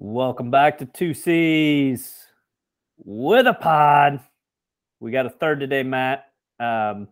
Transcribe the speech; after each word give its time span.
Welcome 0.00 0.52
back 0.52 0.78
to 0.78 0.86
Two 0.86 1.12
C's 1.12 2.14
with 2.98 3.48
a 3.48 3.52
pod. 3.54 4.20
We 5.00 5.10
got 5.10 5.26
a 5.26 5.30
third 5.30 5.58
today, 5.58 5.82
Matt. 5.82 6.26
Um, 6.60 7.08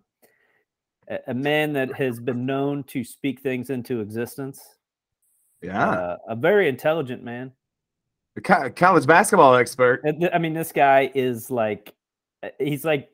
a, 1.26 1.34
man 1.34 1.72
that 1.72 1.92
has 1.94 2.20
been 2.20 2.46
known 2.46 2.84
to 2.84 3.02
speak 3.02 3.40
things 3.40 3.70
into 3.70 4.00
existence. 4.00 4.60
Yeah, 5.62 5.88
Uh, 5.88 6.16
a 6.28 6.36
very 6.36 6.68
intelligent 6.68 7.24
man. 7.24 7.50
a 8.36 8.40
co- 8.40 8.70
college 8.70 9.06
basketball 9.06 9.56
expert. 9.56 10.02
I 10.32 10.38
mean, 10.38 10.54
this 10.54 10.70
guy 10.70 11.10
is 11.12 11.50
like, 11.50 11.92
uh, 12.44 12.50
he's 12.60 12.84
like 12.84 13.08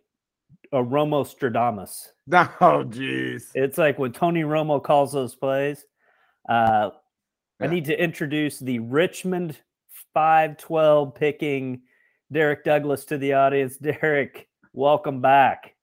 a 0.73 0.83
Romo 0.83 1.25
Stradamus. 1.25 2.09
Oh, 2.61 2.85
jeez. 2.85 3.45
It's 3.55 3.79
like 3.79 3.99
when 3.99 4.13
Tony 4.13 4.43
Romo 4.43 4.83
calls 4.83 5.13
those 5.13 5.35
plays. 5.35 5.87
Uh, 6.47 6.91
I 7.63 7.67
Yeah. 7.67 7.71
need 7.71 7.85
to 7.87 8.03
introduce 8.03 8.59
the 8.59 8.81
Richmond 8.81 9.61
512 10.15 11.15
picking 11.15 11.83
Derek 12.33 12.65
Douglas 12.65 13.05
to 13.07 13.19
the 13.19 13.35
audience. 13.35 13.77
Derek, 13.79 14.49
welcome 14.73 15.21
back. 15.21 15.75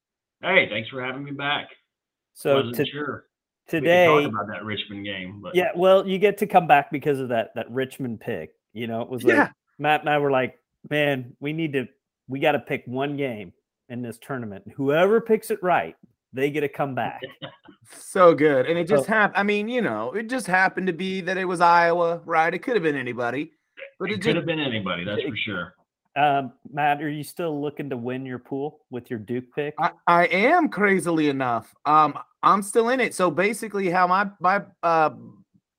Hey, 0.42 0.68
thanks 0.70 0.90
for 0.90 1.02
having 1.02 1.24
me 1.24 1.32
back. 1.32 1.70
So 2.34 2.72
to, 2.72 2.86
sure. 2.86 3.26
today, 3.68 4.14
we 4.14 4.24
talk 4.26 4.34
about 4.34 4.48
that 4.48 4.66
Richmond 4.66 5.06
game, 5.06 5.40
but 5.42 5.56
yeah, 5.56 5.72
well, 5.76 6.06
you 6.06 6.18
get 6.18 6.38
to 6.40 6.48
come 6.48 6.68
back 6.68 6.92
because 6.92 7.20
of 7.20 7.30
that 7.30 7.52
that 7.56 7.70
Richmond 7.72 8.20
pick. 8.20 8.52
You 8.74 8.88
know, 8.88 9.02
it 9.02 9.10
was 9.10 9.24
like 9.24 9.36
Yeah. 9.36 9.50
Matt 9.78 10.02
and 10.02 10.10
I 10.10 10.18
were 10.18 10.32
like, 10.32 10.56
man, 10.90 11.36
we 11.40 11.54
need 11.54 11.74
to, 11.74 11.88
we 12.28 12.40
got 12.40 12.54
to 12.54 12.60
pick 12.60 12.84
one 12.88 13.16
game 13.16 13.54
in 13.88 14.02
this 14.02 14.18
tournament. 14.20 14.66
Whoever 14.76 15.22
picks 15.22 15.50
it 15.50 15.60
right, 15.64 15.96
they 16.34 16.52
get 16.52 16.62
to 16.62 16.70
come 16.70 16.96
back. 16.96 17.22
So 17.92 18.36
good. 18.36 18.68
And 18.68 18.78
it 18.78 18.88
just 18.88 19.06
So- 19.06 19.14
happened. 19.14 19.40
I 19.40 19.42
mean, 19.42 19.68
you 19.68 19.82
know, 19.82 20.12
it 20.12 20.30
just 20.30 20.46
happened 20.46 20.86
to 20.88 20.94
be 20.94 21.22
that 21.22 21.38
it 21.38 21.46
was 21.46 21.60
Iowa, 21.60 22.22
right? 22.24 22.54
It 22.54 22.60
could 22.60 22.76
have 22.76 22.84
been 22.84 22.96
anybody. 22.96 23.54
But 24.00 24.10
it 24.10 24.14
it 24.14 24.16
could 24.18 24.24
just, 24.24 24.36
have 24.36 24.46
been 24.46 24.60
anybody, 24.60 25.04
that's 25.06 25.24
for 25.24 25.36
sure. 25.36 25.74
Um, 26.16 26.54
Matt, 26.72 27.02
are 27.02 27.10
you 27.10 27.24
still 27.24 27.60
looking 27.60 27.90
to 27.90 27.98
win 27.98 28.26
your 28.26 28.40
pool 28.40 28.82
with 28.90 29.10
your 29.10 29.20
Duke 29.20 29.46
pick? 29.56 29.74
I, 29.80 29.92
I 30.06 30.28
am 30.28 30.70
crazily 30.70 31.30
enough. 31.30 31.74
Um, 31.86 32.18
I'm 32.44 32.62
still 32.62 32.90
in 32.90 33.00
it. 33.00 33.16
So 33.16 33.32
basically, 33.32 33.90
how 33.90 34.06
my 34.06 34.30
my 34.40 34.62
uh, 34.84 35.12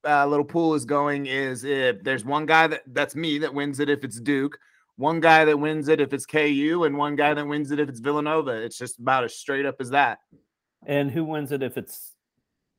uh 0.05 0.25
little 0.25 0.45
pool 0.45 0.73
is 0.73 0.83
going 0.83 1.27
is 1.27 1.63
if 1.63 2.03
there's 2.03 2.25
one 2.25 2.45
guy 2.45 2.67
that 2.67 2.81
that's 2.87 3.15
me 3.15 3.37
that 3.39 3.53
wins 3.53 3.79
it 3.79 3.89
if 3.89 4.03
it's 4.03 4.19
Duke, 4.19 4.57
one 5.01 5.19
guy 5.19 5.43
that 5.45 5.57
wins 5.59 5.87
it 5.89 5.99
if 5.99 6.13
it's 6.13 6.25
KU, 6.25 6.83
and 6.85 6.95
one 6.97 7.15
guy 7.15 7.33
that 7.33 7.45
wins 7.47 7.71
it 7.71 7.79
if 7.79 7.89
it's 7.89 7.99
Villanova. 7.99 8.51
It's 8.51 8.77
just 8.77 8.99
about 8.99 9.23
as 9.25 9.35
straight 9.35 9.65
up 9.65 9.75
as 9.81 9.89
that. 9.89 10.19
and 10.87 11.11
who 11.11 11.23
wins 11.25 11.51
it 11.51 11.61
if 11.61 11.77
it's 11.77 12.13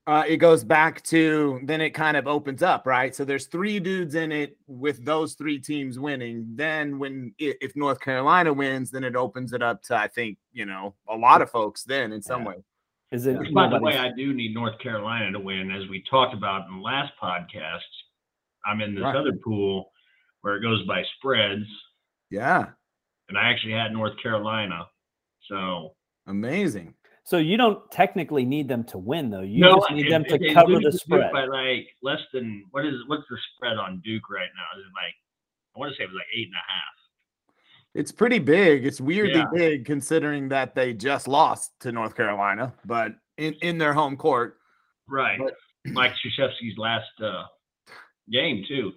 uh, 0.09 0.25
it 0.27 0.39
goes 0.39 0.65
back 0.65 1.01
to 1.05 1.61
then 1.63 1.81
it 1.81 1.91
kind 1.91 2.17
of 2.17 2.27
opens 2.27 2.61
up, 2.61 2.85
right? 2.87 3.15
So 3.15 3.25
there's 3.25 3.47
three 3.47 3.79
dudes 3.79 4.17
in 4.17 4.33
it 4.33 4.57
with 4.67 5.05
those 5.05 5.35
three 5.35 5.61
teams 5.61 5.97
winning. 6.01 6.47
Then 6.57 6.99
when 6.99 7.33
if 7.39 7.77
North 7.77 8.01
Carolina 8.01 8.53
wins, 8.53 8.91
then 8.91 9.05
it 9.05 9.15
opens 9.15 9.53
it 9.53 9.63
up 9.63 9.81
to 9.85 9.97
I 9.97 10.09
think 10.09 10.39
you 10.53 10.67
know 10.67 10.95
a 11.09 11.15
lot 11.17 11.43
of 11.43 11.51
folks. 11.51 11.85
Then 11.85 12.13
in 12.13 12.21
some 12.23 12.43
Yeah. 12.43 12.49
way, 12.49 12.57
is 13.13 13.27
it 13.27 13.39
Which, 13.39 13.53
by 13.55 13.69
the 13.69 13.79
way, 13.81 13.97
I 13.97 14.11
do 14.17 14.33
need 14.35 14.55
North 14.55 14.79
Carolina 14.81 15.31
to 15.31 15.39
win, 15.39 15.71
as 15.71 15.89
we 15.89 16.03
talked 16.11 16.35
about 16.35 16.67
in 16.69 16.77
the 16.79 16.83
last 16.83 17.13
podcast. 17.23 17.81
I'm 18.67 18.81
in 18.81 18.95
this 18.97 19.05
Right. 19.05 19.15
other 19.15 19.33
pool 19.45 19.93
where 20.41 20.57
it 20.57 20.63
goes 20.63 20.85
by 20.87 21.05
spreads, 21.19 21.67
yeah, 22.33 22.67
and 23.29 23.39
I 23.39 23.49
actually 23.51 23.73
had 23.75 23.93
North 23.93 24.15
Carolina. 24.23 24.87
So 25.49 25.95
amazing. 26.27 26.95
so 27.25 27.37
you 27.39 27.57
don't 27.57 27.79
technically 27.91 28.45
need 28.45 28.69
them 28.69 28.85
to 28.85 28.99
win 28.99 29.31
though. 29.31 29.41
You 29.43 29.61
no, 29.61 29.77
just 29.77 29.91
need 29.93 30.07
if- 30.07 30.11
them 30.11 30.25
to 30.25 30.39
they 30.39 30.55
cover 30.55 30.73
lose 30.73 30.85
the 30.85 30.93
spread. 30.93 31.33
by 31.33 31.45
like 31.45 31.87
less 32.03 32.21
than 32.33 32.65
what 32.71 32.85
is 32.87 32.95
what's 33.09 33.25
the 33.31 33.37
spread 33.55 33.77
on 33.77 34.01
Duke 34.05 34.31
right 34.31 34.49
now? 34.57 34.79
Is 34.81 34.85
it 34.87 34.93
like 34.95 35.15
I 35.75 35.79
want 35.79 35.93
to 35.93 35.97
say 35.97 36.05
it 36.05 36.09
was 36.09 36.17
like 36.17 36.27
eight 36.37 36.47
and 36.49 36.55
a 36.55 36.67
half. 36.73 36.95
It's 37.95 38.13
pretty 38.13 38.39
big. 38.39 38.87
It's 38.87 39.01
weirdly 39.01 39.41
Yeah. 39.41 39.51
big 39.53 39.85
considering 39.85 40.49
that 40.49 40.75
they 40.75 40.95
just 40.95 41.29
lost 41.29 41.73
to 41.81 41.93
North 41.93 42.15
Carolina, 42.17 42.73
but 42.87 43.13
in 43.37 43.55
in 43.63 43.79
their 43.79 43.93
home 43.93 44.17
court. 44.17 44.59
Right. 45.09 45.39
But- 45.39 45.55
Mike 45.85 46.13
Krzyzewski's 46.13 46.79
last 46.79 47.11
uh, 47.21 47.43
game 48.31 48.65
too. 48.69 48.93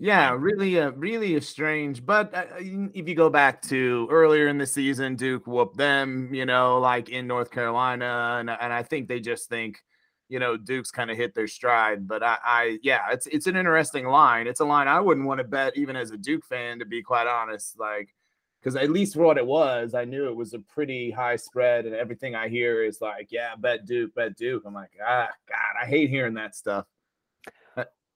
Yeah, 0.00 0.36
really, 0.38 0.78
uh, 0.78 0.92
really 0.92 1.40
strange. 1.40 2.06
But 2.06 2.32
uh, 2.32 2.44
if 2.60 3.08
you 3.08 3.14
go 3.16 3.28
back 3.30 3.60
to 3.62 4.06
earlier 4.10 4.46
in 4.46 4.56
the 4.58 4.66
season, 4.66 5.16
Duke 5.16 5.46
whooped 5.46 5.76
them, 5.76 6.32
you 6.32 6.46
know, 6.46 6.78
like 6.78 7.08
in 7.08 7.26
North 7.26 7.50
Carolina, 7.50 8.36
and 8.38 8.48
and 8.48 8.72
I 8.72 8.84
think 8.84 9.08
they 9.08 9.18
just 9.18 9.48
think, 9.48 9.82
you 10.28 10.38
know, 10.38 10.56
Duke's 10.56 10.92
kind 10.92 11.10
of 11.10 11.16
hit 11.16 11.34
their 11.34 11.48
stride. 11.48 12.06
But 12.06 12.22
I, 12.22 12.38
I, 12.44 12.78
yeah, 12.82 13.10
it's 13.10 13.26
it's 13.26 13.48
an 13.48 13.56
interesting 13.56 14.06
line. 14.06 14.46
It's 14.46 14.60
a 14.60 14.64
line 14.64 14.86
I 14.86 15.00
wouldn't 15.00 15.26
want 15.26 15.38
to 15.38 15.44
bet 15.44 15.76
even 15.76 15.96
as 15.96 16.12
a 16.12 16.16
Duke 16.16 16.44
fan, 16.44 16.78
to 16.78 16.84
be 16.84 17.02
quite 17.02 17.26
honest. 17.26 17.76
Like, 17.76 18.14
because 18.62 18.76
at 18.76 18.90
least 18.90 19.14
for 19.14 19.22
what 19.24 19.36
it 19.38 19.46
was, 19.46 19.94
I 19.94 20.04
knew 20.04 20.28
it 20.28 20.36
was 20.36 20.54
a 20.54 20.60
pretty 20.60 21.10
high 21.10 21.36
spread, 21.36 21.86
and 21.86 21.94
everything 21.96 22.36
I 22.36 22.48
hear 22.48 22.84
is 22.84 23.00
like, 23.00 23.28
yeah, 23.32 23.56
bet 23.56 23.84
Duke, 23.84 24.14
bet 24.14 24.36
Duke. 24.36 24.62
I'm 24.64 24.74
like, 24.74 24.92
ah, 25.04 25.28
God, 25.48 25.82
I 25.82 25.86
hate 25.86 26.08
hearing 26.08 26.34
that 26.34 26.54
stuff. 26.54 26.86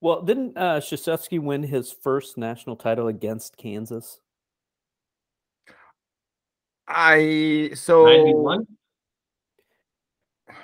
Well, 0.02 0.20
didn't 0.22 0.58
uh 0.58 0.80
Krzyzewski 0.80 1.38
win 1.40 1.62
his 1.62 1.92
first 1.92 2.36
national 2.36 2.74
title 2.74 3.06
against 3.06 3.56
Kansas? 3.56 4.18
I 6.88 7.70
so 7.74 8.06
91? 8.06 8.66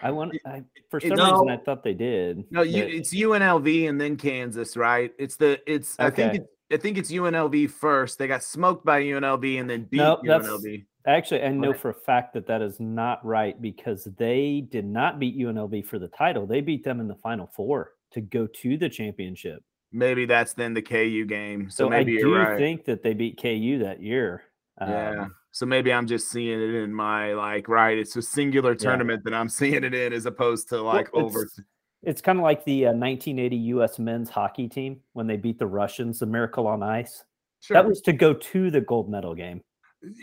I 0.02 0.10
want 0.10 0.34
I 0.44 0.64
for 0.90 0.98
some 0.98 1.10
no. 1.10 1.30
reason 1.30 1.50
I 1.50 1.56
thought 1.58 1.84
they 1.84 1.94
did. 1.94 2.44
No, 2.50 2.62
you, 2.62 2.82
but- 2.82 2.92
it's 2.92 3.14
UNLV 3.14 3.88
and 3.88 4.00
then 4.00 4.16
Kansas, 4.16 4.76
right? 4.76 5.12
It's 5.20 5.36
the 5.36 5.60
it's 5.72 5.94
I 6.00 6.10
think 6.10 6.30
Okay. 6.30 6.38
it's 6.38 6.48
I 6.70 6.76
think 6.76 6.98
it's 6.98 7.12
UNLV 7.12 7.70
first. 7.70 8.18
They 8.18 8.26
got 8.26 8.42
smoked 8.42 8.84
by 8.84 9.02
UNLV 9.02 9.60
and 9.60 9.70
then 9.70 9.84
beat 9.84 9.98
No, 9.98 10.20
that's- 10.24 10.50
UNLV. 10.50 10.84
Actually, 11.06 11.42
I 11.44 11.48
know 11.52 11.70
Right. 11.70 11.78
for 11.80 11.90
a 11.90 11.94
fact 11.94 12.34
that 12.34 12.46
that 12.48 12.60
is 12.60 12.80
not 12.80 13.24
right 13.24 13.58
because 13.62 14.04
they 14.18 14.66
did 14.68 14.84
not 14.84 15.20
beat 15.20 15.38
UNLV 15.38 15.86
for 15.86 16.00
the 16.00 16.08
title. 16.08 16.44
They 16.44 16.60
beat 16.60 16.82
them 16.84 16.98
in 17.00 17.06
the 17.06 17.14
Final 17.14 17.46
Four 17.46 17.92
to 18.12 18.20
go 18.20 18.46
to 18.46 18.76
the 18.78 18.88
championship. 18.88 19.62
Maybe 19.92 20.26
that's 20.26 20.52
then 20.52 20.74
the 20.74 20.82
KU 20.82 21.24
game. 21.26 21.70
So, 21.70 21.84
So, 21.84 21.90
maybe 21.90 22.18
I 22.18 22.20
do 22.22 22.28
you're 22.28 22.38
right. 22.44 22.58
think 22.58 22.84
that 22.84 23.02
they 23.02 23.14
beat 23.14 23.40
KU 23.40 23.78
that 23.78 24.02
year. 24.02 24.42
yeah. 24.80 25.22
Um, 25.22 25.34
So 25.50 25.64
maybe 25.66 25.92
I'm 25.92 26.06
just 26.06 26.30
seeing 26.30 26.60
it 26.60 26.74
in 26.74 26.92
my 26.92 27.32
like 27.32 27.68
right. 27.68 27.96
It's 27.98 28.14
a 28.16 28.22
singular 28.22 28.74
tournament 28.74 29.24
that 29.24 29.32
I'm 29.34 29.48
seeing 29.60 29.82
it 29.82 29.94
in 29.94 30.12
as 30.12 30.26
opposed 30.26 30.68
to 30.68 30.80
like 30.82 31.12
Well, 31.14 31.24
over. 31.26 31.42
it's- 31.42 31.60
It's 32.04 32.20
kind 32.20 32.38
of 32.38 32.44
like 32.44 32.64
the 32.64 32.86
uh, 32.86 32.92
1980 32.92 33.56
U.S. 33.74 33.98
men's 33.98 34.30
hockey 34.30 34.68
team 34.68 35.00
when 35.14 35.26
they 35.26 35.36
beat 35.36 35.58
the 35.58 35.66
Russians, 35.66 36.20
the 36.20 36.26
Miracle 36.26 36.66
on 36.68 36.82
Ice. 36.82 37.24
Sure. 37.60 37.74
That 37.74 37.86
was 37.88 38.00
to 38.02 38.12
go 38.12 38.34
to 38.34 38.70
the 38.70 38.80
gold 38.82 39.10
medal 39.10 39.34
game. 39.34 39.62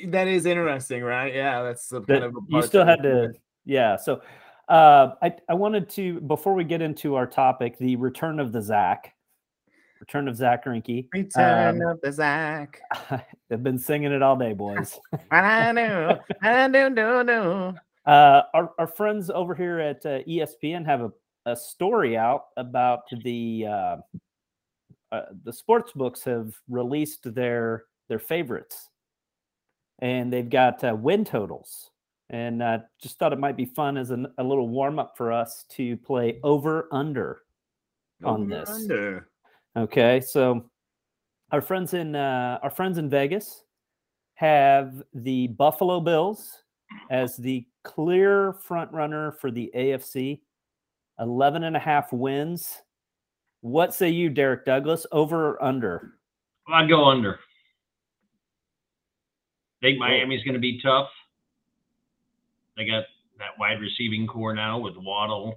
that 0.07 0.27
is 0.29 0.45
interesting, 0.45 1.03
right? 1.03 1.33
Yeah, 1.35 1.63
that's 1.63 1.89
the 1.89 1.99
That 2.01 2.07
kind 2.07 2.23
of 2.23 2.35
a 2.35 2.39
you 2.47 2.61
still 2.61 2.85
had 2.85 3.03
to, 3.03 3.33
yeah. 3.65 3.97
So 3.97 4.21
uh, 4.67 5.15
I 5.21 5.35
I 5.49 5.53
wanted 5.53 5.89
to 5.91 6.19
before 6.21 6.53
we 6.53 6.63
get 6.63 6.81
into 6.81 7.15
our 7.15 7.27
topic, 7.27 7.77
the 7.77 7.95
return 7.95 8.39
of 8.39 8.51
the 8.51 8.61
Zach, 8.61 9.13
return 9.99 10.27
of 10.27 10.35
Zach 10.35 10.65
Greinke. 10.65 11.07
return 11.13 11.81
Um, 11.81 11.87
of 11.87 12.01
the 12.01 12.11
Zach. 12.11 12.81
I've 13.51 13.63
been 13.63 13.79
singing 13.79 14.11
it 14.11 14.21
all 14.21 14.35
day, 14.35 14.53
boys. 14.53 14.99
I 15.31 15.71
know, 15.71 16.19
I 16.41 16.67
do, 16.67 16.89
do, 16.89 17.23
do. 17.23 17.73
Uh, 18.05 18.43
our, 18.53 18.71
our 18.77 18.87
friends 18.87 19.31
over 19.31 19.55
here 19.55 19.79
at 19.79 20.05
uh, 20.05 20.19
ESPN 20.27 20.85
have 20.85 21.01
a, 21.01 21.11
a 21.47 21.55
story 21.55 22.15
out 22.17 22.45
about 22.57 23.01
the 23.23 23.65
uh, 23.67 23.97
uh, 25.11 25.21
the 25.43 25.53
sports 25.53 25.91
books 25.93 26.23
have 26.23 26.53
released 26.69 27.33
their 27.33 27.85
their 28.07 28.19
favorites, 28.19 28.89
and 29.99 30.31
they've 30.31 30.49
got 30.49 30.83
uh, 30.83 30.95
win 30.95 31.23
totals. 31.23 31.89
And 32.29 32.61
uh, 32.63 32.79
just 33.01 33.19
thought 33.19 33.33
it 33.33 33.39
might 33.39 33.57
be 33.57 33.65
fun 33.65 33.97
as 33.97 34.09
an, 34.09 34.27
a 34.37 34.43
little 34.43 34.67
warm 34.67 34.97
up 34.97 35.15
for 35.15 35.31
us 35.31 35.65
to 35.71 35.95
play 35.97 36.39
over 36.43 36.87
under 36.91 37.41
on 38.23 38.41
Over 38.41 38.49
this. 38.49 38.69
under. 38.69 39.29
Okay, 39.77 40.21
so 40.21 40.69
our 41.51 41.61
friends 41.61 41.93
in 41.93 42.15
uh, 42.15 42.59
our 42.63 42.69
friends 42.69 42.97
in 42.97 43.09
Vegas 43.09 43.63
have 44.35 45.03
the 45.13 45.47
Buffalo 45.47 45.99
Bills 45.99 46.63
as 47.09 47.37
the 47.37 47.65
clear 47.83 48.53
front 48.53 48.91
runner 48.91 49.33
for 49.33 49.51
the 49.51 49.71
AFC. 49.75 50.41
11 51.19 51.63
and 51.63 51.75
a 51.75 51.79
half 51.79 52.11
wins. 52.11 52.81
What 53.61 53.93
say 53.93 54.09
you, 54.09 54.29
Derek 54.29 54.65
Douglas? 54.65 55.07
Over 55.11 55.51
or 55.51 55.63
under? 55.63 56.15
I'd 56.67 56.89
go 56.89 57.05
under. 57.05 57.39
think 59.81 59.97
Miami's 59.97 60.43
going 60.43 60.55
to 60.55 60.59
be 60.59 60.81
tough. 60.81 61.09
They 62.77 62.85
got 62.85 63.03
that 63.39 63.57
wide 63.59 63.79
receiving 63.79 64.27
corps 64.27 64.53
now 64.53 64.79
with 64.79 64.95
Waddle 64.97 65.55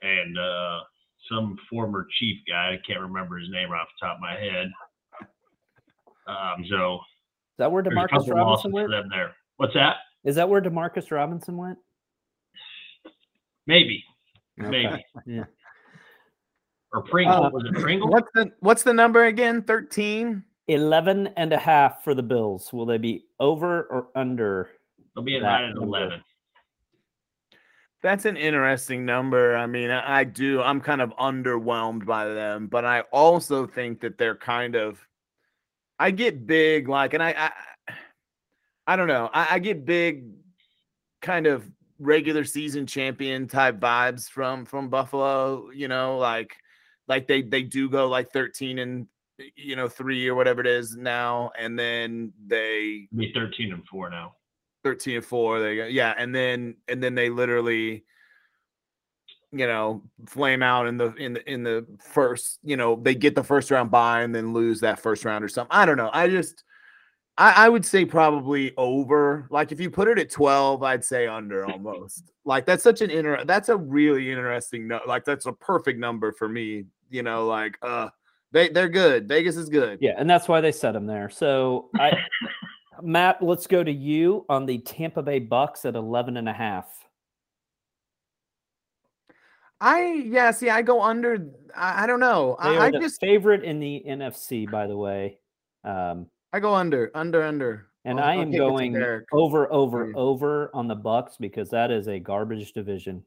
and 0.00 0.38
uh, 0.38 0.80
some 1.30 1.56
former 1.70 2.06
Chief 2.18 2.38
guy. 2.48 2.74
I 2.74 2.78
can't 2.86 3.00
remember 3.00 3.38
his 3.38 3.48
name 3.50 3.70
off 3.70 3.88
the 4.00 4.06
top 4.06 4.16
of 4.16 4.20
my 4.22 4.32
head. 4.34 4.70
Um, 6.26 6.64
so 6.68 6.94
Is 6.94 7.58
that 7.58 7.72
where 7.72 7.82
Demarcus 7.82 8.28
Robinson 8.32 8.72
went? 8.72 8.90
them 8.90 9.08
there. 9.10 9.34
What's 9.56 9.74
that? 9.74 9.96
Is 10.24 10.36
that 10.36 10.48
where 10.48 10.62
Demarcus 10.62 11.10
Robinson 11.10 11.56
went? 11.56 11.78
Maybe. 13.66 14.04
Okay. 14.60 14.70
Maybe. 14.70 15.04
Yeah. 15.26 15.44
or 16.92 17.02
Pringle. 17.02 17.44
Uh, 17.44 17.50
was 17.50 17.64
it 17.64 17.74
Pringle? 17.80 18.08
What's 18.08 18.28
the 18.34 18.52
what's 18.60 18.82
the 18.82 18.92
number 18.92 19.24
again? 19.24 19.62
13? 19.62 20.44
11 20.68 21.26
and 21.36 21.52
a 21.52 21.58
half 21.58 22.04
for 22.04 22.14
the 22.14 22.22
Bills. 22.22 22.72
Will 22.72 22.86
they 22.86 22.98
be 22.98 23.24
over 23.40 23.82
or 23.84 24.08
under? 24.14 24.70
They'll 25.14 25.24
be 25.24 25.36
in 25.36 25.42
that 25.42 25.48
right 25.48 25.70
at 25.70 25.76
11. 25.76 26.22
That's 28.02 28.24
an 28.24 28.36
interesting 28.36 29.04
number. 29.04 29.56
I 29.56 29.66
mean, 29.66 29.90
I, 29.90 30.24
do. 30.24 30.60
I'm 30.60 30.80
kind 30.80 31.00
of 31.00 31.10
underwhelmed 31.10 32.04
by 32.04 32.26
them, 32.26 32.66
but 32.66 32.84
I 32.84 33.00
also 33.12 33.66
think 33.66 34.00
that 34.00 34.18
they're 34.18 34.36
kind 34.36 34.74
of. 34.74 34.98
I 36.00 36.10
get 36.10 36.46
big, 36.46 36.88
like, 36.88 37.14
and 37.14 37.22
I, 37.22 37.50
I, 37.88 37.92
I 38.88 38.96
don't 38.96 39.06
know. 39.06 39.30
I, 39.32 39.54
I 39.54 39.58
get 39.60 39.84
big, 39.84 40.24
kind 41.20 41.46
of 41.46 41.64
regular 42.00 42.42
season 42.42 42.86
champion 42.86 43.46
type 43.46 43.78
vibes 43.78 44.28
from 44.28 44.64
from 44.64 44.88
Buffalo. 44.88 45.70
You 45.70 45.86
know, 45.86 46.18
like, 46.18 46.56
like 47.06 47.28
they 47.28 47.42
they 47.42 47.62
do 47.62 47.88
go 47.88 48.08
like 48.08 48.32
13 48.32 48.80
and 48.80 49.06
you 49.54 49.76
know 49.76 49.88
three 49.88 50.26
or 50.26 50.34
whatever 50.34 50.60
it 50.60 50.66
is 50.66 50.96
now, 50.96 51.52
and 51.56 51.78
then 51.78 52.32
they 52.48 53.06
be 53.16 53.32
13 53.32 53.72
and 53.72 53.86
4 53.86 54.10
now. 54.10 54.34
13 54.84 55.16
and 55.16 55.24
4 55.24 55.60
they 55.60 55.76
go 55.76 55.86
yeah 55.86 56.14
and 56.16 56.34
then 56.34 56.76
and 56.88 57.02
then 57.02 57.14
they 57.14 57.30
literally 57.30 58.04
you 59.52 59.66
know 59.66 60.02
flame 60.26 60.62
out 60.62 60.86
in 60.86 60.96
the 60.96 61.14
in 61.14 61.34
the 61.34 61.50
in 61.50 61.62
the 61.62 61.86
first 62.00 62.58
you 62.62 62.76
know 62.76 62.96
they 62.96 63.14
get 63.14 63.34
the 63.34 63.44
first 63.44 63.70
round 63.70 63.90
bye 63.90 64.22
and 64.22 64.34
then 64.34 64.52
lose 64.52 64.80
that 64.80 64.98
first 64.98 65.24
round 65.24 65.44
or 65.44 65.48
something. 65.48 65.70
I 65.70 65.84
don't 65.84 65.98
know. 65.98 66.10
I 66.12 66.28
just 66.28 66.64
I, 67.36 67.66
I 67.66 67.68
would 67.68 67.84
say 67.84 68.04
probably 68.04 68.74
over 68.76 69.46
like 69.50 69.70
if 69.70 69.80
you 69.80 69.90
put 69.90 70.08
it 70.08 70.18
at 70.18 70.30
12 70.30 70.82
i'd 70.82 71.04
say 71.04 71.26
under 71.26 71.66
almost. 71.66 72.32
Like 72.44 72.66
that's 72.66 72.82
such 72.82 73.02
an 73.02 73.10
inter 73.10 73.44
that's 73.44 73.68
a 73.68 73.76
really 73.76 74.30
interesting 74.30 74.88
no 74.88 75.00
like 75.06 75.24
that's 75.24 75.46
a 75.46 75.52
perfect 75.52 75.98
number 75.98 76.32
for 76.32 76.48
me 76.48 76.86
you 77.10 77.22
know 77.22 77.46
like 77.46 77.78
uh 77.82 78.08
they 78.52 78.68
they're 78.68 78.88
good. 78.88 79.28
Vegas 79.28 79.56
is 79.56 79.68
good. 79.68 79.98
Yeah, 80.00 80.12
and 80.16 80.28
that's 80.28 80.46
why 80.46 80.60
they 80.60 80.72
set 80.72 80.92
them 80.92 81.06
there. 81.06 81.30
So 81.30 81.88
I 81.98 82.12
Matt, 83.00 83.42
let's 83.42 83.66
go 83.66 83.82
to 83.82 83.92
you 83.92 84.44
on 84.48 84.66
the 84.66 84.78
Tampa 84.78 85.22
Bay 85.22 85.38
Bucks 85.38 85.84
at 85.84 85.94
11 85.96 86.36
and 86.36 86.48
a 86.48 86.52
half. 86.52 86.86
i 89.84 90.22
yeah 90.26 90.52
see 90.52 90.70
i 90.70 90.80
go 90.80 91.02
under 91.02 91.50
i, 91.76 92.04
I 92.04 92.06
don't 92.06 92.20
know 92.20 92.56
They 92.62 92.68
I, 92.68 92.76
are 92.76 92.80
I 92.82 92.90
the 92.92 93.00
just 93.00 93.18
favorite 93.20 93.64
in 93.64 93.80
the 93.80 94.00
NFC, 94.06 94.70
by 94.70 94.86
the 94.86 94.96
way. 94.96 95.38
Um, 95.84 96.26
I 96.52 96.60
go 96.60 96.72
under, 96.74 97.10
under, 97.14 97.42
under. 97.42 97.88
and 98.04 98.20
I'll- 98.20 98.26
I 98.26 98.34
am 98.36 98.50
kick 98.52 98.60
going 98.60 98.94
over, 99.32 99.72
over, 99.72 100.06
you. 100.06 100.12
over 100.14 100.70
on 100.72 100.86
the 100.86 100.94
Bucks 100.94 101.36
because 101.40 101.68
that 101.70 101.90
is 101.90 102.06
a 102.08 102.20
garbage 102.20 102.72
division. 102.72 103.24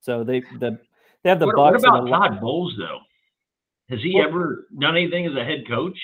So 0.00 0.22
they 0.22 0.40
the 0.60 0.78
they 1.24 1.30
have 1.30 1.40
the 1.40 1.46
what, 1.46 1.56
what 1.56 1.72
Bucks 1.72 1.84
at 1.84 1.88
about 1.88 2.06
Todd 2.08 2.40
Bowles, 2.40 2.76
though? 2.78 2.98
Has 3.90 4.00
he 4.02 4.14
Well- 4.14 4.28
ever 4.28 4.66
done 4.78 4.96
anything 4.96 5.26
as 5.26 5.34
a 5.34 5.44
head 5.44 5.64
coach? 5.66 5.98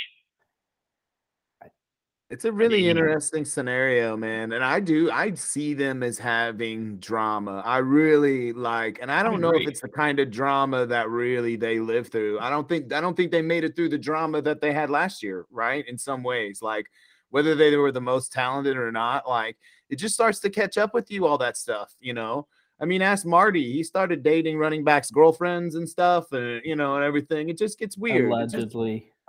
It's 2.33 2.47
a 2.47 2.51
really 2.51 2.79
mean- 2.79 2.97
uh 2.97 3.01
interesting 3.01 3.45
scenario, 3.45 4.17
man. 4.17 4.53
And 4.53 4.65
I 4.65 4.81
do, 4.81 5.11
I 5.11 5.35
see 5.35 5.75
them 5.75 6.03
as 6.03 6.19
having 6.19 6.97
drama. 6.97 7.63
I 7.63 7.77
really 7.77 8.55
like, 8.55 8.99
and 9.03 9.13
I 9.13 9.23
don't 9.23 9.43
know 9.43 9.51
if 9.51 9.69
it's 9.69 9.83
the 9.83 9.89
kind 9.89 10.19
of 10.19 10.31
drama 10.31 10.87
that 10.87 11.11
really 11.11 11.57
they 11.57 11.79
live 11.79 12.09
through. 12.09 12.41
I 12.41 12.49
don't 12.49 12.67
think, 12.67 12.91
I 12.91 13.03
don't 13.03 13.15
think 13.15 13.33
they 13.33 13.43
made 13.43 13.65
it 13.65 13.77
through 13.77 13.91
the 13.91 13.99
drama 13.99 14.41
that 14.41 14.63
they 14.63 14.73
had 14.73 14.89
last 14.89 15.23
year, 15.23 15.45
right? 15.51 15.87
In 15.87 15.99
some 15.99 16.23
ways, 16.23 16.63
like 16.63 16.87
whether 17.29 17.55
they 17.55 17.77
were 17.77 17.93
the 17.93 18.01
most 18.01 18.33
talented 18.33 18.79
or 18.79 18.91
not, 18.91 19.29
like 19.29 19.59
it 19.91 19.97
just 19.97 20.15
starts 20.15 20.41
to 20.41 20.49
catch 20.49 20.79
up 20.79 20.95
with 20.95 21.11
you, 21.11 21.27
all 21.27 21.37
that 21.37 21.59
stuff, 21.59 21.95
you 22.01 22.15
know? 22.15 22.49
I 22.81 22.87
mean, 22.87 23.03
ask 23.03 23.27
Marty. 23.27 23.75
He 23.75 23.85
started 23.85 24.23
dating 24.23 24.57
running 24.57 24.85
backs' 24.85 25.11
girlfriends 25.11 25.75
and 25.75 25.87
stuff, 25.87 26.33
and 26.33 26.63
you 26.65 26.75
know, 26.75 26.97
and 26.97 27.05
everything. 27.05 27.49
It 27.49 27.57
just 27.57 27.79
gets 27.79 27.97
weird. 27.97 28.29
Allegedly. 28.29 29.13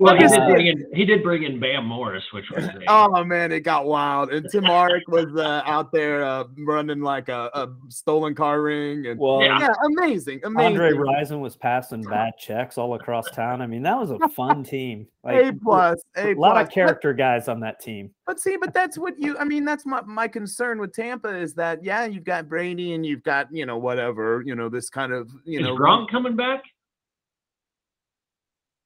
Well, 0.00 0.14
he 0.16 0.26
did 0.26 0.46
bring 0.48 0.66
in 0.66 0.86
he 0.94 1.04
did 1.04 1.22
bring 1.22 1.42
in 1.44 1.58
Bam 1.60 1.86
Morris, 1.86 2.24
which 2.32 2.50
was 2.50 2.64
a, 2.64 2.78
Oh 2.88 3.24
man, 3.24 3.52
it 3.52 3.60
got 3.60 3.86
wild. 3.86 4.32
And 4.32 4.46
Tamarick 4.52 5.02
was 5.08 5.26
uh, 5.36 5.62
out 5.64 5.92
there 5.92 6.24
uh, 6.24 6.44
running 6.58 7.00
like 7.00 7.28
a, 7.28 7.50
a 7.54 7.68
stolen 7.88 8.34
car 8.34 8.62
ring, 8.62 9.06
and 9.06 9.18
Well, 9.18 9.42
Yeah. 9.42 9.58
yeah, 9.60 9.72
amazing, 9.86 10.40
amazing. 10.44 10.80
Andre 10.80 10.92
Rison 10.92 11.40
was 11.40 11.56
passing 11.56 12.02
bad 12.02 12.32
checks 12.38 12.78
all 12.78 12.94
across 12.94 13.30
town. 13.30 13.60
I 13.62 13.66
mean, 13.66 13.82
that 13.82 13.98
was 13.98 14.10
a 14.10 14.28
fun 14.30 14.64
team. 14.64 15.06
A 15.28 15.52
plus, 15.52 16.00
A 16.16 16.32
a 16.32 16.34
lot 16.34 16.52
plus. 16.54 16.68
of 16.68 16.72
character 16.72 17.12
guys 17.12 17.48
on 17.48 17.60
that 17.60 17.80
team. 17.80 18.10
But, 18.24 18.36
but 18.36 18.40
see, 18.40 18.56
but 18.56 18.72
that's 18.72 18.96
what 18.96 19.18
you. 19.18 19.36
I 19.36 19.44
mean, 19.44 19.64
that's 19.66 19.84
my 19.84 20.00
my 20.02 20.26
concern 20.26 20.78
with 20.78 20.94
Tampa 20.94 21.36
is 21.36 21.52
that 21.54 21.84
yeah, 21.84 22.06
you've 22.06 22.24
got 22.24 22.48
Brady 22.48 22.94
and 22.94 23.04
you've 23.04 23.22
got 23.24 23.48
you 23.52 23.66
know 23.66 23.76
whatever 23.76 24.42
you 24.46 24.54
know 24.54 24.70
this 24.70 24.88
kind 24.88 25.12
of 25.12 25.28
you 25.44 25.58
is 25.60 25.66
know 25.66 25.76
Gronk 25.76 26.10
coming 26.10 26.34
back? 26.34 26.62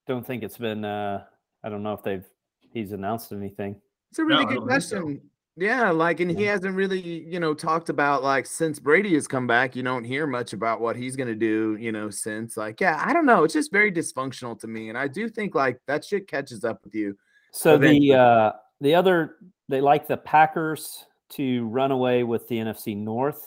Don't 0.06 0.26
think 0.26 0.42
it's 0.42 0.58
been. 0.58 0.84
uh 0.84 1.24
I 1.64 1.68
don't 1.68 1.82
know 1.82 1.92
if 1.92 2.02
they've 2.02 2.24
he's 2.72 2.92
announced 2.92 3.32
anything. 3.32 3.80
It's 4.10 4.18
a 4.18 4.24
really 4.24 4.44
No, 4.44 4.48
good 4.50 4.68
don't 4.68 4.80
so. 4.82 5.00
question. 5.02 5.20
Yeah, 5.54 5.90
like, 5.90 6.20
and 6.20 6.30
he 6.30 6.44
hasn't 6.44 6.74
really, 6.74 6.98
you 6.98 7.38
know, 7.38 7.52
talked 7.52 7.90
about 7.90 8.22
like 8.22 8.46
since 8.46 8.78
Brady 8.80 9.12
has 9.14 9.28
come 9.28 9.46
back, 9.46 9.76
you 9.76 9.82
don't 9.82 10.02
hear 10.02 10.26
much 10.26 10.54
about 10.54 10.80
what 10.80 10.96
he's 10.96 11.14
gonna 11.14 11.34
do, 11.34 11.76
you 11.78 11.92
know, 11.92 12.08
since 12.08 12.56
like, 12.56 12.80
yeah, 12.80 13.02
I 13.04 13.12
don't 13.12 13.26
know. 13.26 13.44
It's 13.44 13.52
just 13.52 13.70
very 13.70 13.92
dysfunctional 13.92 14.58
to 14.60 14.66
me. 14.66 14.88
And 14.88 14.96
I 14.96 15.08
do 15.08 15.28
think 15.28 15.54
like 15.54 15.78
that 15.86 16.04
shit 16.06 16.26
catches 16.26 16.64
up 16.64 16.80
with 16.84 16.94
you. 16.94 17.16
So 17.52 17.74
Eventually. 17.74 18.08
the 18.08 18.14
uh 18.18 18.52
the 18.80 18.94
other 18.94 19.36
they 19.68 19.82
like 19.82 20.08
the 20.08 20.16
Packers 20.16 21.04
to 21.32 21.66
run 21.68 21.90
away 21.92 22.24
with 22.24 22.48
the 22.48 22.56
NFC 22.56 22.96
North 22.96 23.44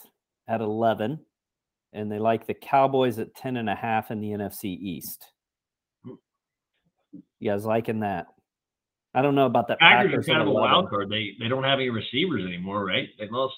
at 0.48 0.60
11 0.60 1.18
and 1.92 2.10
they 2.12 2.18
like 2.20 2.46
the 2.46 2.54
Cowboys 2.54 3.18
at 3.18 3.34
10 3.34 3.56
and 3.56 3.68
a 3.68 3.74
half 3.74 4.10
in 4.12 4.20
the 4.20 4.30
NFC 4.30 4.64
East. 4.66 5.32
You 7.40 7.50
guys 7.50 7.64
liking 7.64 8.00
that? 8.00 8.26
I 9.14 9.22
don't 9.22 9.34
know 9.34 9.46
about 9.46 9.68
that 9.68 9.78
Packers 9.78 10.10
Packers, 10.10 10.28
are 10.28 10.32
kind 10.32 10.42
of 10.42 10.48
a 10.48 10.50
11. 10.50 10.70
wild 10.70 10.90
card. 10.90 11.10
They 11.10 11.32
they 11.40 11.48
don't 11.48 11.64
have 11.64 11.78
any 11.78 11.90
receivers 11.90 12.44
anymore, 12.44 12.84
right? 12.84 13.08
They 13.18 13.28
lost. 13.30 13.54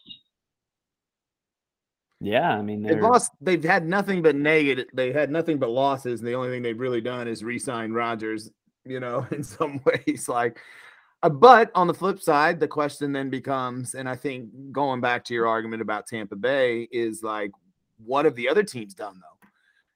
Yeah, 2.20 2.50
I 2.50 2.62
mean 2.62 2.82
They've 2.82 3.00
lost, 3.00 3.30
they've 3.40 3.62
had 3.62 3.86
nothing 3.86 4.22
but 4.22 4.34
negative, 4.34 4.86
they 4.92 5.12
had 5.12 5.30
nothing 5.30 5.58
but 5.58 5.70
losses, 5.70 6.18
and 6.18 6.28
the 6.28 6.34
only 6.34 6.50
thing 6.50 6.62
they've 6.62 6.78
really 6.78 7.00
done 7.00 7.28
is 7.28 7.44
re-sign 7.44 7.92
Rodgers, 7.92 8.50
you 8.84 8.98
know, 8.98 9.24
in 9.32 9.44
some 9.44 9.80
ways. 10.06 10.28
Like 10.28 10.58
uh, 11.22 11.28
but 11.28 11.70
on 11.74 11.86
the 11.86 11.94
flip 11.94 12.20
side, 12.20 12.60
the 12.60 12.68
question 12.68 13.12
then 13.12 13.30
becomes, 13.30 13.94
and 13.94 14.08
I 14.08 14.16
think 14.16 14.50
going 14.72 15.00
back 15.00 15.24
to 15.26 15.34
your 15.34 15.46
argument 15.46 15.82
about 15.82 16.06
Tampa 16.06 16.36
Bay 16.36 16.88
is 16.92 17.22
like, 17.22 17.50
what 18.04 18.24
have 18.24 18.36
the 18.36 18.48
other 18.48 18.62
teams 18.62 18.94
done 18.94 19.20
though? 19.20 19.37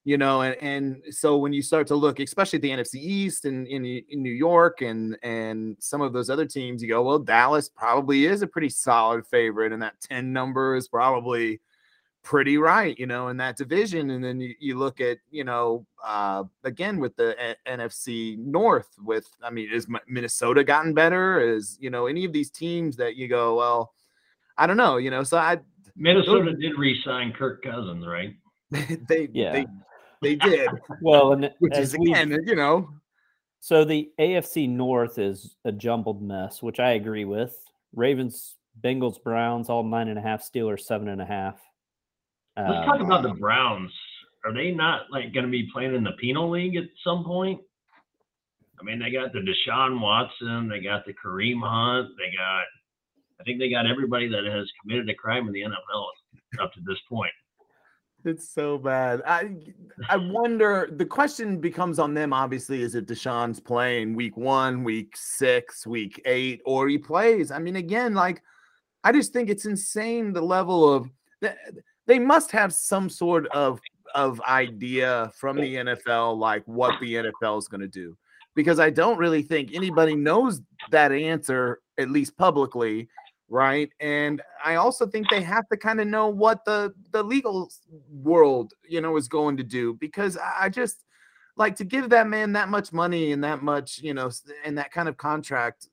You 0.05 0.19
know, 0.19 0.43
and 0.43 0.57
and 0.61 1.03
so 1.15 1.37
when 1.37 1.53
you 1.53 1.63
start 1.63 1.87
to 1.89 1.95
look, 1.95 2.19
especially 2.19 2.57
at 2.57 2.63
the 2.63 2.71
NFC 2.71 2.97
East 2.97 3.45
and 3.45 3.69
in, 3.69 3.85
in 3.85 4.23
New 4.23 4.33
York 4.33 4.83
and 4.83 5.17
and 5.23 5.77
some 5.79 6.01
of 6.01 6.13
those 6.13 6.29
other 6.29 6.45
teams, 6.45 6.83
you 6.83 6.89
go, 6.89 7.03
well, 7.03 7.21
Dallas 7.21 7.69
probably 7.69 8.27
is 8.27 8.43
a 8.43 8.47
pretty 8.49 8.69
solid 8.69 9.25
favorite, 9.27 9.73
and 9.73 9.81
that 9.81 10.01
10 10.01 10.33
number 10.33 10.75
is 10.75 10.89
probably 10.89 11.61
pretty 12.25 12.57
right, 12.57 12.99
you 12.99 13.07
know, 13.07 13.29
in 13.29 13.37
that 13.37 13.57
division. 13.57 14.11
And 14.11 14.25
then 14.25 14.41
you, 14.41 14.55
you 14.61 14.79
look 14.79 15.01
at, 15.01 15.19
you 15.31 15.45
know, 15.45 15.87
uh, 16.05 16.45
again 16.65 16.99
with 16.99 17.15
the 17.17 17.37
A- 17.39 17.71
NFC 17.71 18.39
North, 18.39 18.89
with, 19.03 19.29
I 19.43 19.51
mean, 19.51 19.71
is 19.73 19.89
Mi- 19.89 19.99
Minnesota 20.09 20.65
gotten 20.65 20.95
better? 20.95 21.41
Is, 21.41 21.77
you 21.81 21.91
know, 21.91 22.07
any 22.07 22.25
of 22.25 22.33
these 22.33 22.51
teams 22.51 22.97
that 22.97 23.17
you 23.17 23.29
go, 23.29 23.57
well, 23.57 23.93
I 24.57 24.67
don't 24.67 24.77
know, 24.77 24.99
you 24.99 25.11
know, 25.11 25.23
so 25.25 25.37
I, 25.37 25.59
Minnesota 25.97 26.55
did 26.55 26.79
re-sign 26.79 27.33
Kirk 27.33 27.63
Cousins, 27.63 28.07
right? 28.07 28.37
they, 29.09 29.29
Yeah. 29.33 29.53
they, 29.53 29.67
they 30.23 30.37
did, 30.37 30.71
well 31.03 31.33
and 31.33 31.53
which 31.59 31.75
as 31.75 31.93
is 31.93 31.99
we've- 31.99 32.13
again, 32.13 32.39
you 32.47 32.55
know, 32.57 32.89
So 33.61 33.85
the 33.85 34.11
AFC 34.19 34.69
North 34.69 35.19
is 35.19 35.57
a 35.65 35.73
jumbled 35.73 36.23
mess, 36.23 36.63
which 36.63 36.81
I 36.81 36.93
agree 36.93 37.25
with. 37.25 37.55
Ravens, 37.95 38.57
Bengals, 38.83 39.23
Browns, 39.23 39.69
all 39.69 39.83
nine 39.85 40.09
and 40.09 40.19
a 40.19 40.23
half. 40.23 40.43
Steelers, 40.43 40.81
seven 40.81 41.09
and 41.09 41.21
a 41.21 41.25
half. 41.27 41.61
Let's 42.57 42.71
Um, 42.79 42.85
talk 42.87 43.01
about 43.01 43.23
the 43.23 43.35
Browns. 43.35 43.93
Are 44.45 44.53
they 44.53 44.73
not 44.73 45.11
like 45.11 45.33
going 45.33 45.45
to 45.47 45.51
be 45.51 45.69
playing 45.73 45.95
in 45.95 46.03
the 46.03 46.13
penal 46.13 46.51
league 46.51 46.75
at 46.77 46.85
some 47.05 47.23
point? 47.25 47.61
I 48.81 48.85
mean, 48.85 48.99
they 48.99 49.11
got 49.13 49.33
the 49.33 49.39
Deshaun 49.41 50.01
Watson, 50.01 50.69
they 50.69 50.81
got 50.81 51.07
the 51.07 51.13
Kareem 51.15 51.61
Hunt, 51.63 52.09
they 52.19 52.35
got. 52.37 52.65
I 53.41 53.45
think 53.45 53.59
they 53.61 53.71
got 53.71 53.87
everybody 53.87 54.29
that 54.29 54.45
has 54.45 54.69
committed 54.81 55.09
a 55.11 55.15
crime 55.15 55.47
in 55.47 55.53
the 55.53 55.63
NFL 55.63 56.07
up 56.61 56.73
to 56.75 56.81
this 56.85 56.99
point. 57.09 57.31
It's 58.25 58.49
so 58.51 58.79
bad. 58.79 59.23
I 59.27 59.57
I 60.09 60.17
wonder. 60.31 60.89
The 60.93 61.05
question 61.07 61.59
becomes 61.61 61.99
on 61.99 62.15
them. 62.15 62.33
Obviously, 62.33 62.83
is 62.83 62.95
if 62.95 63.05
Deshaun's 63.07 63.61
playing 63.61 64.15
week 64.15 64.37
one, 64.37 64.85
week 64.85 65.15
six, 65.17 65.87
week 65.87 66.21
eight, 66.25 66.61
or 66.65 66.89
he 66.89 66.99
plays. 66.99 67.51
I 67.51 67.59
mean, 67.59 67.77
again, 67.77 68.15
like 68.15 68.43
I 69.05 69.13
just 69.13 69.33
think 69.33 69.51
it's 69.51 69.65
insane 69.67 70.33
the 70.33 70.43
level 70.43 70.93
of. 70.93 71.09
th- 71.43 71.57
They 72.07 72.19
must 72.19 72.51
have 72.53 72.73
some 72.73 73.09
sort 73.09 73.47
of 73.49 73.81
of 74.15 74.41
idea 74.43 75.33
from 75.39 75.57
the 75.57 75.77
NFL, 75.77 76.37
like 76.39 76.63
what 76.67 77.01
the 77.01 77.15
NFL 77.15 77.59
is 77.59 77.67
going 77.69 77.81
to 77.81 77.89
do, 77.89 78.17
because 78.55 78.79
I 78.79 78.91
don't 78.91 79.17
really 79.19 79.43
think 79.43 79.71
anybody 79.73 80.15
knows 80.15 80.61
that 80.91 81.13
answer, 81.13 81.81
at 81.99 82.11
least 82.11 82.37
publicly. 82.37 83.09
Right? 83.53 83.91
And 84.01 84.41
I 84.65 84.77
also 84.77 85.07
think 85.07 85.29
they 85.29 85.43
have 85.43 85.69
to 85.69 85.77
kind 85.77 86.01
of 86.01 86.09
know 86.09 86.27
what 86.29 86.65
the 86.65 86.93
the 87.13 87.23
legal 87.23 87.71
world, 88.11 88.73
you 88.89 89.01
know, 89.01 89.17
is 89.17 89.29
going 89.29 89.59
to 89.59 89.63
do 89.63 89.95
because 90.01 90.39
I 90.39 90.71
just 90.71 91.05
like 91.57 91.77
to 91.77 91.85
give 91.85 92.09
that 92.09 92.27
man 92.27 92.53
that 92.55 92.71
much 92.71 92.95
money 92.95 93.33
and 93.33 93.45
that 93.45 93.63
much, 93.63 94.01
you 94.01 94.15
know, 94.15 94.31
and 94.65 94.79
that 94.79 94.91
kind 94.91 95.07
of 95.07 95.19
contract 95.19 95.89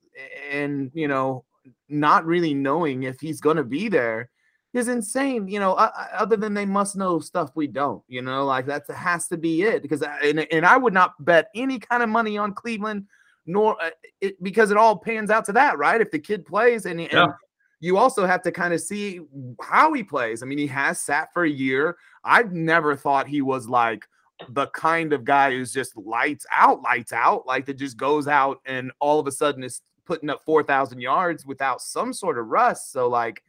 and, 0.49 0.89
you 0.93 1.09
know, 1.09 1.43
not 1.89 2.25
really 2.25 2.53
knowing 2.53 3.03
if 3.03 3.19
he's 3.19 3.41
going 3.41 3.57
to 3.57 3.65
be 3.65 3.89
there 3.89 4.29
is 4.73 4.87
insane. 4.87 5.49
You 5.49 5.59
know, 5.59 5.73
other 5.73 6.37
than 6.37 6.53
they 6.53 6.65
must 6.65 6.95
know 6.95 7.19
stuff 7.19 7.51
we 7.55 7.67
don't, 7.67 8.01
you 8.07 8.21
know, 8.21 8.45
like 8.45 8.67
that 8.67 8.89
has 8.89 9.27
to 9.27 9.37
be 9.37 9.63
it 9.63 9.81
because, 9.81 10.01
I, 10.01 10.17
and, 10.21 10.47
and 10.49 10.65
I 10.65 10.77
would 10.77 10.93
not 10.93 11.13
bet 11.25 11.49
any 11.53 11.77
kind 11.77 12.03
of 12.03 12.07
money 12.07 12.37
on 12.37 12.53
Cleveland 12.53 13.05
nor 13.45 13.81
uh, 13.83 13.89
it, 14.21 14.41
because 14.41 14.71
it 14.71 14.77
all 14.77 14.95
pans 14.95 15.29
out 15.29 15.43
to 15.45 15.53
that, 15.53 15.77
right? 15.77 15.99
If 15.99 16.11
the 16.11 16.19
kid 16.19 16.45
plays 16.45 16.85
and, 16.85 17.01
yeah. 17.01 17.23
and 17.23 17.33
you 17.79 17.98
also 17.98 18.25
have 18.25 18.41
to 18.43 18.51
kind 18.51 18.74
of 18.74 18.81
see 18.81 19.21
how 19.62 19.93
he 19.93 20.03
plays. 20.03 20.43
I 20.43 20.45
mean, 20.45 20.57
he 20.57 20.67
has 20.67 21.00
sat 21.01 21.33
for 21.33 21.43
a 21.43 21.50
year. 21.50 21.98
I've 22.24 22.51
never 22.51 22.95
thought 22.95 23.27
he 23.27 23.41
was 23.41 23.67
like 23.67 24.05
the 24.50 24.67
kind 24.67 25.13
of 25.13 25.25
guy 25.25 25.51
who's 25.51 25.71
just 25.71 25.95
lights 25.98 26.45
out, 26.51 26.81
lights 26.81 27.13
out, 27.13 27.45
like 27.45 27.65
that 27.65 27.77
just 27.77 27.98
goes 27.98 28.27
out 28.27 28.59
and 28.65 28.91
all 29.00 29.19
of 29.19 29.27
a 29.27 29.31
sudden 29.31 29.63
is 29.63 29.81
putting 30.05 30.29
up 30.29 30.43
4,000 30.45 31.00
yards 31.00 31.45
without 31.45 31.81
some 31.81 32.13
sort 32.13 32.38
of 32.38 32.48
rust. 32.48 32.91
So, 32.91 33.07
like, 33.07 33.43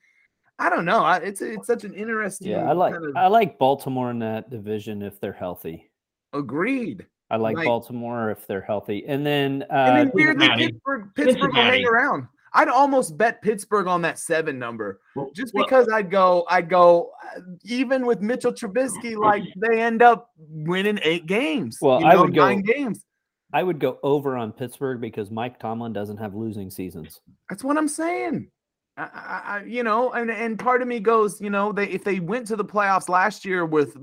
I 0.58 0.68
don't 0.68 0.84
know. 0.84 1.06
It's 1.08 1.40
it's 1.40 1.66
such 1.66 1.84
an 1.84 1.94
interesting. 1.94 2.48
Yeah, 2.48 2.68
I 2.68 2.72
like 2.72 2.92
kind 2.92 3.06
of... 3.06 3.16
I 3.16 3.28
like 3.28 3.58
Baltimore 3.58 4.10
in 4.10 4.18
that 4.18 4.50
division 4.50 5.00
if 5.02 5.18
they're 5.18 5.32
healthy. 5.32 5.90
Agreed. 6.34 7.06
I 7.30 7.36
like, 7.36 7.56
like 7.56 7.64
Baltimore 7.64 8.30
if 8.30 8.46
they're 8.46 8.60
healthy, 8.60 9.04
and 9.06 9.24
then 9.24 9.64
uh, 9.70 9.74
and 9.74 9.98
then 9.98 10.10
weirdly 10.12 10.48
Pittsburgh 10.56 11.08
Pittsburgh 11.14 11.54
will 11.54 11.62
hang 11.62 11.86
around. 11.86 12.26
I'd 12.52 12.68
almost 12.68 13.16
bet 13.16 13.42
Pittsburgh 13.42 13.86
on 13.86 14.02
that 14.02 14.18
seven 14.18 14.58
number 14.58 15.00
well, 15.14 15.30
just 15.34 15.54
because 15.54 15.86
well, 15.86 15.96
I'd 15.96 16.10
go, 16.10 16.44
I'd 16.48 16.68
go, 16.68 17.12
uh, 17.36 17.40
even 17.64 18.06
with 18.06 18.20
Mitchell 18.20 18.52
Trubisky, 18.52 19.16
like 19.16 19.44
they 19.56 19.80
end 19.80 20.02
up 20.02 20.30
winning 20.36 20.98
eight 21.02 21.26
games. 21.26 21.78
Well, 21.80 22.00
you 22.00 22.06
know, 22.06 22.12
I 22.12 22.16
would 22.16 22.34
nine 22.34 22.62
go, 22.62 22.72
games. 22.72 23.04
I 23.52 23.62
would 23.62 23.78
go 23.78 23.98
over 24.02 24.36
on 24.36 24.52
Pittsburgh 24.52 25.00
because 25.00 25.30
Mike 25.30 25.58
Tomlin 25.58 25.92
doesn't 25.92 26.18
have 26.18 26.34
losing 26.34 26.70
seasons. 26.70 27.20
That's 27.48 27.64
what 27.64 27.76
I'm 27.76 27.88
saying. 27.88 28.48
I, 28.96 29.42
I, 29.44 29.64
you 29.66 29.82
know, 29.82 30.12
and 30.12 30.30
and 30.30 30.58
part 30.58 30.82
of 30.82 30.88
me 30.88 31.00
goes, 31.00 31.40
you 31.40 31.50
know, 31.50 31.72
they 31.72 31.88
if 31.88 32.04
they 32.04 32.20
went 32.20 32.46
to 32.48 32.56
the 32.56 32.64
playoffs 32.64 33.08
last 33.08 33.44
year 33.44 33.64
with 33.64 33.96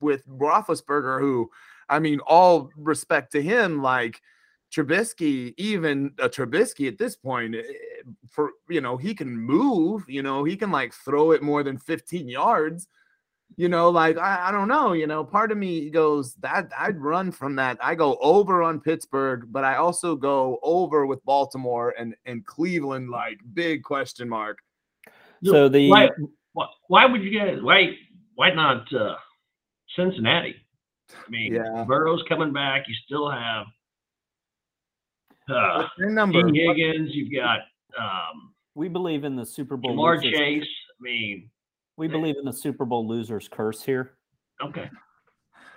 with 0.00 0.26
Roethlisberger, 0.26 1.20
who, 1.20 1.50
I 1.88 1.98
mean, 1.98 2.20
all 2.20 2.70
respect 2.76 3.32
to 3.32 3.42
him, 3.42 3.82
like 3.82 4.20
Trubisky, 4.72 5.54
even 5.58 6.14
a 6.18 6.28
Trubisky 6.28 6.88
at 6.88 6.98
this 6.98 7.14
point, 7.14 7.54
eh, 7.54 7.62
for 8.28 8.52
you 8.68 8.80
know, 8.80 8.96
he 8.96 9.14
can 9.14 9.36
move, 9.36 10.04
you 10.08 10.22
know, 10.22 10.44
he 10.44 10.56
can 10.56 10.70
like 10.70 10.94
throw 10.94 11.32
it 11.32 11.42
more 11.42 11.62
than 11.62 11.78
15 11.78 12.28
yards. 12.28 12.88
You 13.56 13.68
know, 13.68 13.90
like 13.90 14.16
I, 14.16 14.48
I 14.48 14.50
don't 14.50 14.68
know, 14.68 14.94
you 14.94 15.06
know, 15.06 15.24
part 15.24 15.52
of 15.52 15.58
me 15.58 15.90
goes 15.90 16.34
that 16.36 16.72
I'd 16.78 16.98
run 16.98 17.30
from 17.30 17.54
that. 17.56 17.76
I 17.82 17.94
go 17.94 18.16
over 18.22 18.62
on 18.62 18.80
Pittsburgh, 18.80 19.44
but 19.50 19.62
I 19.62 19.76
also 19.76 20.16
go 20.16 20.58
over 20.62 21.04
with 21.04 21.22
Baltimore 21.26 21.94
and 21.98 22.14
and 22.24 22.44
Cleveland, 22.46 23.10
like 23.10 23.40
big 23.52 23.82
question 23.82 24.26
mark. 24.26 24.58
So 25.44 25.68
the 25.68 25.90
why, 25.90 26.08
why 26.88 27.04
would 27.04 27.22
you 27.22 27.38
guys 27.38 27.58
why 27.60 27.90
why 28.36 28.54
not 28.54 28.90
uh 28.94 29.16
Cincinnati? 29.96 30.56
I 31.10 31.30
mean, 31.30 31.52
yeah. 31.52 31.84
Burrow's 31.86 32.22
coming 32.30 32.54
back. 32.54 32.84
You 32.88 32.94
still 33.04 33.30
have 33.30 33.66
uh, 35.52 35.88
their 35.98 36.10
number? 36.10 36.42
Tee 36.50 36.66
Higgins. 36.66 37.10
You've 37.12 37.32
got. 37.32 37.60
Um, 37.98 38.54
we 38.74 38.88
believe 38.88 39.24
in 39.24 39.36
the 39.36 39.46
Super 39.46 39.76
Bowl. 39.76 39.96
Ja'Marr 39.96 40.22
Chase. 40.22 40.64
I 40.64 41.02
mean, 41.02 41.50
we 41.96 42.08
believe 42.08 42.36
in 42.38 42.44
the 42.44 42.52
Super 42.52 42.84
Bowl 42.84 43.06
losers 43.06 43.48
curse 43.48 43.82
here. 43.82 44.12
Okay. 44.64 44.90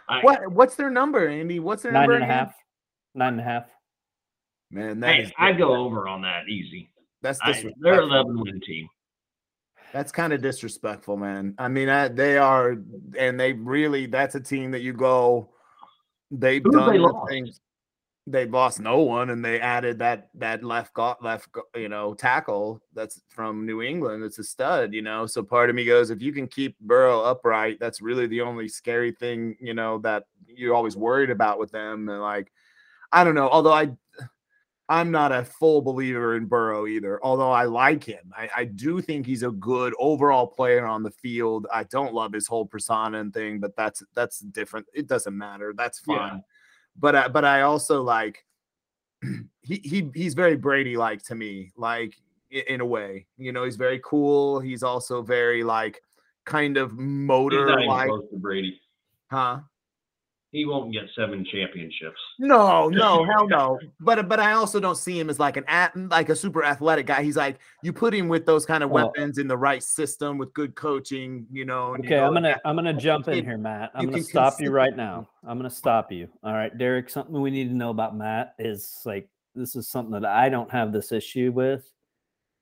I, 0.07 0.21
what 0.21 0.51
What's 0.51 0.75
their 0.75 0.89
number, 0.89 1.27
Andy? 1.27 1.59
What's 1.59 1.83
their 1.83 1.91
nine 1.91 2.03
number? 2.03 2.15
and 2.15 2.23
a 2.23 2.27
half. 2.27 2.53
Nine 3.13 3.33
and 3.33 3.41
a 3.41 3.43
half. 3.43 3.65
Man, 4.71 4.99
that 5.01 5.15
hey, 5.15 5.33
I 5.37 5.53
go 5.53 5.75
over 5.75 6.07
on 6.07 6.21
that 6.21 6.47
easy. 6.49 6.89
That's 7.21 7.39
I, 7.41 7.63
they're 7.79 8.01
eleven 8.01 8.39
win 8.39 8.59
team. 8.61 8.87
That's 9.93 10.11
kind 10.11 10.33
of 10.33 10.41
disrespectful, 10.41 11.15
man. 11.17 11.55
I 11.57 11.69
mean, 11.69 11.87
I, 11.89 12.09
they 12.09 12.37
are, 12.37 12.75
and 13.17 13.39
they 13.39 13.53
really. 13.53 14.07
That's 14.07 14.35
a 14.35 14.41
team 14.41 14.71
that 14.71 14.81
you 14.81 14.93
go. 14.93 15.51
They've 16.31 16.61
Who 16.63 16.71
done 16.71 17.01
they 17.01 17.33
things 17.33 17.59
they 18.27 18.45
lost 18.45 18.79
no 18.79 18.99
one 19.01 19.29
and 19.29 19.45
they 19.45 19.59
added 19.59 19.99
that 19.99 20.29
that 20.33 20.63
left 20.63 20.93
got 20.93 21.23
left 21.23 21.47
you 21.75 21.89
know 21.89 22.13
tackle 22.15 22.81
that's 22.93 23.21
from 23.29 23.65
New 23.65 23.83
England 23.83 24.23
it's 24.23 24.39
a 24.39 24.43
stud 24.43 24.93
you 24.93 25.01
know? 25.01 25.25
So 25.25 25.43
part 25.43 25.69
of 25.69 25.75
me 25.75 25.85
goes 25.85 26.09
if 26.09 26.21
you 26.21 26.33
can 26.33 26.47
keep 26.47 26.77
Burrow 26.79 27.21
upright 27.21 27.77
that's 27.79 28.01
really 28.01 28.25
the 28.25 28.41
only 28.41 28.67
scary 28.67 29.11
thing 29.11 29.55
you 29.59 29.73
know 29.73 29.99
that 29.99 30.23
you're 30.47 30.73
always 30.73 30.97
worried 30.97 31.29
about 31.29 31.59
with 31.59 31.71
them 31.71 32.09
and 32.09 32.21
like 32.21 32.51
I 33.11 33.23
don't 33.23 33.35
know 33.35 33.49
although 33.49 33.73
I 33.73 33.91
I'm 34.87 35.09
not 35.09 35.31
a 35.31 35.43
full 35.43 35.81
believer 35.81 36.35
in 36.35 36.45
Burrow 36.45 36.87
either 36.87 37.23
although 37.23 37.51
I 37.51 37.65
like 37.65 38.03
him. 38.03 38.31
I, 38.35 38.49
I 38.55 38.65
do 38.65 39.01
think 39.01 39.25
he's 39.25 39.43
a 39.43 39.51
good 39.51 39.93
overall 39.99 40.47
player 40.47 40.85
on 40.85 41.01
the 41.01 41.11
field. 41.11 41.65
I 41.73 41.85
don't 41.85 42.13
love 42.13 42.33
his 42.33 42.47
whole 42.47 42.65
persona 42.65 43.19
and 43.19 43.31
thing 43.31 43.59
but 43.59 43.75
that's 43.75 44.01
that's 44.15 44.39
different 44.39 44.87
it 44.95 45.05
doesn't 45.05 45.37
matter 45.37 45.75
that's 45.77 45.99
fine. 45.99 46.17
yeah 46.17 46.39
but 46.97 47.15
I, 47.15 47.27
but 47.27 47.45
I 47.45 47.61
also 47.61 48.01
like 48.01 48.45
he 49.61 49.81
he 49.83 50.09
he's 50.13 50.33
very 50.33 50.55
Brady 50.55 50.97
like 50.97 51.23
to 51.23 51.35
me, 51.35 51.71
like 51.75 52.15
in 52.49 52.81
a 52.81 52.85
way. 52.85 53.27
You 53.37 53.51
know, 53.51 53.63
he's 53.63 53.75
very 53.75 53.99
cool. 54.03 54.59
He's 54.59 54.83
also 54.83 55.21
very 55.21 55.63
like 55.63 56.01
kind 56.45 56.77
of 56.77 56.97
motor 56.97 57.85
like 57.85 58.09
Brady. 58.33 58.79
Huh? 59.29 59.59
He 60.55 60.65
won't 60.65 60.93
get 60.93 61.03
seven 61.13 61.43
championships. 61.51 62.17
No, 62.39 62.87
no, 62.87 63.25
hell 63.31 63.45
no. 63.45 63.77
But 63.99 64.29
but 64.29 64.39
I 64.39 64.53
also 64.53 64.79
don't 64.79 64.95
see 64.95 65.19
him 65.19 65.29
as 65.29 65.37
like 65.37 65.57
an 65.57 65.65
at, 65.67 65.91
like 66.09 66.29
a 66.29 66.35
super 66.35 66.63
athletic 66.63 67.07
guy. 67.07 67.23
He's 67.23 67.35
like 67.35 67.59
you 67.83 67.91
put 67.91 68.13
him 68.13 68.29
with 68.29 68.45
those 68.45 68.65
kind 68.65 68.81
of 68.81 68.89
well, 68.89 69.07
weapons 69.07 69.37
in 69.37 69.49
the 69.49 69.57
right 69.57 69.83
system 69.83 70.37
with 70.37 70.53
good 70.53 70.73
coaching, 70.75 71.45
you 71.51 71.65
know. 71.65 71.95
Okay, 71.95 72.11
you 72.11 72.15
know, 72.15 72.27
I'm 72.27 72.33
gonna 72.33 72.57
I'm 72.63 72.75
gonna 72.75 72.93
jump 72.93 73.27
in 73.27 73.43
here, 73.43 73.57
Matt. 73.57 73.91
I'm 73.93 74.05
gonna 74.05 74.23
stop 74.23 74.53
consider- 74.53 74.69
you 74.69 74.75
right 74.75 74.95
now. 74.95 75.27
I'm 75.45 75.57
gonna 75.57 75.69
stop 75.69 76.09
you. 76.09 76.29
All 76.41 76.53
right, 76.53 76.75
Derek. 76.77 77.09
Something 77.09 77.41
we 77.41 77.51
need 77.51 77.67
to 77.67 77.75
know 77.75 77.89
about 77.89 78.15
Matt 78.15 78.55
is 78.57 79.01
like 79.03 79.27
this 79.55 79.75
is 79.75 79.89
something 79.89 80.13
that 80.13 80.25
I 80.25 80.47
don't 80.47 80.71
have 80.71 80.93
this 80.93 81.11
issue 81.11 81.51
with, 81.53 81.91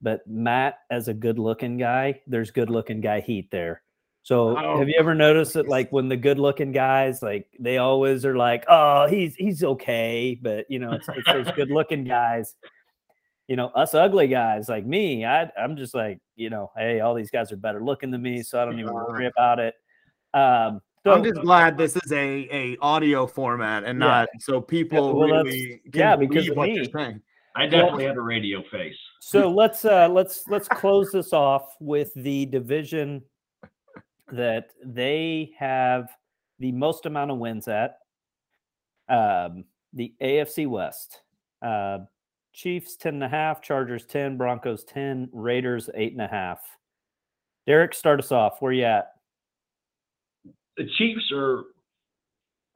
but 0.01 0.25
Matt 0.25 0.79
as 0.89 1.09
a 1.09 1.13
good 1.13 1.37
looking 1.37 1.77
guy, 1.77 2.21
there's 2.25 2.49
good 2.49 2.71
looking 2.71 3.01
guy 3.01 3.21
heat 3.21 3.51
there. 3.51 3.82
So 4.23 4.57
oh. 4.57 4.77
have 4.77 4.87
you 4.87 4.95
ever 4.97 5.13
noticed 5.13 5.53
that 5.53 5.67
like 5.67 5.91
when 5.91 6.07
the 6.07 6.15
good 6.15 6.39
looking 6.39 6.71
guys 6.71 7.21
like 7.21 7.45
they 7.59 7.77
always 7.77 8.25
are 8.25 8.37
like, 8.37 8.63
oh, 8.69 9.05
he's 9.05 9.35
he's 9.35 9.63
okay, 9.63 10.39
but 10.41 10.65
you 10.69 10.79
know, 10.79 10.93
it's, 10.93 11.07
it's 11.09 11.27
those 11.27 11.51
good 11.55 11.69
looking 11.69 12.05
guys. 12.05 12.55
You 13.49 13.57
know, 13.57 13.67
us 13.67 13.93
ugly 13.93 14.29
guys 14.29 14.69
like 14.69 14.85
me, 14.85 15.25
I 15.25 15.51
I'm 15.61 15.75
just 15.75 15.93
like, 15.93 16.19
you 16.37 16.49
know, 16.49 16.71
hey, 16.77 17.01
all 17.01 17.13
these 17.13 17.31
guys 17.31 17.51
are 17.51 17.57
better 17.57 17.83
looking 17.83 18.11
than 18.11 18.21
me, 18.21 18.43
so 18.43 18.61
I 18.61 18.65
don't 18.65 18.79
even 18.79 18.93
worry 18.93 19.27
about 19.27 19.59
it. 19.59 19.75
Um, 20.33 20.81
so, 21.05 21.11
I'm 21.11 21.23
just 21.23 21.41
glad 21.41 21.77
this 21.77 21.97
is 21.97 22.11
a 22.13 22.47
a 22.49 22.77
audio 22.81 23.27
format 23.27 23.83
and 23.83 23.99
yeah. 23.99 24.07
not 24.07 24.29
so 24.39 24.61
people 24.61 25.07
yeah, 25.07 25.13
well, 25.13 25.43
really 25.43 25.81
yeah 25.93 26.15
because 26.15 26.47
of 26.47 26.55
me. 26.55 26.87
I 27.55 27.67
definitely 27.67 28.05
have 28.05 28.15
a 28.15 28.21
radio 28.21 28.63
face. 28.71 28.95
So 29.19 29.51
let's 29.51 29.83
uh 29.83 30.07
let's 30.07 30.45
let's 30.47 30.69
close 30.69 31.11
this 31.11 31.33
off 31.33 31.75
with 31.81 32.13
the 32.15 32.45
division 32.45 33.21
that 34.31 34.71
they 34.85 35.51
have 35.57 36.07
the 36.59 36.71
most 36.71 37.05
amount 37.05 37.31
of 37.31 37.37
wins 37.37 37.67
at. 37.67 37.97
Um, 39.09 39.65
the 39.93 40.13
AFC 40.21 40.67
West. 40.67 41.21
Uh, 41.61 41.99
Chiefs 42.53 42.95
10 42.97 43.15
and 43.15 43.23
a 43.23 43.29
half, 43.29 43.61
Chargers 43.61 44.05
10, 44.05 44.37
Broncos 44.37 44.83
10, 44.83 45.29
Raiders 45.33 45.89
8 45.93 46.13
and 46.13 46.21
a 46.21 46.27
half. 46.27 46.59
Derek, 47.65 47.93
start 47.93 48.19
us 48.19 48.31
off. 48.31 48.57
Where 48.59 48.71
you 48.71 48.83
at? 48.83 49.09
The 50.77 50.87
Chiefs 50.97 51.31
are 51.33 51.63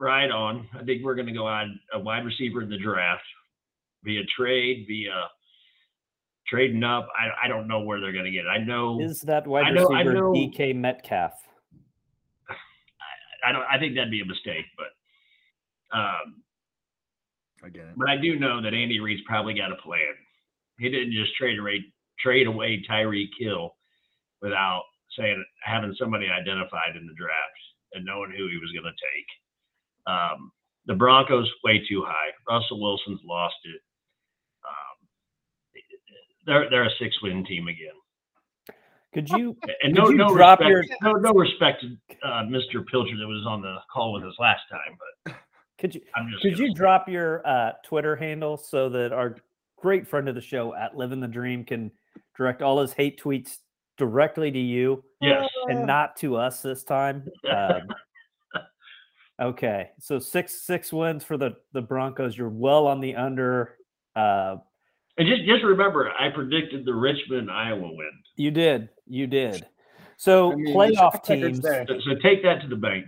right 0.00 0.30
on. 0.30 0.68
I 0.74 0.84
think 0.84 1.04
we're 1.04 1.14
going 1.14 1.26
to 1.26 1.32
go 1.32 1.46
on 1.46 1.78
a 1.92 1.98
wide 1.98 2.24
receiver 2.24 2.62
in 2.62 2.70
the 2.70 2.78
draft 2.78 3.22
via 4.04 4.22
trade, 4.36 4.86
via 4.88 5.28
trading 6.48 6.84
up. 6.84 7.08
I, 7.18 7.46
I 7.46 7.48
don't 7.48 7.68
know 7.68 7.80
where 7.80 8.00
they're 8.00 8.12
going 8.12 8.24
to 8.24 8.30
get 8.30 8.44
it. 8.44 8.48
I 8.48 8.58
know 8.58 9.00
is 9.00 9.20
that 9.22 9.46
wide 9.46 9.66
I 9.66 9.70
know, 9.70 9.88
receiver 9.88 10.10
I 10.10 10.14
know, 10.14 10.32
DK 10.32 10.74
Metcalf. 10.74 11.32
I 13.46 13.52
don't. 13.52 13.64
I 13.70 13.78
think 13.78 13.94
that'd 13.94 14.10
be 14.10 14.20
a 14.20 14.26
mistake, 14.26 14.64
but 14.76 15.96
um, 15.96 16.42
I 17.64 17.68
get 17.68 17.82
it. 17.82 17.94
But 17.96 18.10
I 18.10 18.16
do 18.16 18.38
know 18.38 18.60
that 18.62 18.74
Andy 18.74 19.00
Reid's 19.00 19.22
probably 19.26 19.54
got 19.54 19.72
a 19.72 19.76
plan. 19.76 20.14
He 20.78 20.88
didn't 20.88 21.12
just 21.12 21.34
trade 21.36 21.58
away 21.58 21.84
trade 22.20 22.46
away 22.46 22.82
Tyreek 22.88 23.30
Hill 23.38 23.74
without 24.42 24.82
saying 25.16 25.42
having 25.62 25.94
somebody 25.98 26.26
identified 26.26 26.96
in 26.96 27.06
the 27.06 27.14
draft 27.14 27.58
and 27.94 28.04
knowing 28.04 28.30
who 28.30 28.48
he 28.48 28.58
was 28.58 28.72
going 28.72 28.84
to 28.84 28.90
take. 28.90 29.28
Um, 30.06 30.52
the 30.86 30.94
Broncos 30.94 31.50
way 31.64 31.82
too 31.88 32.04
high. 32.06 32.30
Russell 32.48 32.80
Wilson's 32.80 33.20
lost 33.24 33.56
it. 33.64 33.80
They're 36.48 36.68
they're 36.70 36.84
a 36.86 36.90
six 36.98 37.14
win 37.22 37.44
team 37.44 37.68
again. 37.68 37.94
Could 39.14 39.28
you 39.30 39.56
And 39.82 39.94
Could 39.94 40.02
no, 40.04 40.10
you 40.10 40.16
no 40.16 40.34
drop 40.34 40.58
respect, 40.60 40.88
your- 41.02 41.12
no, 41.14 41.18
no 41.18 41.32
respect 41.32 41.82
to 41.82 41.96
uh, 42.28 42.42
Mr. 42.44 42.84
Pilcher 42.90 43.16
that 43.16 43.26
was 43.26 43.44
on 43.46 43.62
the 43.62 43.76
call 43.92 44.12
with 44.14 44.24
us 44.24 44.34
last 44.38 44.62
time, 44.70 44.98
but 45.24 45.34
could 45.78 45.94
you 45.94 46.00
I'm 46.16 46.28
just. 46.30 46.42
could 46.42 46.58
you 46.58 46.74
drop 46.74 47.08
your 47.08 47.46
uh, 47.46 47.72
Twitter 47.84 48.16
handle 48.16 48.56
so 48.56 48.88
that 48.88 49.12
our 49.12 49.36
great 49.76 50.06
friend 50.08 50.28
of 50.28 50.34
the 50.34 50.40
show 50.40 50.74
at 50.74 50.96
Living 50.96 51.20
the 51.20 51.28
Dream 51.28 51.64
can 51.64 51.90
direct 52.36 52.62
all 52.62 52.80
his 52.80 52.92
hate 52.92 53.20
tweets 53.20 53.58
directly 53.96 54.50
to 54.50 54.58
you 54.58 55.02
Yes. 55.20 55.48
and 55.68 55.86
not 55.86 56.16
to 56.16 56.36
us 56.36 56.62
this 56.62 56.82
time? 56.84 57.28
Um, 57.50 57.82
okay, 59.40 59.90
so 60.00 60.18
six 60.18 60.62
six 60.62 60.92
wins 60.92 61.24
for 61.24 61.36
the 61.36 61.56
the 61.72 61.82
Broncos. 61.82 62.36
You're 62.36 62.48
well 62.48 62.86
on 62.86 63.00
the 63.00 63.14
under. 63.16 63.76
Uh, 64.16 64.56
And 65.18 65.26
just 65.26 65.44
just 65.44 65.64
remember, 65.64 66.10
I 66.18 66.28
predicted 66.30 66.84
the 66.84 66.94
Richmond 66.94 67.50
Iowa 67.50 67.88
win. 67.92 68.10
you 68.36 68.50
did, 68.50 68.88
you 69.06 69.26
did. 69.26 69.66
So 70.16 70.52
I 70.52 70.54
mean, 70.56 70.74
playoff 70.74 71.24
teams. 71.24 71.60
So, 71.60 71.84
so 71.86 72.14
take 72.22 72.42
that 72.44 72.60
to 72.62 72.68
the 72.68 72.76
bank. 72.76 73.06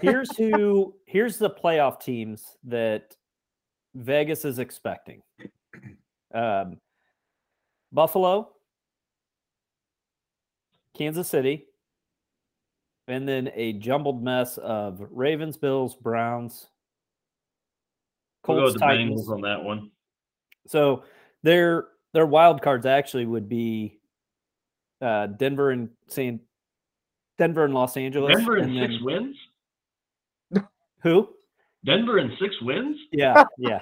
here's 0.00 0.34
who 0.36 0.94
here's 1.06 1.38
the 1.38 1.50
playoff 1.50 2.00
teams 2.00 2.56
that 2.64 3.16
Vegas 3.94 4.44
is 4.44 4.58
expecting. 4.58 5.22
Um, 6.34 6.78
Buffalo, 7.92 8.50
Kansas 10.96 11.28
City, 11.28 11.66
and 13.06 13.28
then 13.28 13.50
a 13.54 13.74
jumbled 13.74 14.22
mess 14.24 14.56
of 14.58 15.00
Ravens, 15.10 15.56
Bills, 15.58 15.94
Browns, 15.94 16.68
We'll 18.48 18.56
go 18.56 18.62
Colts, 18.62 18.74
with 18.74 18.80
the 18.80 18.86
Titans. 18.86 19.28
Bengals 19.28 19.32
on 19.32 19.40
that 19.42 19.62
one. 19.62 19.90
So 20.66 21.04
their 21.42 21.86
their 22.12 22.26
wild 22.26 22.62
cards 22.62 22.86
actually 22.86 23.26
would 23.26 23.48
be 23.48 23.98
uh, 25.00 25.26
Denver 25.28 25.70
and 25.70 25.88
San 26.08 26.40
Denver 27.38 27.64
and 27.64 27.74
Los 27.74 27.96
Angeles. 27.96 28.36
Denver 28.36 28.58
in 28.58 28.64
and 28.76 28.78
six 28.80 28.94
then- 28.94 29.04
wins. 29.04 29.36
who? 31.02 31.28
Denver 31.84 32.18
and 32.18 32.30
six 32.40 32.54
wins. 32.62 32.96
Yeah, 33.10 33.44
yeah. 33.58 33.80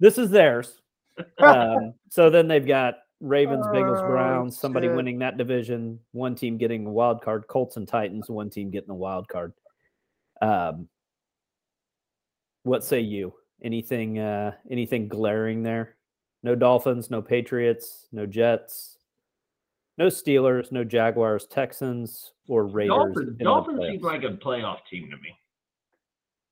This 0.00 0.18
is 0.18 0.30
theirs. 0.30 0.80
Um, 1.38 1.94
so 2.10 2.28
then 2.28 2.48
they've 2.48 2.66
got 2.66 2.94
Ravens, 3.20 3.64
Bengals, 3.66 4.02
Oh, 4.02 4.08
Browns, 4.08 4.58
somebody 4.58 4.88
shit. 4.88 4.96
winning 4.96 5.20
that 5.20 5.36
division, 5.36 6.00
one 6.10 6.34
team 6.34 6.58
getting 6.58 6.86
a 6.86 6.90
wild 6.90 7.22
card, 7.22 7.46
Colts 7.46 7.76
and 7.76 7.86
Titans, 7.86 8.28
one 8.28 8.50
team 8.50 8.68
getting 8.72 8.88
the 8.88 8.94
wild 8.94 9.28
card. 9.28 9.52
Um, 10.42 10.88
what 12.64 12.82
say 12.82 12.98
you? 12.98 13.32
Anything 13.62 14.18
uh 14.18 14.54
anything 14.68 15.06
glaring 15.06 15.62
there? 15.62 15.93
No 16.44 16.54
Dolphins, 16.54 17.10
no 17.10 17.22
Patriots, 17.22 18.06
no 18.12 18.26
Jets, 18.26 18.98
no 19.96 20.06
Steelers, 20.08 20.70
no 20.70 20.84
Jaguars, 20.84 21.46
Texans, 21.46 22.32
or 22.48 22.66
Raiders. 22.66 22.90
Dolphins, 22.90 23.38
Dolphins 23.38 23.80
seem 23.80 24.00
like 24.02 24.22
a 24.24 24.28
playoff 24.36 24.78
team 24.90 25.10
to 25.10 25.16
me. 25.16 25.34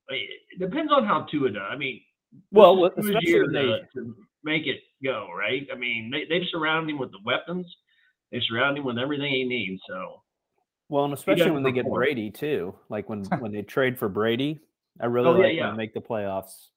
It 0.08 0.58
depends 0.58 0.90
on 0.92 1.04
how 1.04 1.22
Tua 1.30 1.50
does. 1.50 1.62
I 1.70 1.76
mean, 1.76 2.00
Well, 2.50 2.86
especially 2.86 3.18
year 3.22 3.46
they 3.52 3.62
to, 3.62 3.80
to 3.94 4.16
make 4.44 4.66
it 4.66 4.80
go 5.04 5.28
right. 5.36 5.66
I 5.72 5.76
mean, 5.76 6.10
they 6.10 6.24
they've 6.24 6.48
surrounded 6.50 6.92
him 6.92 6.98
with 6.98 7.10
the 7.12 7.20
weapons. 7.24 7.66
They 8.30 8.40
surround 8.40 8.78
him 8.78 8.84
with 8.84 8.98
everything 8.98 9.30
he 9.30 9.44
needs. 9.44 9.80
So 9.86 10.22
Well, 10.88 11.04
and 11.04 11.12
especially 11.14 11.50
when 11.50 11.62
they 11.62 11.72
get. 11.72 11.86
Brady 11.86 12.30
too. 12.30 12.74
Like 12.88 13.08
when 13.10 13.24
when 13.40 13.52
they 13.52 13.62
trade 13.62 13.98
for 13.98 14.08
Brady, 14.08 14.58
I 15.00 15.06
really 15.06 15.28
Oh, 15.28 15.32
like 15.32 15.54
yeah. 15.54 15.70
they 15.70 15.76
make 15.76 15.92
the 15.94 16.00
playoffs. 16.00 16.68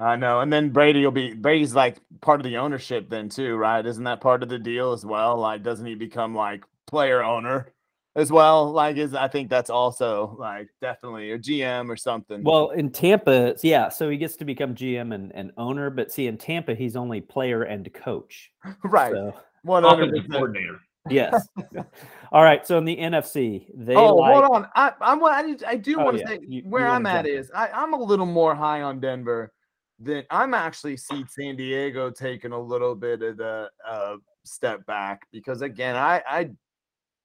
I 0.00 0.16
know. 0.16 0.40
And 0.40 0.52
then 0.52 0.70
Brady 0.70 1.04
will 1.04 1.10
be 1.10 1.34
Brady's 1.34 1.74
like 1.74 1.96
part 2.20 2.40
of 2.40 2.44
the 2.44 2.56
ownership 2.58 3.10
then 3.10 3.28
too, 3.28 3.56
right? 3.56 3.84
Isn't 3.84 4.04
that 4.04 4.20
part 4.20 4.42
of 4.42 4.48
the 4.48 4.58
deal 4.58 4.92
as 4.92 5.04
well? 5.04 5.36
Like, 5.36 5.62
doesn't 5.62 5.84
he 5.86 5.94
become 5.94 6.34
like 6.34 6.64
player 6.86 7.22
owner 7.22 7.72
as 8.14 8.30
well? 8.30 8.70
Like, 8.70 8.96
is 8.96 9.14
I 9.14 9.26
think 9.28 9.50
that's 9.50 9.70
also 9.70 10.36
like 10.38 10.68
definitely 10.80 11.32
a 11.32 11.38
GM 11.38 11.90
or 11.90 11.96
something. 11.96 12.44
Well, 12.44 12.70
in 12.70 12.90
Tampa, 12.90 13.56
yeah, 13.62 13.88
so 13.88 14.08
he 14.08 14.16
gets 14.18 14.36
to 14.36 14.44
become 14.44 14.74
GM 14.74 15.12
and, 15.14 15.34
and 15.34 15.50
owner, 15.56 15.90
but 15.90 16.12
see, 16.12 16.28
in 16.28 16.38
Tampa, 16.38 16.74
he's 16.74 16.94
only 16.94 17.20
player 17.20 17.62
and 17.64 17.92
coach. 17.92 18.52
right. 18.84 19.12
So 19.12 19.34
One 19.62 19.82
hundred 19.82 20.10
offensive 20.10 20.30
coordinator. 20.30 20.78
yes. 21.10 21.48
All 22.32 22.44
right. 22.44 22.64
So 22.66 22.78
in 22.78 22.84
the 22.84 22.96
NFC, 22.96 23.66
they 23.74 23.96
Oh, 23.96 24.14
like 24.14 24.32
hold 24.32 24.44
on. 24.44 24.68
I 24.76 24.92
I'm 25.00 25.24
I, 25.24 25.42
do- 25.42 25.66
I 25.66 25.76
do 25.76 25.98
Oh, 25.98 26.04
want 26.04 26.18
to 26.18 26.22
yeah. 26.22 26.28
say 26.28 26.38
You- 26.46 26.62
where 26.66 26.86
you 26.86 26.92
I'm 26.92 27.04
at 27.06 27.24
jump 27.24 27.36
is 27.36 27.50
I, 27.52 27.68
I'm 27.68 27.94
a 27.94 28.00
little 28.00 28.26
more 28.26 28.54
high 28.54 28.82
on 28.82 29.00
Denver 29.00 29.52
than 29.98 30.24
I'm 30.30 30.54
actually 30.54 30.96
see 30.96 31.24
San 31.28 31.56
Diego 31.56 32.10
taking 32.10 32.52
a 32.52 32.60
little 32.60 32.94
bit 32.94 33.22
of 33.22 33.36
the 33.36 33.70
uh, 33.86 34.16
step 34.44 34.86
back 34.86 35.22
because 35.32 35.62
again 35.62 35.96
I 35.96 36.22
I 36.28 36.50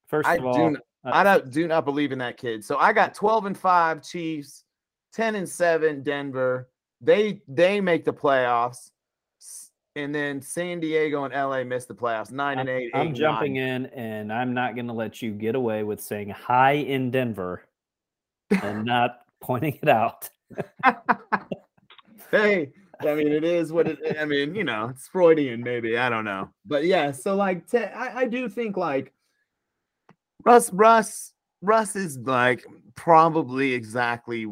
first 0.06 0.28
I 0.28 0.36
of 0.36 0.46
all, 0.46 0.54
do 0.54 0.66
n- 0.66 0.76
uh, 1.04 1.10
I 1.12 1.22
don't 1.24 1.50
do 1.50 1.66
not 1.68 1.84
believe 1.84 2.12
in 2.12 2.18
that 2.18 2.36
kid. 2.36 2.64
So 2.64 2.76
I 2.76 2.92
got 2.92 3.14
12 3.14 3.46
and 3.46 3.58
5 3.58 4.02
Chiefs, 4.02 4.64
10 5.12 5.36
and 5.36 5.48
7 5.48 6.02
Denver. 6.02 6.68
They 7.00 7.42
they 7.48 7.80
make 7.80 8.04
the 8.04 8.12
playoffs. 8.12 8.90
And 9.96 10.12
then 10.12 10.42
San 10.42 10.80
Diego 10.80 11.22
and 11.22 11.32
LA 11.32 11.62
miss 11.62 11.84
the 11.84 11.94
playoffs. 11.94 12.32
9 12.32 12.58
and 12.58 12.68
8. 12.68 12.90
I'm 12.94 13.14
jumping 13.14 13.56
in 13.56 13.86
and 13.86 14.32
I'm 14.32 14.52
not 14.52 14.74
going 14.74 14.88
to 14.88 14.92
let 14.92 15.22
you 15.22 15.30
get 15.30 15.54
away 15.54 15.84
with 15.84 16.00
saying 16.00 16.30
hi 16.30 16.72
in 16.72 17.12
Denver 17.12 17.62
and 18.50 18.84
not 18.84 19.20
pointing 19.40 19.78
it 19.80 19.88
out. 19.88 20.28
hey, 22.34 22.72
I 23.00 23.14
mean, 23.14 23.32
it 23.32 23.44
is 23.44 23.72
what 23.72 23.88
it. 23.88 24.16
I 24.18 24.24
mean, 24.24 24.54
you 24.54 24.64
know, 24.64 24.88
it's 24.88 25.08
Freudian, 25.08 25.62
maybe. 25.62 25.98
I 25.98 26.08
don't 26.08 26.24
know, 26.24 26.50
but 26.64 26.84
yeah. 26.84 27.10
So 27.10 27.34
like, 27.34 27.72
I, 27.74 28.12
I 28.14 28.26
do 28.26 28.48
think 28.48 28.76
like 28.76 29.12
Russ, 30.44 30.72
Russ, 30.72 31.32
Russ 31.62 31.96
is 31.96 32.18
like 32.18 32.64
probably 32.94 33.72
exactly. 33.72 34.46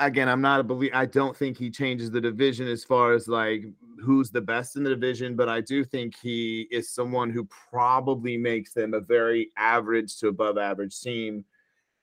Again, 0.00 0.28
I'm 0.28 0.40
not 0.40 0.60
a 0.60 0.64
believe. 0.64 0.90
I 0.92 1.06
don't 1.06 1.36
think 1.36 1.56
he 1.56 1.70
changes 1.70 2.10
the 2.10 2.20
division 2.20 2.66
as 2.66 2.84
far 2.84 3.12
as 3.12 3.28
like 3.28 3.64
who's 4.00 4.30
the 4.30 4.40
best 4.40 4.76
in 4.76 4.82
the 4.82 4.90
division, 4.90 5.36
but 5.36 5.48
I 5.48 5.60
do 5.60 5.84
think 5.84 6.16
he 6.20 6.66
is 6.70 6.90
someone 6.90 7.30
who 7.30 7.48
probably 7.70 8.36
makes 8.36 8.72
them 8.72 8.94
a 8.94 9.00
very 9.00 9.50
average 9.56 10.16
to 10.18 10.28
above 10.28 10.58
average 10.58 11.00
team. 11.00 11.44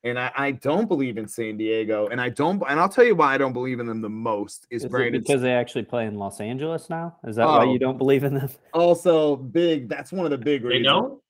And 0.05 0.19
I, 0.19 0.31
I 0.35 0.51
don't 0.51 0.87
believe 0.87 1.17
in 1.17 1.27
San 1.27 1.57
Diego, 1.57 2.07
and 2.09 2.21
I 2.21 2.29
don't, 2.29 2.61
and 2.69 2.79
I'll 2.79 2.87
tell 2.87 3.03
you 3.03 3.15
why 3.15 3.33
I 3.33 3.39
don't 3.39 3.53
believe 3.53 3.79
in 3.79 3.87
them 3.87 4.01
the 4.01 4.09
most 4.09 4.67
is, 4.69 4.81
Is 4.81 4.85
it 4.85 4.91
Brandon. 4.91 5.19
because 5.21 5.41
they 5.41 5.51
actually 5.53 5.81
play 5.83 6.05
in 6.05 6.13
Los 6.15 6.39
Angeles 6.39 6.91
now? 6.91 7.15
Is 7.25 7.35
that 7.37 7.45
why 7.47 7.65
Oh. 7.65 7.73
you 7.73 7.79
don't 7.79 7.97
believe 7.97 8.23
in 8.23 8.35
them? 8.35 8.49
also 8.73 9.35
big. 9.35 9.89
That's 9.89 10.11
one 10.11 10.23
of 10.25 10.29
the 10.31 10.37
big 10.37 10.61
They 10.61 10.67
reasons. 10.67 10.85
don't. 10.85 11.21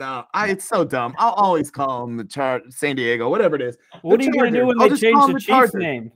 No, 0.00 0.24
I, 0.34 0.48
it's 0.48 0.68
so 0.68 0.84
dumb. 0.84 1.14
I'll 1.16 1.34
always 1.34 1.70
call 1.70 2.04
them 2.04 2.16
the 2.16 2.24
Char 2.24 2.60
San 2.70 2.96
Diego, 2.96 3.30
whatever 3.30 3.54
it 3.54 3.62
is. 3.62 3.78
What 4.02 4.20
are 4.20 4.24
you 4.24 4.32
going 4.32 4.52
to 4.52 4.58
do 4.60 4.66
when 4.66 4.80
I'll 4.82 4.88
they 4.88 4.96
change 4.96 5.14
the 5.20 5.26
them 5.26 5.32
the 5.34 5.38
Chiefs 5.38 5.46
Chargers. 5.46 5.74
name? 5.74 6.10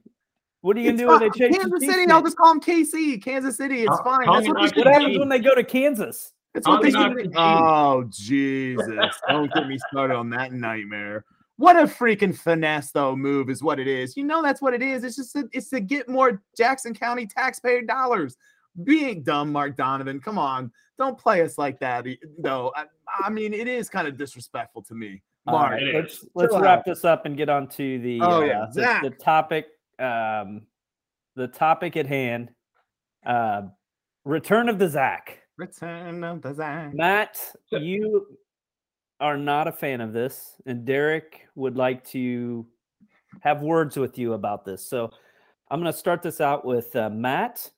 What 0.62 0.76
are 0.76 0.80
you 0.80 0.86
gonna 0.90 0.98
do 0.98 1.06
when 1.06 1.20
they 1.20 1.28
fine. 1.28 1.38
change 1.38 1.52
the 1.54 1.58
Kansas 1.60 1.80
Chiefs 1.82 1.92
City? 1.94 2.06
name? 2.06 2.16
I'll 2.16 2.22
just 2.24 2.36
call 2.36 2.48
them 2.52 2.60
KC. 2.60 3.22
Kansas 3.22 3.56
City. 3.56 3.82
It's 3.82 3.92
Uh, 3.92 4.02
fine. 4.02 4.26
That's 4.26 4.48
what, 4.48 4.74
they 4.74 4.80
What 4.82 4.86
happens 4.92 5.14
do. 5.14 5.20
when 5.20 5.28
they 5.28 5.38
go 5.38 5.54
to 5.54 5.62
Kansas? 5.62 6.32
That's 6.52 6.66
what 6.66 6.82
they 6.82 6.90
Tommy 6.90 7.22
should 7.22 7.32
Knox 7.32 7.60
do. 7.60 7.64
Oh 7.64 8.04
Jesus! 8.10 9.20
Don't 9.28 9.52
get 9.54 9.68
me 9.68 9.78
started 9.92 10.16
on 10.16 10.28
that 10.30 10.52
nightmare. 10.52 11.24
What 11.58 11.76
a 11.76 11.82
freaking 11.82 12.36
finesse 12.36 12.92
though 12.92 13.14
move 13.16 13.50
is 13.50 13.62
what 13.64 13.78
it 13.80 13.88
is. 13.88 14.16
You 14.16 14.22
know 14.24 14.42
that's 14.42 14.62
what 14.62 14.74
it 14.74 14.82
is. 14.82 15.02
It's 15.02 15.16
just 15.16 15.32
to, 15.32 15.48
it's 15.52 15.68
to 15.70 15.80
get 15.80 16.08
more 16.08 16.40
Jackson 16.56 16.94
County 16.94 17.26
taxpayer 17.26 17.82
dollars. 17.82 18.36
Being 18.84 19.24
dumb, 19.24 19.50
Mark 19.50 19.76
Donovan. 19.76 20.20
Come 20.20 20.38
on, 20.38 20.70
don't 20.98 21.18
play 21.18 21.42
us 21.42 21.58
like 21.58 21.80
that. 21.80 22.06
Though 22.38 22.72
I, 22.76 22.84
I 23.24 23.28
mean, 23.28 23.52
it 23.52 23.66
is 23.66 23.88
kind 23.88 24.06
of 24.06 24.16
disrespectful 24.16 24.82
to 24.84 24.94
me, 24.94 25.20
All 25.48 25.54
Mark. 25.58 25.72
right, 25.72 25.94
let's 25.94 26.24
let's 26.36 26.52
Chill 26.52 26.62
wrap 26.62 26.78
out. 26.80 26.84
this 26.84 27.04
up 27.04 27.26
and 27.26 27.36
get 27.36 27.48
on 27.48 27.66
to 27.70 27.98
the 27.98 28.20
Oh, 28.22 28.40
uh, 28.42 28.44
yeah, 28.44 28.66
the, 28.72 29.10
the 29.10 29.16
topic 29.16 29.66
um 29.98 30.62
the 31.34 31.48
topic 31.48 31.96
at 31.96 32.06
hand. 32.06 32.50
Uh, 33.26 33.62
return 34.24 34.68
of 34.68 34.78
the 34.78 34.88
Zach. 34.88 35.40
Return 35.56 36.22
of 36.22 36.40
the 36.40 36.54
Zion. 36.54 36.92
Matt, 36.94 37.40
you 37.72 38.26
are 39.20 39.36
not 39.36 39.68
a 39.68 39.72
fan 39.72 40.00
of 40.00 40.12
this, 40.12 40.60
and 40.66 40.84
Derek 40.84 41.46
would 41.54 41.76
like 41.76 42.04
to 42.08 42.66
have 43.40 43.62
words 43.62 43.96
with 43.96 44.18
you 44.18 44.32
about 44.34 44.64
this. 44.64 44.86
So 44.86 45.10
I'm 45.70 45.80
going 45.80 45.92
to 45.92 45.98
start 45.98 46.22
this 46.22 46.40
out 46.40 46.64
with 46.64 46.94
uh, 46.96 47.10
Matt. 47.10 47.70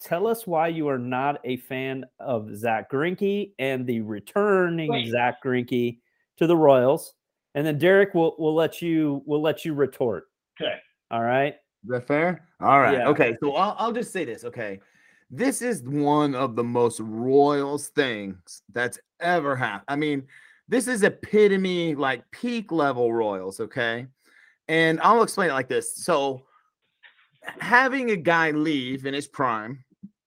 Tell 0.00 0.26
us 0.26 0.46
why 0.46 0.68
you 0.68 0.88
are 0.88 0.98
not 0.98 1.40
a 1.44 1.56
fan 1.56 2.04
of 2.18 2.54
Zach 2.56 2.90
Greinke 2.90 3.52
and 3.58 3.86
the 3.86 4.00
returning 4.00 4.90
Wait. 4.90 5.10
Zach 5.10 5.42
Greinke 5.42 5.98
to 6.36 6.46
the 6.46 6.56
Royals, 6.56 7.14
and 7.54 7.66
then 7.66 7.78
Derek 7.78 8.14
will 8.14 8.34
will 8.38 8.54
let 8.54 8.82
you 8.82 9.22
will 9.26 9.40
let 9.40 9.64
you 9.64 9.74
retort. 9.74 10.24
Okay. 10.60 10.76
All 11.10 11.22
right. 11.22 11.54
Is 11.84 11.90
that 11.90 12.06
fair? 12.06 12.46
All 12.60 12.80
right. 12.80 12.98
Yeah. 12.98 13.08
Okay. 13.08 13.36
So 13.40 13.54
I'll, 13.54 13.76
I'll 13.78 13.92
just 13.92 14.12
say 14.12 14.24
this. 14.24 14.44
Okay. 14.44 14.80
This 15.30 15.62
is 15.62 15.82
one 15.82 16.34
of 16.34 16.56
the 16.56 16.64
most 16.64 17.00
Royals 17.00 17.88
things 17.88 18.62
that's 18.72 18.98
ever 19.20 19.56
happened. 19.56 19.84
I 19.88 19.96
mean, 19.96 20.24
this 20.68 20.88
is 20.88 21.02
epitome, 21.02 21.94
like 21.94 22.28
peak 22.30 22.72
level 22.72 23.12
Royals. 23.12 23.60
Okay. 23.60 24.06
And 24.68 25.00
I'll 25.00 25.22
explain 25.22 25.50
it 25.50 25.54
like 25.54 25.68
this. 25.68 25.96
So 25.96 26.42
having 27.58 28.10
a 28.10 28.16
guy 28.16 28.50
leave 28.50 29.06
in 29.06 29.14
his 29.14 29.26
prime, 29.26 29.84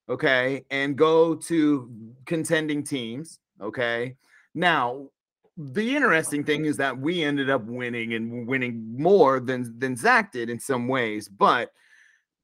okay, 0.08 0.66
and 0.70 0.98
go 0.98 1.36
to 1.36 1.92
contending 2.26 2.84
teams, 2.84 3.40
okay. 3.62 4.16
Now, 4.56 5.10
the 5.58 5.96
interesting 5.96 6.44
thing 6.44 6.66
is 6.66 6.78
that 6.78 6.98
we 6.98 7.22
ended 7.22 7.50
up 7.50 7.66
winning 7.66 8.14
and 8.14 8.48
winning 8.48 8.96
more 8.98 9.40
than 9.40 9.78
than 9.78 9.96
Zach 9.96 10.32
did 10.32 10.50
in 10.50 10.60
some 10.60 10.88
ways. 10.88 11.28
But 11.28 11.72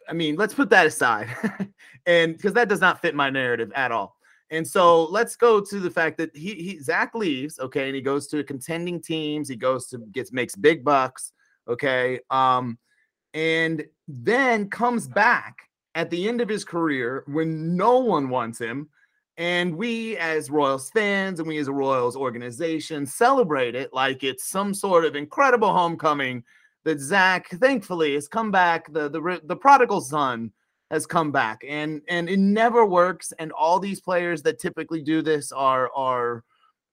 I 0.08 0.14
mean, 0.14 0.36
let's 0.36 0.54
put 0.54 0.70
that 0.72 0.86
aside, 0.86 1.30
and 2.06 2.36
because 2.36 2.54
that 2.54 2.70
does 2.70 2.82
not 2.82 3.02
fit 3.02 3.16
my 3.16 3.30
narrative 3.30 3.72
at 3.74 3.92
all. 3.92 4.15
And 4.52 4.68
so 4.68 5.06
let's 5.06 5.36
go 5.36 5.60
to 5.60 5.80
the 5.80 5.90
fact 5.90 6.18
that 6.18 6.36
he, 6.36 6.54
he 6.56 6.80
Zach 6.80 7.16
leaves, 7.16 7.60
okay, 7.60 7.88
and 7.88 7.96
he 7.96 8.02
goes 8.02 8.28
to 8.28 8.44
contending 8.44 9.02
teams. 9.02 9.50
He 9.50 9.56
goes 9.56 9.88
to 9.88 9.98
gets 10.12 10.32
makes 10.32 10.56
big 10.56 10.84
bucks, 10.84 11.32
okay, 11.68 12.20
um, 12.30 12.78
and 13.34 13.86
then 14.08 14.70
comes 14.70 15.08
back 15.08 15.58
at 15.96 16.10
the 16.10 16.28
end 16.28 16.42
of 16.42 16.50
his 16.50 16.64
career 16.64 17.24
when 17.28 17.76
no 17.76 18.00
one 18.00 18.30
wants 18.30 18.60
him 18.60 18.90
and 19.38 19.76
we, 19.76 20.18
as 20.18 20.50
Royals 20.50 20.90
fans 20.92 21.40
and 21.40 21.48
we 21.48 21.58
as 21.58 21.68
a 21.68 21.74
Royals 21.74 22.16
organization, 22.16 23.06
celebrate 23.06 23.76
it 23.76 23.94
like 23.94 24.24
it's 24.24 24.46
some 24.46 24.74
sort 24.74 25.04
of 25.04 25.16
incredible 25.16 25.74
homecoming 25.74 26.44
that 26.86 27.00
Zach, 27.00 27.50
thankfully, 27.50 28.14
has 28.14 28.28
come 28.28 28.50
back. 28.52 28.92
The 28.94 29.10
the 29.10 29.42
the 29.44 29.56
prodigal 29.56 30.02
son 30.02 30.52
has 30.92 31.06
come 31.06 31.32
back, 31.32 31.64
and 31.68 32.02
and 32.08 32.30
it 32.30 32.40
never 32.40 32.86
works. 32.86 33.34
And 33.40 33.52
all 33.52 33.80
these 33.80 34.00
players 34.00 34.42
that 34.44 34.60
typically 34.60 35.02
do 35.02 35.22
this 35.22 35.52
are 35.52 35.92
are 35.96 36.44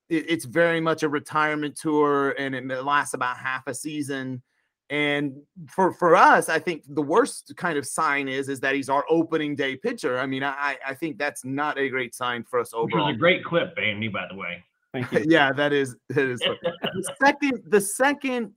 it's 0.09 0.45
very 0.45 0.81
much 0.81 1.03
a 1.03 1.09
retirement 1.09 1.77
tour, 1.77 2.35
and 2.39 2.55
it 2.55 2.85
lasts 2.85 3.15
about 3.15 3.37
half 3.37 3.67
a 3.67 3.75
season. 3.75 4.43
And 4.91 5.37
for 5.69 5.95
for 5.95 6.15
us, 6.15 6.49
I 6.49 6.59
think 6.59 6.83
the 6.87 7.03
worst 7.03 7.55
kind 7.57 7.79
of 7.79 7.87
sign 7.87 8.29
is 8.29 8.49
is 8.49 8.61
that 8.61 8.75
he's 8.75 8.91
our 8.91 9.05
opening 9.09 9.57
day 9.57 9.77
pitcher. 9.77 10.19
I 10.19 10.27
mean, 10.27 10.43
I 10.43 10.77
I 10.87 10.95
think 10.95 11.19
that's 11.19 11.45
not 11.45 11.79
a 11.79 11.89
great 11.89 12.15
sign 12.15 12.45
for 12.45 12.61
us 12.61 12.75
overall. 12.75 13.07
Which 13.07 13.15
was 13.15 13.15
a 13.15 13.19
great 13.19 13.45
clip, 13.45 13.75
Andy, 13.79 14.09
by 14.09 14.27
the 14.31 14.37
way. 14.37 14.63
yeah, 15.25 15.53
that 15.53 15.73
is 15.73 15.97
that 16.11 16.29
is 16.29 16.41
the 16.41 17.15
second 17.25 17.63
the 17.69 17.81
second 17.81 18.53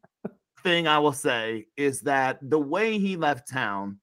thing 0.61 0.87
I 0.87 0.99
will 0.99 1.13
say 1.13 1.67
is 1.77 2.01
that 2.01 2.39
the 2.41 2.59
way 2.59 2.97
he 2.97 3.15
left 3.15 3.49
town, 3.49 3.99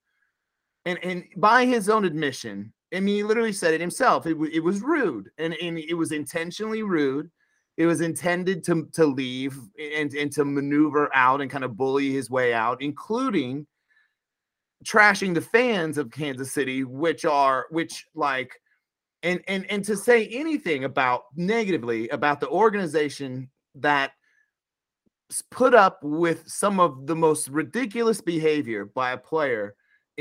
and 0.84 0.98
and 1.02 1.24
by 1.36 1.64
his 1.64 1.88
own 1.88 2.04
admission, 2.04 2.72
I 2.94 3.00
mean 3.00 3.16
he 3.16 3.22
literally 3.22 3.52
said 3.52 3.74
it 3.74 3.80
himself. 3.80 4.26
It, 4.26 4.36
it 4.52 4.60
was 4.60 4.80
rude, 4.80 5.30
and, 5.38 5.54
and 5.54 5.78
it 5.78 5.94
was 5.94 6.12
intentionally 6.12 6.82
rude 6.82 7.30
it 7.76 7.86
was 7.86 8.00
intended 8.00 8.62
to, 8.64 8.86
to 8.92 9.06
leave 9.06 9.58
and, 9.78 10.12
and 10.12 10.30
to 10.32 10.44
maneuver 10.44 11.10
out 11.14 11.40
and 11.40 11.50
kind 11.50 11.64
of 11.64 11.76
bully 11.76 12.12
his 12.12 12.28
way 12.28 12.52
out, 12.52 12.82
including 12.82 13.66
trashing 14.84 15.34
the 15.34 15.40
fans 15.40 15.96
of 15.96 16.10
Kansas 16.10 16.52
City, 16.52 16.84
which 16.84 17.24
are 17.24 17.66
which 17.70 18.06
like 18.14 18.52
and 19.22 19.40
and 19.48 19.64
and 19.70 19.84
to 19.84 19.96
say 19.96 20.26
anything 20.28 20.84
about 20.84 21.22
negatively 21.36 22.08
about 22.10 22.40
the 22.40 22.48
organization 22.48 23.48
that 23.76 24.12
put 25.50 25.72
up 25.72 25.98
with 26.02 26.46
some 26.46 26.78
of 26.78 27.06
the 27.06 27.16
most 27.16 27.48
ridiculous 27.48 28.20
behavior 28.20 28.84
by 28.84 29.12
a 29.12 29.16
player 29.16 29.74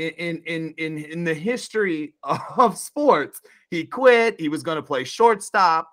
in 0.08 0.42
in 0.44 0.74
in 0.78 0.98
in 0.98 1.24
the 1.24 1.34
history 1.34 2.14
of 2.22 2.76
sports. 2.78 3.40
He 3.70 3.84
quit. 3.84 4.40
He 4.40 4.48
was 4.48 4.62
going 4.62 4.76
to 4.76 4.82
play 4.82 5.04
shortstop. 5.04 5.88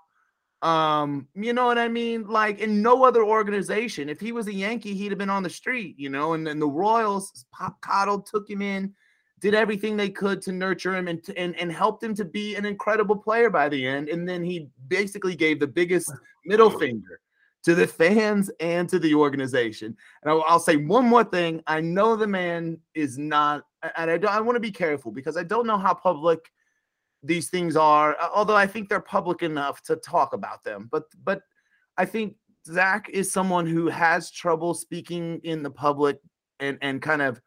Um, 0.61 1.27
you 1.35 1.53
know 1.53 1.65
what 1.65 1.77
I 1.77 1.87
mean? 1.87 2.27
Like 2.27 2.59
in 2.59 2.81
no 2.81 3.05
other 3.05 3.23
organization, 3.23 4.09
if 4.09 4.19
he 4.19 4.33
was 4.33 4.47
a 4.47 4.53
Yankee, 4.53 4.93
he'd 4.93 5.11
have 5.11 5.17
been 5.17 5.29
on 5.29 5.43
the 5.43 5.49
street, 5.49 5.97
you 5.97 6.09
know, 6.09 6.33
and 6.33 6.45
then 6.45 6.59
the 6.59 6.67
Royals 6.67 7.45
coddled, 7.81 8.25
took 8.25 8.49
him 8.49 8.61
in, 8.61 8.93
did 9.39 9.55
everything 9.55 9.95
they 9.95 10.09
could 10.09 10.41
to 10.41 10.51
nurture 10.51 10.95
him 10.95 11.07
and, 11.07 11.23
and 11.37 11.55
and 11.55 11.71
helped 11.71 12.03
him 12.03 12.13
to 12.15 12.25
be 12.25 12.55
an 12.55 12.65
incredible 12.65 13.15
player 13.15 13.49
by 13.49 13.69
the 13.69 13.87
end. 13.87 14.09
And 14.09 14.27
then 14.27 14.43
he 14.43 14.69
basically 14.89 15.35
gave 15.35 15.61
the 15.61 15.67
biggest 15.67 16.11
middle 16.45 16.69
finger 16.69 17.21
to 17.63 17.75
the 17.75 17.87
fans 17.87 18.49
and 18.59 18.87
to 18.89 18.99
the 18.99 19.13
organization. 19.13 19.95
And 20.23 20.31
I'll, 20.31 20.43
I'll 20.47 20.59
say 20.59 20.77
one 20.77 21.05
more 21.05 21.23
thing. 21.23 21.61
I 21.67 21.81
know 21.81 22.15
the 22.15 22.27
man 22.27 22.79
is 22.95 23.17
not, 23.17 23.63
and 23.97 24.09
I 24.09 24.17
don't, 24.17 24.33
I 24.33 24.39
want 24.41 24.55
to 24.55 24.61
be 24.61 24.71
careful 24.71 25.11
because 25.11 25.37
I 25.37 25.43
don't 25.43 25.67
know 25.67 25.77
how 25.77 25.93
public 25.93 26.51
these 27.23 27.49
things 27.49 27.75
are 27.75 28.15
although 28.33 28.55
i 28.55 28.65
think 28.65 28.87
they're 28.87 28.99
public 28.99 29.43
enough 29.43 29.81
to 29.81 29.95
talk 29.97 30.33
about 30.33 30.63
them 30.63 30.87
but 30.91 31.03
but 31.23 31.41
i 31.97 32.05
think 32.05 32.35
zach 32.65 33.09
is 33.09 33.31
someone 33.31 33.65
who 33.65 33.87
has 33.87 34.31
trouble 34.31 34.73
speaking 34.73 35.39
in 35.43 35.61
the 35.61 35.69
public 35.69 36.17
and 36.59 36.77
and 36.81 37.01
kind 37.01 37.21
of 37.21 37.41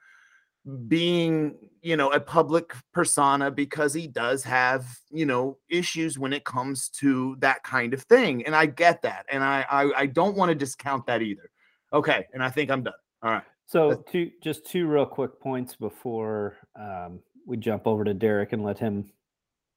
being 0.86 1.56
you 1.80 1.96
know 1.96 2.10
a 2.12 2.20
public 2.20 2.72
persona 2.92 3.50
because 3.50 3.92
he 3.92 4.06
does 4.06 4.44
have 4.44 4.86
you 5.10 5.26
know 5.26 5.58
issues 5.68 6.18
when 6.18 6.32
it 6.32 6.44
comes 6.44 6.88
to 6.88 7.36
that 7.40 7.62
kind 7.64 7.92
of 7.92 8.02
thing 8.04 8.46
and 8.46 8.54
i 8.54 8.64
get 8.64 9.02
that 9.02 9.26
and 9.28 9.42
i 9.42 9.66
i, 9.68 10.02
I 10.02 10.06
don't 10.06 10.36
want 10.36 10.50
to 10.50 10.54
discount 10.54 11.04
that 11.06 11.20
either 11.20 11.50
okay 11.92 12.26
and 12.32 12.44
i 12.44 12.48
think 12.48 12.70
i'm 12.70 12.84
done 12.84 12.94
all 13.24 13.32
right 13.32 13.42
so 13.66 14.04
two 14.08 14.30
just 14.40 14.64
two 14.64 14.86
real 14.86 15.06
quick 15.06 15.40
points 15.40 15.74
before 15.74 16.58
um, 16.78 17.18
we 17.44 17.56
jump 17.56 17.88
over 17.88 18.04
to 18.04 18.14
derek 18.14 18.52
and 18.52 18.62
let 18.62 18.78
him 18.78 19.10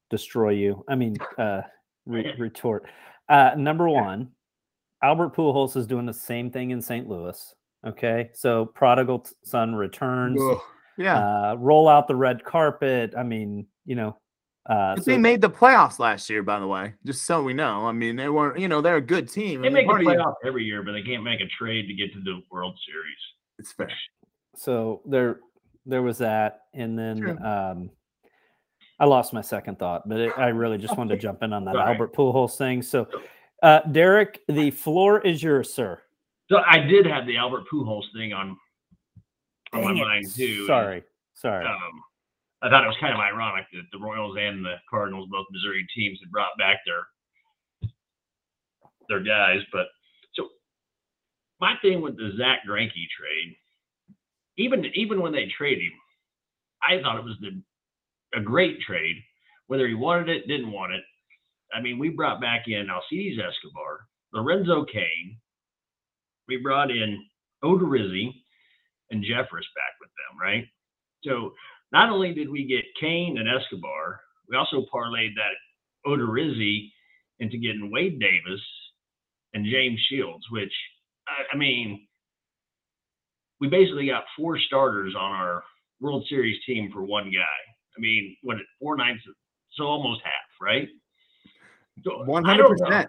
destroy 0.09 0.51
you. 0.51 0.83
I 0.87 0.95
mean, 0.95 1.17
uh, 1.37 1.61
re- 2.05 2.33
retort. 2.37 2.85
Uh, 3.29 3.51
number 3.57 3.89
one, 3.89 4.29
Albert 5.03 5.35
Pujols 5.35 5.75
is 5.75 5.87
doing 5.87 6.05
the 6.05 6.13
same 6.13 6.51
thing 6.51 6.71
in 6.71 6.81
St. 6.81 7.07
Louis. 7.07 7.53
Okay, 7.85 8.31
so 8.33 8.65
prodigal 8.65 9.27
son 9.43 9.75
returns. 9.75 10.41
Yeah, 10.97 11.17
uh, 11.51 11.55
roll 11.59 11.87
out 11.87 12.07
the 12.07 12.15
red 12.15 12.43
carpet. 12.43 13.13
I 13.17 13.23
mean, 13.23 13.67
you 13.85 13.95
know, 13.95 14.17
uh, 14.67 14.95
so, 14.95 15.03
they 15.03 15.17
made 15.17 15.41
the 15.41 15.49
playoffs 15.49 15.99
last 15.99 16.29
year, 16.29 16.41
by 16.41 16.59
the 16.59 16.65
way, 16.65 16.93
just 17.05 17.25
so 17.25 17.43
we 17.43 17.53
know. 17.53 17.85
I 17.85 17.91
mean, 17.91 18.15
they 18.15 18.29
weren't, 18.29 18.59
you 18.59 18.67
know, 18.67 18.81
they're 18.81 18.95
a 18.95 19.01
good 19.01 19.29
team. 19.29 19.61
They 19.61 19.69
make 19.69 19.87
the 19.87 19.93
playoffs 19.93 20.33
every 20.43 20.63
year, 20.63 20.81
but 20.81 20.93
they 20.93 21.03
can't 21.03 21.23
make 21.23 21.39
a 21.39 21.47
trade 21.47 21.87
to 21.87 21.93
get 21.93 22.11
to 22.13 22.19
the 22.21 22.41
World 22.49 22.75
Series. 22.87 23.17
It's 23.59 23.71
fair. 23.71 23.91
So 24.55 25.01
there, 25.05 25.39
there 25.85 26.01
was 26.01 26.17
that, 26.17 26.61
and 26.73 26.97
then 26.97 27.37
um, 27.45 27.91
I 28.99 29.05
lost 29.05 29.33
my 29.33 29.41
second 29.41 29.77
thought, 29.77 30.09
but 30.09 30.19
it, 30.19 30.33
I 30.35 30.47
really 30.47 30.79
just 30.79 30.97
wanted 30.97 31.15
to 31.15 31.21
jump 31.21 31.43
in 31.43 31.53
on 31.53 31.63
that 31.65 31.75
Sorry. 31.75 31.91
Albert 31.91 32.13
Pujols 32.15 32.57
thing. 32.57 32.81
So, 32.81 33.07
uh, 33.61 33.81
Derek, 33.91 34.41
the 34.47 34.71
floor 34.71 35.21
is 35.21 35.43
yours, 35.43 35.71
sir. 35.71 36.01
So 36.49 36.57
I 36.65 36.79
did 36.79 37.05
have 37.05 37.27
the 37.27 37.37
Albert 37.37 37.65
Pujols 37.71 38.05
thing 38.15 38.33
on 38.33 38.57
on 39.75 39.83
Dang 39.83 39.95
my 39.95 40.01
it. 40.01 40.05
mind 40.05 40.33
too. 40.33 40.65
Sorry, 40.67 41.03
sorry. 41.33 41.65
Um, 41.65 42.01
I 42.61 42.69
thought 42.69 42.83
it 42.83 42.87
was 42.87 42.97
kind 42.99 43.13
of 43.13 43.19
ironic 43.19 43.65
that 43.73 43.83
the 43.91 43.99
Royals 43.99 44.37
and 44.39 44.65
the 44.65 44.75
Cardinals, 44.89 45.27
both 45.29 45.45
Missouri 45.51 45.85
teams, 45.95 46.19
had 46.21 46.31
brought 46.31 46.57
back 46.57 46.79
their 46.85 47.07
their 49.09 49.19
guys. 49.19 49.61
But 49.71 49.87
so 50.33 50.49
my 51.59 51.75
thing 51.81 52.01
with 52.01 52.17
the 52.17 52.31
Zach 52.37 52.59
Greinke 52.67 52.91
trade, 53.17 53.55
even 54.57 54.85
even 54.95 55.21
when 55.21 55.31
they 55.31 55.47
traded 55.57 55.83
him, 55.83 55.91
I 56.81 57.01
thought 57.01 57.17
it 57.19 57.25
was 57.25 57.37
the 57.41 57.61
a 58.35 58.41
great 58.41 58.81
trade, 58.81 59.17
whether 59.67 59.87
he 59.87 59.93
wanted 59.93 60.29
it, 60.29 60.47
didn't 60.47 60.71
want 60.71 60.93
it. 60.93 61.03
I 61.73 61.81
mean, 61.81 61.97
we 61.99 62.09
brought 62.09 62.41
back 62.41 62.67
in 62.67 62.89
Alcides 62.89 63.39
Escobar, 63.39 64.07
Lorenzo 64.33 64.85
Cain. 64.85 65.37
We 66.47 66.57
brought 66.57 66.91
in 66.91 67.23
Odorizzi 67.63 68.43
and 69.11 69.23
Jeffress 69.23 69.67
back 69.75 69.95
with 69.99 70.09
them, 70.09 70.39
right? 70.41 70.65
So 71.23 71.53
not 71.91 72.09
only 72.09 72.33
did 72.33 72.49
we 72.49 72.65
get 72.65 72.83
Cain 72.99 73.37
and 73.37 73.47
Escobar, 73.47 74.19
we 74.49 74.57
also 74.57 74.85
parlayed 74.93 75.33
that 75.35 75.55
Odorizzi 76.05 76.91
into 77.39 77.57
getting 77.57 77.91
Wade 77.91 78.19
Davis 78.19 78.61
and 79.53 79.65
James 79.65 79.99
Shields, 80.09 80.45
which 80.51 80.73
I, 81.27 81.55
I 81.55 81.57
mean, 81.57 82.07
we 83.59 83.67
basically 83.67 84.07
got 84.07 84.23
four 84.37 84.59
starters 84.59 85.15
on 85.15 85.31
our 85.31 85.63
World 86.01 86.25
Series 86.29 86.57
team 86.65 86.91
for 86.91 87.03
one 87.03 87.25
guy. 87.25 87.97
I 87.97 87.99
mean, 87.99 88.35
what 88.43 88.57
four 88.79 88.97
ninths, 88.97 89.23
so 89.73 89.85
almost 89.85 90.21
half, 90.23 90.33
right? 90.61 90.87
One 92.03 92.43
hundred 92.43 92.67
percent. 92.67 93.07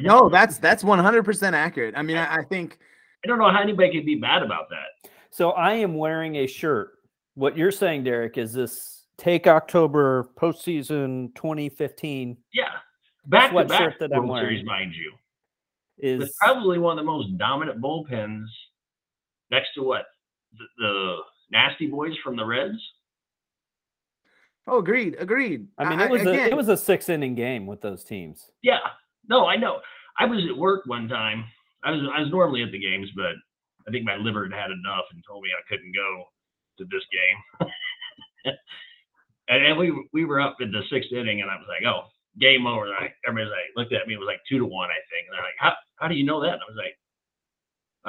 No, 0.00 0.28
that's 0.28 0.58
that's 0.58 0.82
one 0.82 0.98
hundred 0.98 1.24
percent 1.24 1.54
accurate. 1.54 1.94
I 1.96 2.02
mean, 2.02 2.16
I, 2.16 2.38
I 2.38 2.42
think 2.42 2.78
I 3.24 3.28
don't 3.28 3.38
know 3.38 3.50
how 3.50 3.62
anybody 3.62 3.92
could 3.92 4.04
be 4.04 4.16
bad 4.16 4.42
about 4.42 4.68
that. 4.70 5.10
So 5.36 5.50
I 5.50 5.74
am 5.74 5.96
wearing 5.96 6.36
a 6.36 6.46
shirt. 6.46 6.92
What 7.34 7.58
you're 7.58 7.70
saying, 7.70 8.04
Derek, 8.04 8.38
is 8.38 8.54
this 8.54 9.04
take 9.18 9.46
October 9.46 10.30
postseason 10.34 11.34
2015. 11.34 12.38
Yeah, 12.54 12.64
back 13.26 13.52
to 13.52 13.64
back 13.66 13.98
that 13.98 14.08
World 14.08 14.22
I'm 14.22 14.28
wearing 14.28 14.46
Series, 14.46 14.64
mind 14.64 14.94
you, 14.94 15.12
is 15.98 16.22
it's 16.22 16.38
probably 16.40 16.78
one 16.78 16.98
of 16.98 17.04
the 17.04 17.06
most 17.06 17.36
dominant 17.36 17.82
bullpens 17.82 18.46
next 19.50 19.74
to 19.74 19.82
what 19.82 20.06
the, 20.56 20.64
the 20.78 21.16
nasty 21.50 21.86
boys 21.88 22.14
from 22.24 22.36
the 22.36 22.44
Reds. 22.46 22.78
Oh, 24.66 24.78
agreed, 24.78 25.16
agreed. 25.18 25.68
I 25.76 25.90
mean, 25.90 26.00
it 26.00 26.10
was 26.10 26.22
I, 26.22 26.30
a 26.30 26.32
again, 26.32 26.48
it 26.48 26.56
was 26.56 26.70
a 26.70 26.78
six 26.78 27.10
inning 27.10 27.34
game 27.34 27.66
with 27.66 27.82
those 27.82 28.04
teams. 28.04 28.52
Yeah, 28.62 28.78
no, 29.28 29.44
I 29.44 29.56
know. 29.56 29.80
I 30.18 30.24
was 30.24 30.42
at 30.48 30.56
work 30.56 30.86
one 30.86 31.08
time. 31.08 31.44
I 31.84 31.90
was 31.90 32.00
I 32.10 32.20
was 32.20 32.30
normally 32.30 32.62
at 32.62 32.72
the 32.72 32.80
games, 32.80 33.10
but 33.14 33.34
I 33.86 33.90
think 33.90 34.04
my 34.04 34.16
liver 34.16 34.44
had 34.44 34.52
had 34.52 34.70
enough 34.70 35.06
and 35.12 35.22
told 35.26 35.42
me 35.42 35.50
I 35.50 35.62
couldn't 35.68 35.94
go 35.94 36.24
to 36.78 36.84
this 36.84 37.04
game. 37.12 37.70
and, 39.48 39.64
and, 39.64 39.78
we 39.78 39.92
we 40.12 40.24
were 40.24 40.40
up 40.40 40.56
in 40.60 40.70
the 40.70 40.82
sixth 40.90 41.12
inning, 41.12 41.40
and 41.40 41.50
I 41.50 41.56
was 41.56 41.66
like, 41.68 41.86
"Oh, 41.86 42.08
game 42.40 42.66
over!" 42.66 42.86
And 42.86 42.94
I, 42.94 43.12
everybody's 43.26 43.52
like, 43.52 43.76
looked 43.76 43.92
at 43.92 44.06
me, 44.06 44.14
it 44.14 44.18
was 44.18 44.26
like 44.26 44.40
two 44.48 44.58
to 44.58 44.66
one, 44.66 44.90
I 44.90 45.00
think. 45.10 45.26
And 45.28 45.34
they're 45.34 45.44
like, 45.44 45.58
"How 45.58 45.72
how 45.96 46.08
do 46.08 46.14
you 46.14 46.24
know 46.24 46.40
that? 46.42 46.54
And 46.54 46.62
I 46.62 46.70
was 46.70 46.78
like, 46.78 46.96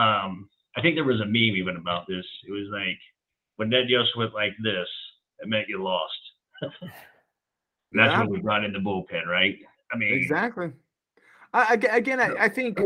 um, 0.03 0.49
I 0.75 0.81
think 0.81 0.95
there 0.95 1.03
was 1.03 1.21
a 1.21 1.25
meme 1.25 1.57
even 1.57 1.77
about 1.77 2.07
this. 2.07 2.25
It 2.47 2.51
was 2.51 2.67
like 2.71 2.99
when 3.57 3.69
Ned 3.69 3.89
Yost 3.89 4.15
went 4.17 4.33
like 4.33 4.53
this, 4.63 4.87
it 5.39 5.47
meant 5.47 5.69
you 5.69 5.83
lost. 5.83 6.13
that's 6.61 6.81
yeah. 7.93 8.19
when 8.19 8.29
we 8.29 8.39
brought 8.39 8.63
in 8.63 8.73
the 8.73 8.79
bullpen, 8.79 9.25
right? 9.27 9.57
I 9.91 9.97
mean, 9.97 10.13
exactly. 10.13 10.71
I, 11.53 11.73
again, 11.73 12.19
I, 12.19 12.33
I 12.39 12.49
think 12.49 12.79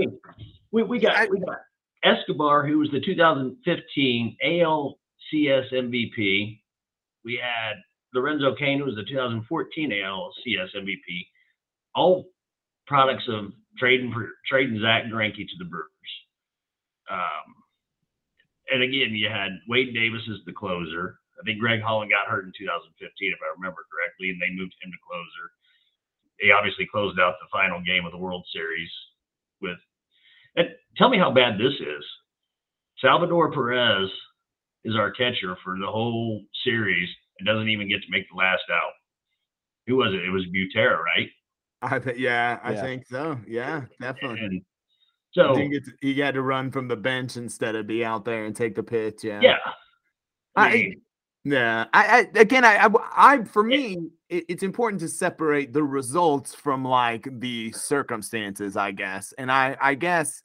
we, 0.72 0.84
we 0.84 1.00
got 1.00 1.16
I, 1.16 1.26
we 1.26 1.40
got 1.40 1.60
Escobar, 2.04 2.66
who 2.66 2.80
was 2.80 2.90
the 2.92 3.02
2015 3.02 4.38
ALCS 4.44 5.72
MVP. 5.74 6.60
We 7.24 7.40
had 7.42 7.76
Lorenzo 8.14 8.56
Cain, 8.56 8.80
who 8.80 8.86
was 8.86 8.96
the 8.96 9.04
2014 9.04 9.92
ALCS 9.92 10.76
MVP. 10.76 11.28
All 11.96 12.30
products 12.88 13.24
of 13.30 13.52
trading 13.78 14.12
for 14.12 14.30
trading 14.48 14.80
Zack 14.82 15.06
Greinke 15.06 15.48
to 15.48 15.58
the 15.60 15.66
Brewers. 15.66 15.88
Um, 17.10 17.56
and 18.72 18.84
again, 18.84 19.14
you 19.14 19.30
had 19.30 19.52
Wade 19.68 19.94
Davis 19.94 20.24
as 20.32 20.44
the 20.46 20.54
closer. 20.54 21.20
I 21.40 21.44
think 21.44 21.60
Greg 21.60 21.82
Holland 21.82 22.12
got 22.12 22.30
hurt 22.32 22.46
in 22.46 22.54
2015, 22.58 22.96
if 23.34 23.40
I 23.42 23.54
remember 23.58 23.84
correctly, 23.90 24.30
and 24.30 24.40
they 24.40 24.54
moved 24.54 24.76
him 24.82 24.92
to 24.92 25.02
closer. 25.06 25.46
They 26.40 26.52
obviously 26.52 26.88
closed 26.90 27.20
out 27.20 27.36
the 27.42 27.52
final 27.52 27.82
game 27.82 28.06
of 28.06 28.12
the 28.12 28.22
World 28.22 28.46
Series 28.54 28.90
with. 29.62 29.78
And 30.56 30.68
tell 30.98 31.10
me 31.10 31.18
how 31.18 31.32
bad 31.32 31.58
this 31.58 31.74
is. 31.74 32.06
Salvador 33.00 33.52
Perez 33.52 34.10
is 34.84 34.96
our 34.96 35.12
catcher 35.12 35.56
for 35.64 35.78
the 35.80 35.88
whole 35.88 36.42
series 36.64 37.10
and 37.40 37.48
doesn't 37.48 37.70
even 37.70 37.90
get 37.90 38.02
to 38.02 38.12
make 38.12 38.30
the 38.30 38.38
last 38.38 38.64
out. 38.72 38.92
Who 39.88 39.98
was 39.98 40.14
it? 40.14 40.24
It 40.24 40.30
was 40.30 40.46
Butera, 40.46 40.98
right? 40.98 41.30
I 41.82 42.00
think, 42.00 42.20
yeah, 42.20 42.60
I 42.64 42.74
yeah. 42.74 42.82
think 42.82 43.08
so. 43.08 43.40
Yeah, 43.48 43.86
definitely. 44.00 44.40
And 44.40 44.62
so 45.32 45.56
he, 45.56 45.70
to, 45.70 45.92
he 46.02 46.20
had 46.20 46.36
to 46.36 46.42
run 46.42 46.72
from 46.72 46.88
the 46.88 46.96
bench 46.96 47.38
instead 47.38 47.76
of 47.76 47.88
be 47.88 48.06
out 48.06 48.26
there 48.26 48.46
and 48.46 48.56
take 48.56 48.76
the 48.76 48.84
pitch. 48.84 49.24
Yeah. 49.24 49.40
Yeah. 49.42 49.58
I, 50.56 50.74
mean, 50.74 51.02
yeah. 51.44 51.86
I, 51.94 52.28
I 52.36 52.40
again, 52.40 52.64
I, 52.66 52.86
I, 52.86 52.90
I 53.16 53.44
for 53.44 53.64
me, 53.64 54.10
it, 54.30 54.46
it's 54.48 54.64
important 54.64 55.02
to 55.02 55.08
separate 55.08 55.74
the 55.74 55.84
results 55.84 56.54
from 56.54 56.86
like 56.86 57.28
the 57.40 57.72
circumstances, 57.72 58.78
I 58.78 58.92
guess. 58.92 59.34
And 59.38 59.52
I, 59.52 59.78
I 59.82 59.96
guess, 59.96 60.44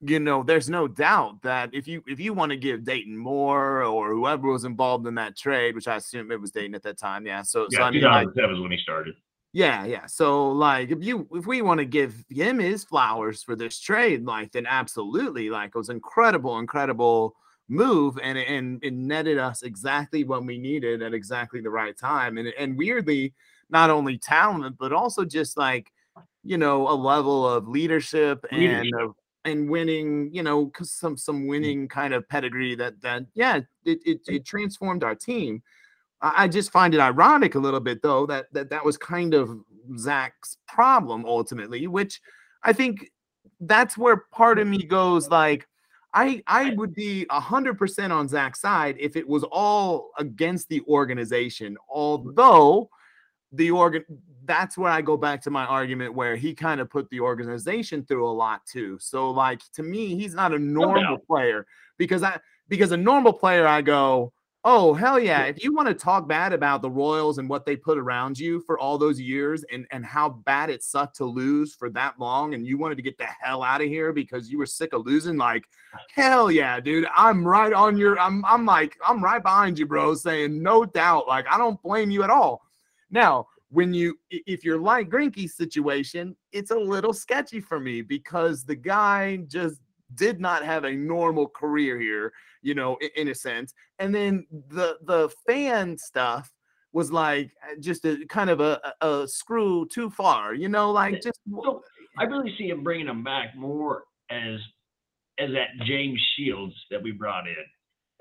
you 0.00 0.20
know, 0.20 0.42
there's 0.42 0.68
no 0.68 0.88
doubt 0.88 1.42
that 1.42 1.70
if 1.72 1.86
you 1.86 2.02
if 2.06 2.20
you 2.20 2.34
want 2.34 2.50
to 2.50 2.56
give 2.56 2.84
Dayton 2.84 3.16
Moore 3.16 3.84
or 3.84 4.12
whoever 4.12 4.50
was 4.50 4.64
involved 4.64 5.06
in 5.06 5.14
that 5.14 5.36
trade, 5.36 5.74
which 5.74 5.88
I 5.88 5.96
assume 5.96 6.30
it 6.30 6.40
was 6.40 6.50
Dayton 6.50 6.74
at 6.74 6.82
that 6.82 6.98
time, 6.98 7.26
yeah. 7.26 7.42
So, 7.42 7.66
yeah, 7.70 7.78
so 7.78 7.84
I 7.84 7.90
mean, 7.90 8.02
like, 8.02 8.28
that 8.34 8.48
was 8.48 8.60
when 8.60 8.70
he 8.70 8.78
started. 8.78 9.14
Yeah, 9.54 9.84
yeah. 9.84 10.06
So 10.06 10.50
like 10.50 10.90
if 10.90 11.02
you 11.02 11.28
if 11.30 11.46
we 11.46 11.62
want 11.62 11.78
to 11.78 11.84
give 11.84 12.24
him 12.28 12.58
his 12.58 12.82
flowers 12.82 13.44
for 13.44 13.54
this 13.54 13.78
trade, 13.78 14.24
like 14.24 14.50
then 14.50 14.66
absolutely, 14.66 15.48
like 15.48 15.68
it 15.68 15.78
was 15.78 15.90
incredible, 15.90 16.58
incredible 16.58 17.36
move 17.68 18.18
and 18.22 18.36
and 18.38 18.82
it 18.84 18.92
netted 18.92 19.38
us 19.38 19.62
exactly 19.62 20.24
what 20.24 20.44
we 20.44 20.58
needed 20.58 21.02
at 21.02 21.14
exactly 21.14 21.60
the 21.60 21.70
right 21.70 21.96
time. 21.96 22.38
And 22.38 22.48
and 22.58 22.76
weirdly, 22.76 23.34
not 23.70 23.90
only 23.90 24.18
talent, 24.18 24.76
but 24.78 24.92
also 24.92 25.24
just 25.24 25.56
like 25.56 25.90
you 26.44 26.58
know, 26.58 26.88
a 26.88 26.94
level 26.94 27.48
of 27.48 27.66
leadership 27.66 28.44
and 28.50 28.92
of, 29.00 29.14
and 29.44 29.68
winning, 29.68 30.30
you 30.32 30.42
know, 30.42 30.70
some 30.82 31.16
some 31.16 31.44
mm. 31.44 31.48
winning 31.48 31.88
kind 31.88 32.14
of 32.14 32.28
pedigree 32.28 32.74
that 32.76 33.00
that 33.00 33.24
yeah, 33.34 33.60
it 33.84 33.98
it, 34.04 34.20
it 34.26 34.44
transformed 34.44 35.02
our 35.02 35.14
team. 35.14 35.62
I 36.20 36.48
just 36.48 36.72
find 36.72 36.94
it 36.94 37.00
ironic 37.00 37.54
a 37.54 37.58
little 37.58 37.80
bit, 37.80 38.00
though, 38.02 38.24
that 38.26 38.46
that 38.52 38.70
that 38.70 38.84
was 38.84 38.96
kind 38.96 39.34
of 39.34 39.58
Zach's 39.98 40.56
problem 40.66 41.24
ultimately, 41.26 41.86
which 41.86 42.20
I 42.62 42.72
think 42.72 43.10
that's 43.60 43.98
where 43.98 44.16
part 44.32 44.58
of 44.58 44.66
me 44.66 44.84
goes 44.84 45.28
like, 45.28 45.66
I 46.14 46.42
I 46.46 46.70
would 46.74 46.94
be 46.94 47.26
a 47.28 47.40
hundred 47.40 47.76
percent 47.76 48.12
on 48.12 48.28
Zach's 48.28 48.60
side 48.60 48.96
if 49.00 49.16
it 49.16 49.28
was 49.28 49.42
all 49.50 50.10
against 50.18 50.68
the 50.68 50.80
organization, 50.82 51.76
although 51.88 52.88
the 53.52 53.70
organ 53.72 54.04
that's 54.46 54.76
where 54.76 54.90
I 54.90 55.00
go 55.00 55.16
back 55.16 55.40
to 55.42 55.50
my 55.50 55.64
argument 55.64 56.14
where 56.14 56.36
he 56.36 56.54
kind 56.54 56.80
of 56.80 56.90
put 56.90 57.08
the 57.10 57.20
organization 57.20 58.04
through 58.04 58.28
a 58.28 58.30
lot 58.30 58.64
too. 58.66 58.98
So 59.00 59.30
like 59.30 59.60
to 59.72 59.82
me, 59.82 60.14
he's 60.14 60.34
not 60.34 60.54
a 60.54 60.58
normal 60.58 61.18
player 61.18 61.66
because 61.98 62.22
I 62.22 62.38
because 62.68 62.92
a 62.92 62.96
normal 62.96 63.32
player 63.32 63.66
I 63.66 63.82
go, 63.82 64.32
Oh, 64.66 64.94
hell 64.94 65.20
yeah. 65.20 65.42
If 65.42 65.62
you 65.62 65.74
want 65.74 65.88
to 65.88 65.94
talk 65.94 66.26
bad 66.26 66.54
about 66.54 66.80
the 66.80 66.88
Royals 66.88 67.36
and 67.36 67.50
what 67.50 67.66
they 67.66 67.76
put 67.76 67.98
around 67.98 68.38
you 68.38 68.60
for 68.60 68.78
all 68.78 68.96
those 68.96 69.20
years 69.20 69.62
and, 69.70 69.86
and 69.90 70.06
how 70.06 70.30
bad 70.30 70.70
it 70.70 70.82
sucked 70.82 71.16
to 71.16 71.26
lose 71.26 71.74
for 71.74 71.90
that 71.90 72.18
long 72.18 72.54
and 72.54 72.66
you 72.66 72.78
wanted 72.78 72.94
to 72.94 73.02
get 73.02 73.18
the 73.18 73.26
hell 73.26 73.62
out 73.62 73.82
of 73.82 73.88
here 73.88 74.10
because 74.10 74.50
you 74.50 74.56
were 74.56 74.64
sick 74.64 74.94
of 74.94 75.04
losing, 75.04 75.36
like, 75.36 75.66
hell 76.14 76.50
yeah, 76.50 76.80
dude. 76.80 77.06
I'm 77.14 77.46
right 77.46 77.74
on 77.74 77.98
your 77.98 78.18
I'm 78.18 78.42
I'm 78.46 78.64
like, 78.64 78.96
I'm 79.06 79.22
right 79.22 79.42
behind 79.42 79.78
you, 79.78 79.84
bro, 79.84 80.14
saying 80.14 80.62
no 80.62 80.86
doubt. 80.86 81.28
Like, 81.28 81.46
I 81.50 81.58
don't 81.58 81.80
blame 81.82 82.10
you 82.10 82.22
at 82.22 82.30
all. 82.30 82.62
Now, 83.10 83.48
when 83.68 83.92
you 83.92 84.18
if 84.30 84.64
you're 84.64 84.78
like 84.78 85.10
Greinke's 85.10 85.56
situation, 85.56 86.34
it's 86.52 86.70
a 86.70 86.78
little 86.78 87.12
sketchy 87.12 87.60
for 87.60 87.78
me 87.78 88.00
because 88.00 88.64
the 88.64 88.76
guy 88.76 89.36
just 89.46 89.82
did 90.14 90.40
not 90.40 90.64
have 90.64 90.84
a 90.84 90.92
normal 90.92 91.48
career 91.48 91.98
here, 91.98 92.32
you 92.64 92.74
know, 92.74 92.96
in, 93.00 93.10
in 93.16 93.28
a 93.28 93.34
sense. 93.34 93.74
And 93.98 94.14
then 94.14 94.46
the 94.68 94.98
the 95.02 95.30
fan 95.46 95.96
stuff 95.98 96.52
was 96.92 97.12
like 97.12 97.50
uh, 97.62 97.74
just 97.80 98.04
a 98.04 98.24
kind 98.28 98.50
of 98.50 98.60
a, 98.60 98.80
a, 99.00 99.26
screw 99.26 99.86
too 99.88 100.10
far, 100.10 100.54
you 100.54 100.68
know, 100.68 100.90
like 100.90 101.22
just. 101.22 101.40
So 101.64 101.82
I 102.18 102.24
really 102.24 102.54
see 102.56 102.68
him 102.68 102.82
bringing 102.82 103.08
him 103.08 103.24
back 103.24 103.56
more 103.56 104.04
as 104.30 104.58
as 105.38 105.50
that 105.52 105.84
James 105.84 106.20
Shields 106.36 106.74
that 106.90 107.02
we 107.02 107.12
brought 107.12 107.46
in 107.46 107.56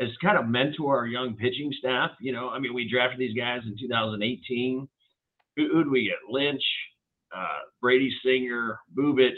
as 0.01 0.09
kind 0.21 0.37
of 0.37 0.47
mentor 0.47 0.97
our 0.97 1.07
young 1.07 1.35
pitching 1.35 1.71
staff. 1.79 2.11
You 2.19 2.33
know, 2.33 2.49
I 2.49 2.59
mean, 2.59 2.73
we 2.73 2.89
drafted 2.89 3.19
these 3.19 3.35
guys 3.35 3.61
in 3.65 3.75
2018. 3.79 4.87
Who, 5.55 5.67
who 5.71 5.83
do 5.83 5.91
we 5.91 6.05
get? 6.05 6.15
Lynch, 6.27 6.63
uh, 7.35 7.59
Brady 7.79 8.11
Singer, 8.23 8.79
Bubic, 8.97 9.35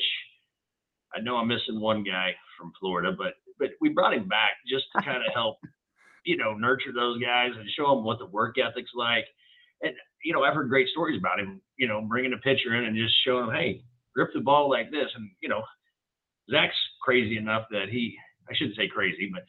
I 1.16 1.22
know 1.22 1.38
I'm 1.38 1.48
missing 1.48 1.80
one 1.80 2.04
guy 2.04 2.36
from 2.58 2.74
Florida, 2.80 3.16
but 3.18 3.36
but 3.60 3.70
we 3.82 3.90
brought 3.90 4.14
him 4.14 4.28
back 4.28 4.52
just 4.68 4.86
to 4.96 5.02
kind 5.06 5.18
of 5.18 5.34
help, 5.34 5.58
you 6.26 6.38
know, 6.38 6.54
nurture 6.54 6.94
those 6.94 7.22
guys 7.22 7.52
and 7.58 7.70
show 7.70 7.96
them 7.96 8.04
what 8.04 8.20
the 8.20 8.26
work 8.26 8.56
ethic's 8.58 8.92
like. 8.96 9.26
And 9.82 9.94
you 10.24 10.34
know, 10.34 10.44
I've 10.44 10.56
heard 10.56 10.70
great 10.70 10.90
stories 10.90 11.20
about 11.20 11.40
him. 11.40 11.62
You 11.78 11.88
know, 11.88 12.02
bringing 12.02 12.34
a 12.34 12.38
pitcher 12.38 12.76
in 12.76 12.86
and 12.86 12.96
just 12.96 13.14
showing 13.26 13.50
him, 13.50 13.56
hey, 13.56 13.84
grip 14.16 14.30
the 14.34 14.40
ball 14.42 14.70
like 14.70 14.92
this. 14.92 15.10
And 15.16 15.30
you 15.42 15.50
know, 15.50 15.64
Zach's 16.50 16.76
crazy 17.02 17.38
enough 17.38 17.66
that 17.72 17.90
he, 17.90 18.16
I 18.50 18.56
shouldn't 18.56 18.78
say 18.78 18.88
crazy, 18.88 19.30
but 19.32 19.44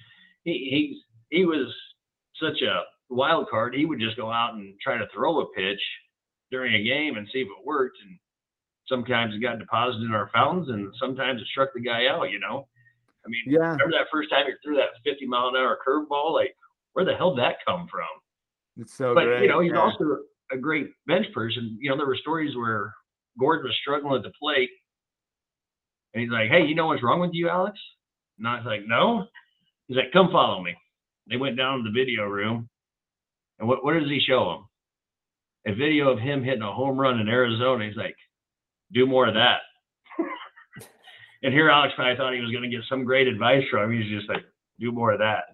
he 0.45 0.69
he's 0.71 1.03
he 1.31 1.45
was 1.45 1.73
such 2.41 2.63
a 2.63 2.83
wild 3.09 3.49
card. 3.49 3.75
He 3.75 3.85
would 3.85 4.01
just 4.01 4.17
go 4.17 4.31
out 4.31 4.55
and 4.55 4.75
try 4.81 4.99
to 4.99 5.07
throw 5.15 5.41
a 5.41 5.53
pitch 5.55 5.81
during 6.51 6.75
a 6.75 6.85
game 6.85 7.17
and 7.17 7.29
see 7.33 7.41
if 7.41 7.49
it 7.49 7.67
worked. 7.67 7.99
And 8.05 8.19
sometimes 8.89 9.35
it 9.35 9.43
got 9.43 9.59
deposited 9.59 10.05
in 10.05 10.15
our 10.15 10.31
fountains 10.33 10.69
and 10.69 10.93
sometimes 11.01 11.41
it 11.41 11.49
struck 11.49 11.71
the 11.75 11.81
guy 11.81 12.07
out, 12.09 12.31
you 12.31 12.39
know. 12.39 12.69
I 13.27 13.29
mean, 13.29 13.43
yeah. 13.47 13.73
remember 13.73 13.93
that 13.93 14.07
first 14.13 14.31
time 14.31 14.47
you 14.47 14.55
threw 14.65 14.77
that 14.77 14.95
50 15.05 15.27
mile 15.27 15.49
an 15.49 15.57
hour 15.57 15.79
curveball? 15.87 16.33
Like, 16.33 16.55
where 16.93 17.05
the 17.05 17.15
hell 17.15 17.35
did 17.35 17.43
that 17.43 17.57
come 17.67 17.89
from? 17.91 18.07
It's 18.77 18.95
so 18.95 19.15
but, 19.15 19.25
great. 19.25 19.43
you 19.43 19.49
know, 19.49 19.61
he's 19.61 19.73
yeah. 19.73 19.81
also 19.81 20.19
a 20.53 20.57
great 20.57 20.89
bench 21.07 21.27
person. 21.35 21.77
You 21.81 21.91
know, 21.91 21.97
there 21.97 22.07
were 22.07 22.17
stories 22.17 22.57
where 22.57 22.95
Gordon 23.39 23.65
was 23.67 23.77
struggling 23.81 24.17
at 24.17 24.23
the 24.23 24.33
plate 24.41 24.71
and 26.15 26.23
he's 26.23 26.31
like, 26.31 26.51
Hey, 26.51 26.65
you 26.65 26.75
know 26.75 26.87
what's 26.87 27.03
wrong 27.03 27.21
with 27.21 27.33
you, 27.33 27.49
Alex? 27.49 27.79
And 28.39 28.47
I 28.47 28.57
was 28.57 28.67
like, 28.67 28.83
No. 28.87 29.27
He's 29.89 29.97
like, 29.97 30.13
Come 30.13 30.31
follow 30.31 30.63
me. 30.63 30.75
They 31.29 31.37
went 31.37 31.57
down 31.57 31.79
to 31.79 31.85
the 31.85 31.91
video 31.91 32.25
room. 32.25 32.69
And 33.59 33.67
what, 33.67 33.85
what 33.85 33.95
does 33.95 34.09
he 34.09 34.21
show 34.21 34.67
them? 35.65 35.75
A 35.75 35.77
video 35.77 36.11
of 36.11 36.19
him 36.21 36.45
hitting 36.45 36.63
a 36.63 36.73
home 36.73 36.97
run 36.97 37.19
in 37.19 37.29
Arizona. 37.29 37.87
He's 37.87 37.97
like, 37.97 38.15
do 38.93 39.07
more 39.07 39.27
of 39.27 39.35
that. 39.35 39.59
and 41.47 41.55
here 41.55 41.71
Alex 41.71 41.95
probably 41.95 42.17
thought 42.17 42.35
he 42.35 42.41
was 42.41 42.51
going 42.51 42.69
to 42.69 42.69
get 42.69 42.85
some 42.89 43.05
great 43.05 43.29
advice 43.29 43.63
from 43.71 43.85
him. 43.85 44.03
He's 44.03 44.11
just 44.11 44.29
like, 44.29 44.43
do 44.81 44.91
more 44.91 45.13
of 45.13 45.21
that. 45.21 45.45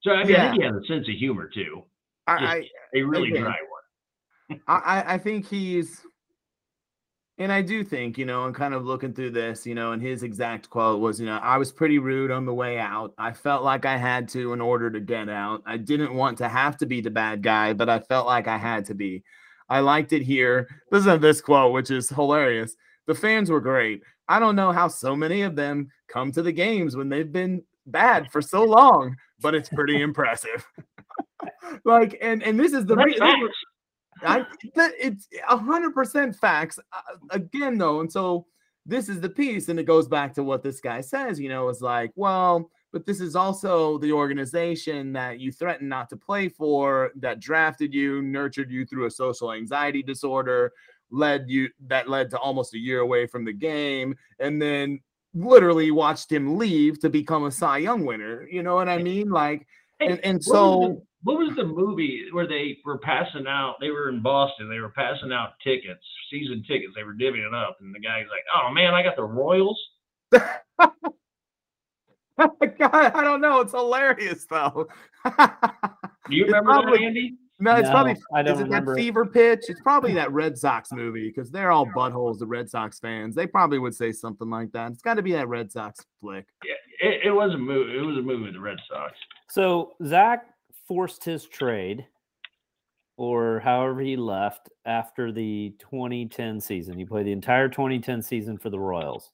So 0.00 0.12
I 0.12 0.24
mean, 0.24 0.32
yeah. 0.32 0.46
I 0.46 0.50
think 0.50 0.62
he 0.62 0.66
has 0.66 0.76
a 0.76 0.86
sense 0.86 1.06
of 1.06 1.14
humor 1.14 1.50
too. 1.52 1.82
I, 2.26 2.32
I 2.32 2.68
a 2.94 3.02
really 3.02 3.28
again, 3.28 3.42
dry 3.42 3.56
one. 4.48 4.60
I 4.66 5.14
I 5.14 5.18
think 5.18 5.46
he's, 5.46 6.00
and 7.36 7.52
I 7.52 7.60
do 7.60 7.84
think 7.84 8.16
you 8.16 8.24
know, 8.24 8.46
and 8.46 8.54
kind 8.54 8.72
of 8.72 8.86
looking 8.86 9.12
through 9.12 9.32
this, 9.32 9.66
you 9.66 9.74
know, 9.74 9.92
and 9.92 10.00
his 10.00 10.22
exact 10.22 10.70
quote 10.70 11.02
was, 11.02 11.20
you 11.20 11.26
know, 11.26 11.36
I 11.42 11.58
was 11.58 11.70
pretty 11.70 11.98
rude 11.98 12.30
on 12.30 12.46
the 12.46 12.54
way 12.54 12.78
out. 12.78 13.12
I 13.18 13.32
felt 13.34 13.62
like 13.62 13.84
I 13.84 13.98
had 13.98 14.26
to 14.30 14.54
in 14.54 14.60
order 14.62 14.90
to 14.90 15.00
get 15.00 15.28
out. 15.28 15.62
I 15.66 15.76
didn't 15.76 16.14
want 16.14 16.38
to 16.38 16.48
have 16.48 16.78
to 16.78 16.86
be 16.86 17.02
the 17.02 17.10
bad 17.10 17.42
guy, 17.42 17.74
but 17.74 17.90
I 17.90 18.00
felt 18.00 18.26
like 18.26 18.48
I 18.48 18.56
had 18.56 18.86
to 18.86 18.94
be. 18.94 19.22
I 19.68 19.80
liked 19.80 20.14
it 20.14 20.22
here. 20.22 20.66
Listen 20.90 21.12
to 21.12 21.18
this 21.18 21.42
quote, 21.42 21.74
which 21.74 21.90
is 21.90 22.08
hilarious. 22.08 22.74
The 23.06 23.14
fans 23.14 23.50
were 23.50 23.60
great. 23.60 24.02
I 24.28 24.38
don't 24.38 24.56
know 24.56 24.72
how 24.72 24.88
so 24.88 25.14
many 25.14 25.42
of 25.42 25.56
them 25.56 25.88
come 26.08 26.32
to 26.32 26.42
the 26.42 26.52
games 26.52 26.96
when 26.96 27.08
they've 27.08 27.30
been 27.30 27.62
bad 27.86 28.30
for 28.30 28.40
so 28.40 28.64
long, 28.64 29.16
but 29.40 29.54
it's 29.54 29.68
pretty 29.68 30.00
impressive. 30.02 30.66
like, 31.84 32.18
and 32.20 32.42
and 32.42 32.58
this 32.58 32.72
is 32.72 32.86
the 32.86 32.96
reason. 32.96 33.48
I, 34.22 34.46
it's 34.74 35.28
a 35.48 35.56
hundred 35.56 35.92
percent 35.92 36.36
facts. 36.36 36.78
Uh, 36.92 37.16
again, 37.30 37.76
though, 37.76 38.00
and 38.00 38.10
so 38.10 38.46
this 38.86 39.08
is 39.08 39.20
the 39.20 39.28
piece. 39.28 39.68
And 39.68 39.78
it 39.78 39.84
goes 39.84 40.08
back 40.08 40.34
to 40.34 40.42
what 40.42 40.62
this 40.62 40.80
guy 40.80 41.00
says, 41.00 41.40
you 41.40 41.48
know, 41.48 41.68
is 41.68 41.80
like, 41.80 42.12
well, 42.16 42.70
but 42.92 43.06
this 43.06 43.20
is 43.20 43.34
also 43.34 43.98
the 43.98 44.12
organization 44.12 45.12
that 45.14 45.40
you 45.40 45.50
threatened 45.50 45.88
not 45.88 46.08
to 46.10 46.16
play 46.16 46.48
for, 46.48 47.10
that 47.16 47.40
drafted 47.40 47.92
you, 47.92 48.22
nurtured 48.22 48.70
you 48.70 48.86
through 48.86 49.06
a 49.06 49.10
social 49.10 49.52
anxiety 49.52 50.02
disorder, 50.02 50.72
led 51.14 51.44
you 51.48 51.68
that 51.86 52.08
led 52.08 52.30
to 52.30 52.38
almost 52.38 52.74
a 52.74 52.78
year 52.78 53.00
away 53.00 53.26
from 53.26 53.44
the 53.44 53.52
game, 53.52 54.16
and 54.40 54.60
then 54.60 55.00
literally 55.34 55.90
watched 55.90 56.30
him 56.30 56.58
leave 56.58 57.00
to 57.00 57.08
become 57.08 57.44
a 57.44 57.50
Cy 57.50 57.78
Young 57.78 58.04
winner. 58.04 58.46
You 58.50 58.62
know 58.62 58.74
what 58.74 58.88
I 58.88 58.98
mean? 58.98 59.30
Like, 59.30 59.66
Hey, 60.00 60.08
and, 60.08 60.20
and 60.24 60.36
was 60.38 60.46
so 60.46 60.80
the- 60.80 61.02
what 61.22 61.38
was 61.38 61.56
the 61.56 61.64
movie 61.64 62.26
where 62.32 62.46
they 62.46 62.76
were 62.84 62.98
passing 62.98 63.46
out? 63.46 63.76
They 63.80 63.90
were 63.90 64.10
in 64.10 64.20
Boston. 64.20 64.68
They 64.68 64.80
were 64.80 64.90
passing 64.90 65.32
out 65.32 65.50
tickets, 65.62 66.04
season 66.30 66.62
tickets. 66.68 66.92
They 66.94 67.04
were 67.04 67.14
divvying 67.14 67.46
it 67.46 67.54
up, 67.54 67.78
and 67.80 67.94
the 67.94 68.00
guy's 68.00 68.26
like, 68.30 68.44
"Oh 68.54 68.70
man, 68.72 68.92
I 68.92 69.02
got 69.02 69.16
the 69.16 69.24
Royals." 69.24 69.80
God, 70.32 70.50
I 72.92 73.22
don't 73.22 73.40
know. 73.40 73.60
It's 73.60 73.72
hilarious 73.72 74.44
though. 74.46 74.88
Do 75.24 76.36
you 76.36 76.44
remember 76.46 76.72
probably- 76.72 76.98
that, 76.98 77.04
Andy? 77.04 77.36
No, 77.64 77.76
it's 77.76 77.88
No, 77.88 77.92
probably 77.92 78.16
I 78.34 78.42
don't 78.42 78.54
is 78.54 78.60
it 78.60 78.64
remember 78.64 78.94
that 78.94 79.00
fever 79.00 79.24
pitch? 79.24 79.64
It's 79.68 79.80
probably 79.80 80.12
that 80.12 80.30
Red 80.30 80.58
Sox 80.58 80.92
movie 80.92 81.28
because 81.28 81.50
they're 81.50 81.70
all 81.70 81.86
buttholes, 81.86 82.38
the 82.38 82.46
Red 82.46 82.68
Sox 82.68 83.00
fans. 83.00 83.34
They 83.34 83.46
probably 83.46 83.78
would 83.78 83.94
say 83.94 84.12
something 84.12 84.50
like 84.50 84.70
that. 84.72 84.92
It's 84.92 85.00
got 85.00 85.14
to 85.14 85.22
be 85.22 85.32
that 85.32 85.48
Red 85.48 85.72
Sox 85.72 86.04
flick. 86.20 86.46
Yeah, 86.62 86.74
it, 87.08 87.20
it 87.24 87.30
was 87.30 87.54
a 87.54 87.58
movie. 87.58 87.96
It 87.96 88.02
was 88.02 88.18
a 88.18 88.22
movie 88.22 88.44
with 88.44 88.52
the 88.52 88.60
Red 88.60 88.76
Sox. 88.86 89.14
So 89.48 89.94
Zach 90.04 90.46
forced 90.86 91.24
his 91.24 91.46
trade, 91.46 92.06
or 93.16 93.60
however 93.60 94.02
he 94.02 94.16
left 94.16 94.68
after 94.84 95.32
the 95.32 95.74
2010 95.78 96.60
season. 96.60 96.98
He 96.98 97.06
played 97.06 97.24
the 97.24 97.32
entire 97.32 97.70
2010 97.70 98.20
season 98.20 98.58
for 98.58 98.68
the 98.68 98.78
Royals. 98.78 99.30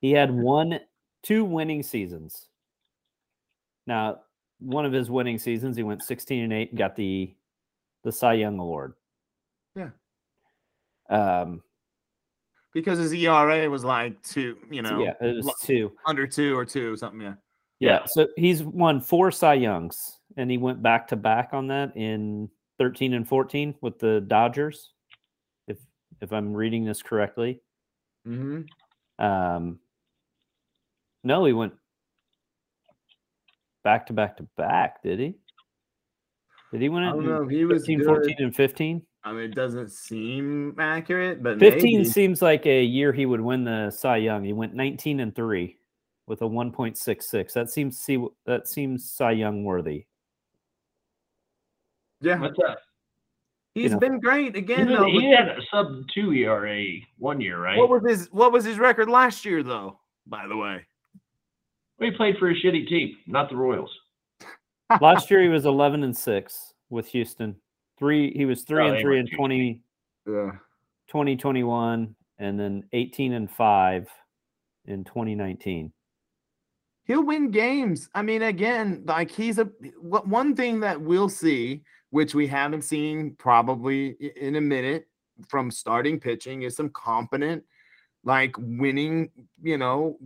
He 0.00 0.12
had 0.12 0.30
one, 0.30 0.80
two 1.22 1.44
winning 1.44 1.82
seasons. 1.82 2.48
Now, 3.86 4.20
one 4.58 4.86
of 4.86 4.92
his 4.92 5.10
winning 5.10 5.38
seasons, 5.38 5.76
he 5.76 5.82
went 5.82 6.02
16 6.02 6.44
and 6.44 6.52
eight 6.52 6.70
and 6.70 6.78
got 6.78 6.96
the 6.96 7.34
the 8.04 8.12
Cy 8.12 8.34
Young 8.34 8.58
Award. 8.58 8.94
Yeah. 9.74 9.90
Um. 11.08 11.62
Because 12.74 12.98
his 12.98 13.12
ERA 13.12 13.68
was 13.68 13.84
like 13.84 14.22
two, 14.22 14.56
you 14.70 14.80
know, 14.80 15.02
yeah, 15.02 15.12
it 15.20 15.44
was 15.44 15.54
two. 15.60 15.92
under 16.06 16.26
two 16.26 16.56
or 16.56 16.64
two, 16.64 16.92
or 16.92 16.96
something. 16.96 17.20
Yeah. 17.20 17.34
Yeah. 17.80 17.90
Yeah. 17.90 18.04
So 18.06 18.28
he's 18.36 18.62
won 18.62 19.00
four 19.00 19.30
Cy 19.30 19.54
Youngs, 19.54 20.20
and 20.36 20.50
he 20.50 20.56
went 20.56 20.82
back 20.82 21.08
to 21.08 21.16
back 21.16 21.50
on 21.52 21.66
that 21.66 21.96
in 21.96 22.48
13 22.78 23.14
and 23.14 23.28
14 23.28 23.74
with 23.80 23.98
the 23.98 24.20
Dodgers. 24.20 24.92
If 25.68 25.78
if 26.20 26.32
I'm 26.32 26.54
reading 26.54 26.84
this 26.84 27.02
correctly. 27.02 27.60
Mm-hmm. 28.26 29.24
Um 29.24 29.80
no, 31.24 31.44
he 31.44 31.52
went 31.52 31.74
back 33.84 34.06
to 34.06 34.12
back 34.12 34.36
to 34.38 34.44
back, 34.56 35.02
did 35.02 35.18
he? 35.18 35.34
Did 36.72 36.80
he 36.80 36.88
win 36.88 37.02
it? 37.04 37.08
I 37.08 37.10
don't 37.10 37.20
in 37.20 37.26
know. 37.28 37.46
He 37.46 37.64
was 37.64 37.82
13, 37.82 37.98
good. 37.98 38.06
14, 38.06 38.36
and 38.38 38.56
15? 38.56 39.02
I 39.24 39.32
mean, 39.32 39.42
it 39.42 39.54
doesn't 39.54 39.92
seem 39.92 40.74
accurate, 40.80 41.42
but 41.42 41.58
15 41.60 41.98
maybe. 41.98 42.04
seems 42.08 42.42
like 42.42 42.66
a 42.66 42.82
year 42.82 43.12
he 43.12 43.26
would 43.26 43.40
win 43.40 43.62
the 43.62 43.90
Cy 43.90 44.16
Young. 44.16 44.42
He 44.42 44.52
went 44.52 44.74
19 44.74 45.20
and 45.20 45.34
3 45.34 45.76
with 46.26 46.42
a 46.42 46.44
1.66. 46.46 47.52
That 47.52 47.70
seems 47.70 47.98
see 47.98 48.26
that 48.46 48.66
seems 48.66 49.08
Cy 49.10 49.32
Young 49.32 49.62
worthy. 49.64 50.06
yeah, 52.20 52.38
What's 52.40 52.56
that? 52.58 52.78
he's 53.74 53.92
know. 53.92 53.98
been 53.98 54.18
great 54.20 54.56
again. 54.56 54.88
was- 54.88 54.96
though, 54.98 55.06
he 55.06 55.30
had 55.30 55.48
a 55.48 55.58
sub 55.70 56.02
two 56.14 56.32
ERA 56.32 56.84
one 57.18 57.40
year, 57.40 57.60
right? 57.60 57.78
What 57.78 57.90
was 57.90 58.02
his 58.08 58.28
What 58.32 58.50
was 58.52 58.64
his 58.64 58.78
record 58.78 59.08
last 59.08 59.44
year, 59.44 59.62
though? 59.62 59.98
By 60.26 60.46
the 60.46 60.56
way, 60.56 60.84
Well, 61.98 62.10
he 62.10 62.16
played 62.16 62.38
for 62.38 62.50
a 62.50 62.54
shitty 62.54 62.88
team, 62.88 63.16
not 63.26 63.50
the 63.50 63.56
Royals. 63.56 63.90
Last 65.00 65.30
year 65.30 65.42
he 65.42 65.48
was 65.48 65.64
11 65.66 66.02
and 66.04 66.16
6 66.16 66.74
with 66.90 67.06
Houston. 67.08 67.56
Three 67.98 68.32
he 68.34 68.44
was 68.44 68.62
3 68.64 68.82
Oh, 68.82 68.92
and 68.92 69.00
3 69.00 69.04
were 69.04 69.16
in 69.16 69.26
too 69.26 69.36
20 69.36 69.80
yeah, 70.26 70.50
2021 71.08 72.14
and 72.38 72.58
then 72.60 72.84
18 72.92 73.32
and 73.34 73.50
5 73.50 74.08
in 74.86 75.04
2019. 75.04 75.92
he'll 77.04 77.24
win 77.24 77.50
games. 77.50 78.08
I 78.14 78.22
mean, 78.22 78.42
again, 78.42 79.02
like 79.06 79.30
he's 79.30 79.58
a 79.58 79.64
one 80.00 80.54
thing 80.56 80.80
that 80.80 81.00
we'll 81.00 81.28
see, 81.28 81.82
which 82.10 82.34
we 82.34 82.46
haven't 82.46 82.82
seen 82.82 83.34
probably 83.38 84.10
in 84.36 84.56
a 84.56 84.60
minute 84.60 85.06
from 85.48 85.70
starting 85.70 86.20
pitching, 86.20 86.62
is 86.62 86.76
some 86.76 86.90
competent, 86.90 87.64
like 88.24 88.54
winning, 88.58 89.30
you 89.62 89.78
know, 89.78 90.18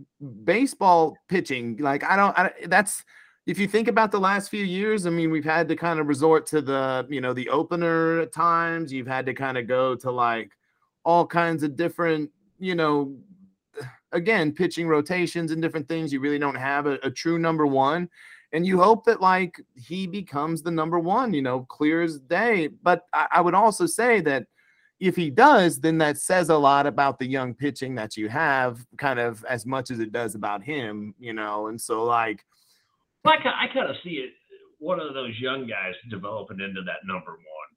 baseball 0.43 1.17
pitching. 1.29 1.77
Like 1.77 2.03
I 2.03 2.15
don't, 2.15 2.37
I, 2.37 2.51
that's 2.67 3.03
if 3.47 3.57
you 3.57 3.67
think 3.67 3.87
about 3.87 4.11
the 4.11 4.19
last 4.19 4.49
few 4.49 4.65
years, 4.65 5.07
I 5.07 5.09
mean, 5.09 5.31
we've 5.31 5.45
had 5.45 5.69
to 5.69 5.75
kind 5.77 6.01
of 6.01 6.07
resort 6.07 6.45
to 6.47 6.61
the, 6.61 7.07
you 7.09 7.21
know, 7.21 7.33
the 7.33 7.47
opener 7.47 8.19
at 8.19 8.33
times. 8.33 8.91
You've 8.91 9.07
had 9.07 9.25
to 9.25 9.33
kind 9.33 9.57
of 9.57 9.67
go 9.67 9.95
to 9.95 10.11
like 10.11 10.51
all 11.05 11.25
kinds 11.25 11.63
of 11.63 11.77
different, 11.77 12.29
you 12.59 12.75
know, 12.75 13.15
again, 14.11 14.51
pitching 14.51 14.85
rotations 14.85 15.51
and 15.51 15.61
different 15.61 15.87
things. 15.87 16.11
You 16.11 16.19
really 16.19 16.39
don't 16.39 16.55
have 16.55 16.87
a, 16.87 16.99
a 17.03 17.09
true 17.09 17.39
number 17.39 17.65
one. 17.65 18.09
And 18.51 18.65
you 18.65 18.81
hope 18.81 19.05
that 19.05 19.21
like 19.21 19.61
he 19.75 20.07
becomes 20.07 20.61
the 20.61 20.71
number 20.71 20.99
one, 20.99 21.33
you 21.33 21.41
know, 21.41 21.61
clear 21.61 22.01
as 22.01 22.19
day. 22.19 22.67
But 22.67 23.05
I, 23.13 23.27
I 23.31 23.41
would 23.41 23.55
also 23.55 23.85
say 23.85 24.19
that 24.21 24.45
if 24.99 25.15
he 25.15 25.29
does, 25.29 25.79
then 25.79 25.97
that 25.99 26.17
says 26.17 26.49
a 26.49 26.57
lot 26.57 26.85
about 26.85 27.17
the 27.17 27.27
young 27.27 27.53
pitching 27.53 27.95
that 27.95 28.17
you 28.17 28.27
have, 28.27 28.85
kind 28.97 29.19
of 29.19 29.45
as 29.45 29.65
much 29.65 29.89
as 29.89 29.99
it 29.99 30.11
does 30.11 30.35
about 30.35 30.63
him, 30.63 31.15
you 31.17 31.31
know. 31.31 31.67
And 31.67 31.79
so 31.79 32.03
like 32.03 32.43
I, 33.27 33.65
I 33.65 33.67
kind 33.73 33.89
of 33.89 33.95
see 34.03 34.11
it. 34.15 34.31
One 34.79 34.99
of 34.99 35.13
those 35.13 35.33
young 35.39 35.67
guys 35.67 35.93
developing 36.09 36.59
into 36.59 36.81
that 36.83 37.05
number 37.05 37.31
one. 37.31 37.69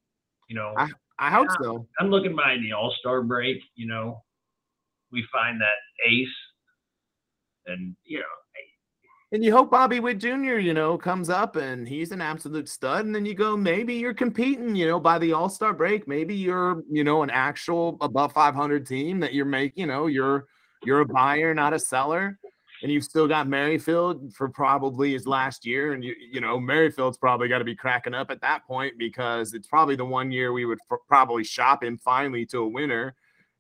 You 0.49 0.57
know, 0.57 0.75
I- 0.77 0.91
I 1.23 1.31
hope 1.31 1.49
so. 1.61 1.87
I'm 1.99 2.09
looking 2.09 2.35
behind 2.35 2.65
the 2.65 2.73
All 2.73 2.95
Star 2.99 3.23
break. 3.23 3.59
You 3.75 3.87
know, 3.87 4.23
we 5.13 5.23
find 5.31 5.61
that 5.61 5.77
ace, 6.09 6.29
and 7.67 7.95
you 8.05 8.21
know, 8.21 8.25
And 9.33 9.45
you 9.45 9.53
hope 9.53 9.71
Bobby 9.71 10.01
Witt 10.01 10.19
Jr., 10.19 10.59
you 10.59 10.75
know, 10.75 10.99
comes 10.99 11.31
up 11.31 11.55
and 11.55 11.87
he's 11.87 12.11
an 12.11 12.21
absolute 12.21 12.69
stud. 12.69 13.07
And 13.07 13.15
then 13.15 13.25
you 13.25 13.35
go, 13.35 13.57
maybe 13.57 13.95
you're 13.95 14.13
competing, 14.15 14.75
you 14.75 14.89
know, 14.89 14.99
by 14.99 15.19
the 15.21 15.33
All 15.35 15.49
Star 15.49 15.73
break. 15.73 16.09
Maybe 16.09 16.35
you're, 16.35 16.83
you 16.91 17.05
know, 17.05 17.23
an 17.23 17.31
actual 17.31 17.97
above 18.01 18.33
500 18.33 18.85
team 18.87 19.21
that 19.21 19.33
you're 19.33 19.45
making, 19.45 19.83
you 19.83 19.87
know, 19.87 20.07
you're 20.07 20.47
you're 20.85 21.01
a 21.01 21.07
buyer, 21.07 21.55
not 21.55 21.75
a 21.75 21.79
seller. 21.79 22.40
And 22.83 22.91
you've 22.91 23.05
still 23.05 23.29
got 23.29 23.47
Merrifield 23.47 24.33
for 24.35 24.49
probably 24.49 25.13
his 25.13 25.27
last 25.27 25.67
year. 25.67 25.93
And 25.93 26.03
you, 26.03 26.15
you 26.33 26.41
know, 26.41 26.59
Merrifield's 26.59 27.19
probably 27.19 27.49
got 27.49 27.59
to 27.59 27.65
be 27.65 27.75
cracking 27.75 28.15
up 28.15 28.31
at 28.31 28.41
that 28.41 28.67
point 28.67 28.97
because 28.99 29.53
it's 29.53 29.69
probably 29.69 29.97
the 29.97 30.05
one 30.05 30.33
year 30.33 30.53
we 30.53 30.65
would 30.65 30.79
f- 30.91 30.99
probably 31.07 31.45
shop 31.45 31.85
him 31.85 31.99
finally 31.99 32.47
to 32.47 32.59
a 32.61 32.69
winner. 32.69 33.15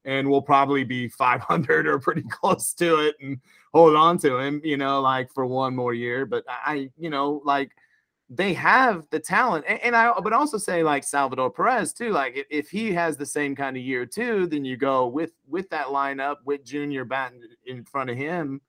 And 0.06 0.30
we'll 0.30 0.40
probably 0.40 0.85
be 0.85 1.09
500 1.09 1.87
or 1.87 1.98
pretty 1.98 2.22
close 2.30 2.72
to 2.74 3.00
it. 3.00 3.16
And 3.20 3.38
hold 3.74 3.94
on 3.94 4.16
to 4.18 4.38
him, 4.38 4.62
you 4.64 4.78
know, 4.78 5.00
like 5.02 5.30
for 5.35 5.44
one 5.44 5.76
more 5.76 5.92
year. 5.92 6.24
But 6.24 6.44
I, 6.48 6.90
you 6.96 7.11
know, 7.11 7.42
like 7.44 7.72
they 8.30 8.54
have 8.54 9.06
the 9.11 9.18
talent. 9.18 9.64
And, 9.66 9.80
and 9.80 9.96
I 9.96 10.16
would 10.18 10.33
also 10.33 10.56
say 10.56 10.85
like 10.85 11.02
Salvador 11.02 11.50
Perez 11.50 11.92
too. 11.92 12.12
Like 12.12 12.37
if, 12.37 12.46
if 12.48 12.70
he 12.70 12.92
has 12.92 13.16
the 13.16 13.26
same 13.26 13.56
kind 13.56 13.76
of 13.76 13.83
year 13.83 14.06
too, 14.06 14.46
then 14.46 14.64
you 14.64 14.76
go 14.76 15.09
with 15.09 15.33
with 15.48 15.68
that 15.70 15.87
lineup 15.87 16.37
with 16.44 16.64
Junior 16.64 17.04
batting 17.04 17.42
in 17.66 17.85
front 17.85 18.09
of 18.09 18.16
him. 18.16 18.61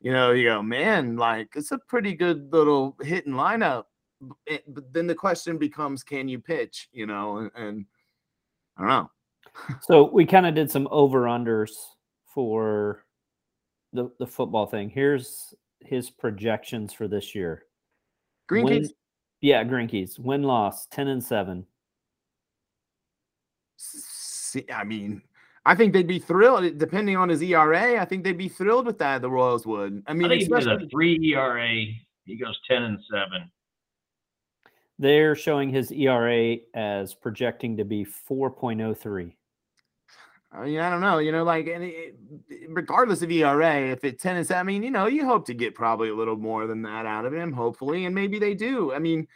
You 0.00 0.12
know, 0.12 0.32
you 0.32 0.44
go, 0.48 0.62
man, 0.62 1.16
like 1.16 1.48
it's 1.56 1.72
a 1.72 1.78
pretty 1.88 2.14
good 2.14 2.50
little 2.52 2.96
hitting 3.02 3.34
lineup. 3.34 3.84
It- 4.46 4.54
eh, 4.54 4.58
But 4.68 4.92
then 4.92 5.06
the 5.06 5.14
question 5.14 5.58
becomes, 5.58 6.02
can 6.02 6.28
you 6.28 6.38
pitch? 6.40 6.88
You 6.92 7.06
know, 7.06 7.38
and, 7.38 7.50
and 7.54 7.86
I 8.76 8.80
don't 8.80 8.88
know. 8.88 9.10
So 9.82 10.10
we 10.10 10.24
kind 10.24 10.46
of 10.46 10.54
did 10.54 10.70
some 10.70 10.88
over 10.90 11.22
unders 11.22 11.70
for 12.26 13.04
the 13.92 14.10
the 14.18 14.26
football 14.26 14.66
thing. 14.66 14.88
Here's 14.90 15.54
his 15.80 16.08
projections 16.10 16.92
for 16.92 17.08
this 17.08 17.34
year. 17.34 17.64
Green 18.46 18.64
Win- 18.64 18.82
Keys, 18.82 18.92
Yeah, 19.40 19.64
Green 19.64 19.88
Keys. 19.88 20.18
Win 20.18 20.42
loss 20.44 20.86
10 20.86 21.08
and 21.08 21.22
7. 21.24 21.66
See, 23.76 24.64
I 24.72 24.84
mean, 24.84 25.22
I 25.66 25.74
think 25.74 25.92
they'd 25.92 26.06
be 26.06 26.18
thrilled, 26.18 26.78
depending 26.78 27.16
on 27.16 27.28
his 27.28 27.42
ERA. 27.42 28.00
I 28.00 28.04
think 28.04 28.24
they'd 28.24 28.32
be 28.38 28.48
thrilled 28.48 28.86
with 28.86 28.98
that. 28.98 29.20
The 29.20 29.30
Royals 29.30 29.66
would. 29.66 30.02
I 30.06 30.10
I 30.10 30.14
mean, 30.14 30.28
think 30.28 30.42
he 30.42 30.54
has 30.54 30.66
a 30.66 30.70
especially 30.70 30.88
three 30.88 31.32
ERA. 31.34 31.84
He 32.24 32.36
goes 32.36 32.58
ten 32.66 32.84
and 32.84 32.98
seven. 33.10 33.50
They're 34.98 35.34
showing 35.34 35.70
his 35.70 35.90
ERA 35.92 36.56
as 36.74 37.14
projecting 37.14 37.78
to 37.78 37.84
be 37.86 38.04
4.03. 38.04 39.32
I 40.52 40.64
mean, 40.64 40.78
I 40.78 40.90
don't 40.90 41.00
know. 41.00 41.18
You 41.18 41.32
know, 41.32 41.42
like, 41.44 41.68
and 41.68 41.84
it, 41.84 42.16
regardless 42.68 43.22
of 43.22 43.30
ERA, 43.30 43.92
if 43.92 44.04
it's 44.04 44.22
ten 44.22 44.36
and 44.36 44.46
seven, 44.46 44.60
I 44.60 44.62
mean, 44.64 44.82
you 44.82 44.90
know, 44.90 45.06
you 45.06 45.24
hope 45.24 45.46
to 45.46 45.54
get 45.54 45.74
probably 45.74 46.10
a 46.10 46.14
little 46.14 46.36
more 46.36 46.66
than 46.66 46.82
that 46.82 47.06
out 47.06 47.24
of 47.24 47.32
him, 47.32 47.52
hopefully, 47.52 48.04
and 48.04 48.14
maybe 48.14 48.38
they 48.38 48.54
do. 48.54 48.92
I 48.92 48.98
mean, 48.98 49.26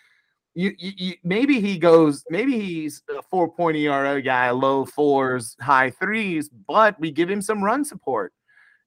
you, 0.55 0.73
you, 0.79 0.93
you 0.97 1.15
maybe 1.25 1.61
he 1.61 1.79
goes, 1.79 2.25
maybe 2.31 2.59
he's 2.59 3.03
a 3.17 3.23
four 3.23 3.51
point 3.51 3.77
ERA 3.77 4.23
guy, 4.23 4.51
low 4.51 4.85
fours, 4.85 5.57
high 5.61 5.91
threes, 5.91 6.49
but 6.49 6.99
we 7.01 7.11
give 7.11 7.29
him 7.29 7.43
some 7.43 7.63
run 7.63 7.85
support, 7.85 8.33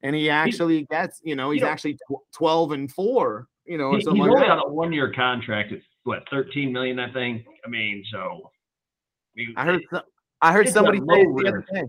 and 0.01 0.15
he 0.15 0.29
actually 0.29 0.83
gets, 0.83 1.19
you 1.23 1.35
know, 1.35 1.51
he's 1.51 1.61
you 1.61 1.67
actually 1.67 1.95
tw- 1.95 2.23
twelve 2.33 2.71
and 2.71 2.91
four, 2.91 3.47
you 3.65 3.77
know, 3.77 3.91
He- 3.91 3.97
he's 3.97 4.07
only 4.07 4.29
on 4.29 4.59
a 4.59 4.67
one 4.67 4.93
year 4.93 5.11
contract 5.11 5.71
at 5.73 5.79
what, 6.03 6.23
13 6.29 6.71
million, 6.71 6.99
I 6.99 7.11
think. 7.11 7.45
I 7.65 7.69
mean, 7.69 8.01
so 8.09 8.49
I 9.57 9.65
heard, 9.65 9.81
I 10.41 10.53
heard 10.53 10.69
somebody 10.69 10.99
say 10.99 11.21
it 11.21 11.35
the 11.35 11.47
other 11.49 11.65
day. 11.73 11.83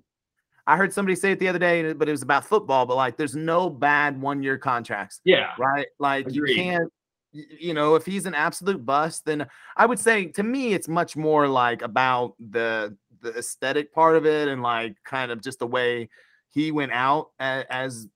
I 0.67 0.77
heard 0.77 0.93
somebody 0.93 1.15
say 1.15 1.33
it 1.33 1.39
the 1.39 1.49
other 1.49 1.59
day, 1.59 1.93
but 1.95 2.09
it 2.09 2.13
was 2.13 2.23
about 2.23 2.45
football. 2.45 2.85
But 2.85 2.97
like, 2.97 3.17
there's 3.17 3.37
no 3.37 3.71
bad 3.71 4.21
one 4.21 4.43
year 4.43 4.59
contracts. 4.59 5.21
yeah, 5.25 5.53
right? 5.59 5.87
Like 5.99 6.27
Agreed. 6.27 6.57
you 6.57 6.63
can't, 6.63 6.93
you 7.33 7.75
know, 7.75 7.95
if 7.95 8.07
he's 8.07 8.27
an 8.27 8.35
absolute 8.35 8.85
bust, 8.85 9.25
then 9.25 9.47
I 9.77 9.87
would 9.87 9.99
say 9.99 10.27
to 10.27 10.43
me 10.43 10.73
it's 10.73 10.89
much 10.89 11.17
more 11.17 11.47
like 11.49 11.83
about 11.83 12.35
the 12.39 12.97
the 13.21 13.37
aesthetic 13.37 13.93
part 13.93 14.17
of 14.17 14.27
it 14.27 14.49
and 14.49 14.63
like 14.63 14.97
kind 15.05 15.31
of 15.31 15.43
just 15.43 15.59
the 15.59 15.67
way 15.67 16.09
he 16.51 16.71
went 16.71 16.93
out 16.93 17.31
as, 17.41 17.65
as 17.69 18.09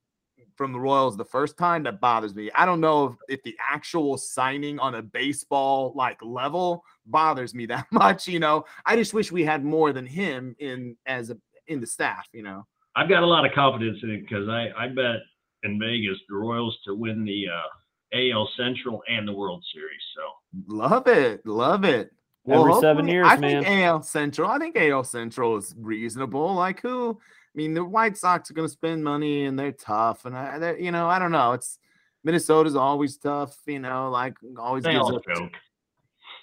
from 0.55 0.71
the 0.71 0.79
Royals 0.79 1.17
the 1.17 1.25
first 1.25 1.57
time 1.57 1.83
that 1.83 1.99
bothers 1.99 2.35
me. 2.35 2.49
I 2.55 2.65
don't 2.65 2.79
know 2.79 3.05
if, 3.05 3.39
if 3.39 3.43
the 3.43 3.55
actual 3.69 4.17
signing 4.17 4.79
on 4.79 4.95
a 4.95 5.01
baseball 5.01 5.93
like 5.95 6.21
level 6.21 6.83
bothers 7.05 7.53
me 7.53 7.65
that 7.67 7.87
much, 7.91 8.27
you 8.27 8.39
know. 8.39 8.65
I 8.85 8.95
just 8.95 9.13
wish 9.13 9.31
we 9.31 9.43
had 9.43 9.63
more 9.63 9.93
than 9.93 10.05
him 10.05 10.55
in 10.59 10.95
as 11.05 11.29
a 11.29 11.37
in 11.67 11.79
the 11.79 11.87
staff, 11.87 12.27
you 12.33 12.43
know. 12.43 12.65
I've 12.95 13.09
got 13.09 13.23
a 13.23 13.25
lot 13.25 13.45
of 13.45 13.53
confidence 13.53 13.99
in 14.03 14.11
it 14.11 14.21
because 14.21 14.47
I, 14.49 14.69
I 14.77 14.87
bet 14.87 15.17
in 15.63 15.79
Vegas 15.79 16.17
the 16.29 16.35
Royals 16.35 16.77
to 16.85 16.93
win 16.93 17.23
the 17.25 17.45
uh, 17.47 17.67
AL 18.13 18.49
Central 18.57 19.01
and 19.09 19.27
the 19.27 19.33
World 19.33 19.63
Series. 19.73 20.01
So 20.15 20.73
Love 20.75 21.07
it. 21.07 21.45
Love 21.45 21.83
it. 21.83 22.11
Every 22.47 22.73
seven 22.75 23.07
hopefully- 23.07 23.11
years, 23.11 23.27
I 23.29 23.37
man. 23.37 23.63
think 23.63 23.83
AL 23.83 24.01
Central. 24.03 24.49
I 24.49 24.59
think 24.59 24.75
AL 24.77 25.03
Central 25.05 25.55
is 25.57 25.73
reasonable. 25.77 26.53
Like 26.53 26.81
who? 26.81 27.19
I 27.21 27.55
mean, 27.55 27.73
the 27.73 27.83
White 27.85 28.17
Sox 28.17 28.49
are 28.49 28.53
going 28.53 28.67
to 28.67 28.71
spend 28.73 29.03
money 29.03 29.45
and 29.45 29.57
they're 29.57 29.71
tough, 29.71 30.25
and 30.25 30.35
I, 30.35 30.75
you 30.79 30.91
know, 30.91 31.07
I 31.07 31.19
don't 31.19 31.31
know. 31.31 31.53
It's 31.53 31.77
Minnesota's 32.23 32.75
always 32.75 33.17
tough. 33.17 33.55
You 33.65 33.79
know, 33.79 34.09
like 34.09 34.35
always 34.57 34.83
they 34.83 34.91
gives 34.93 35.01
all 35.09 35.15
up. 35.15 35.23
joke. 35.35 35.51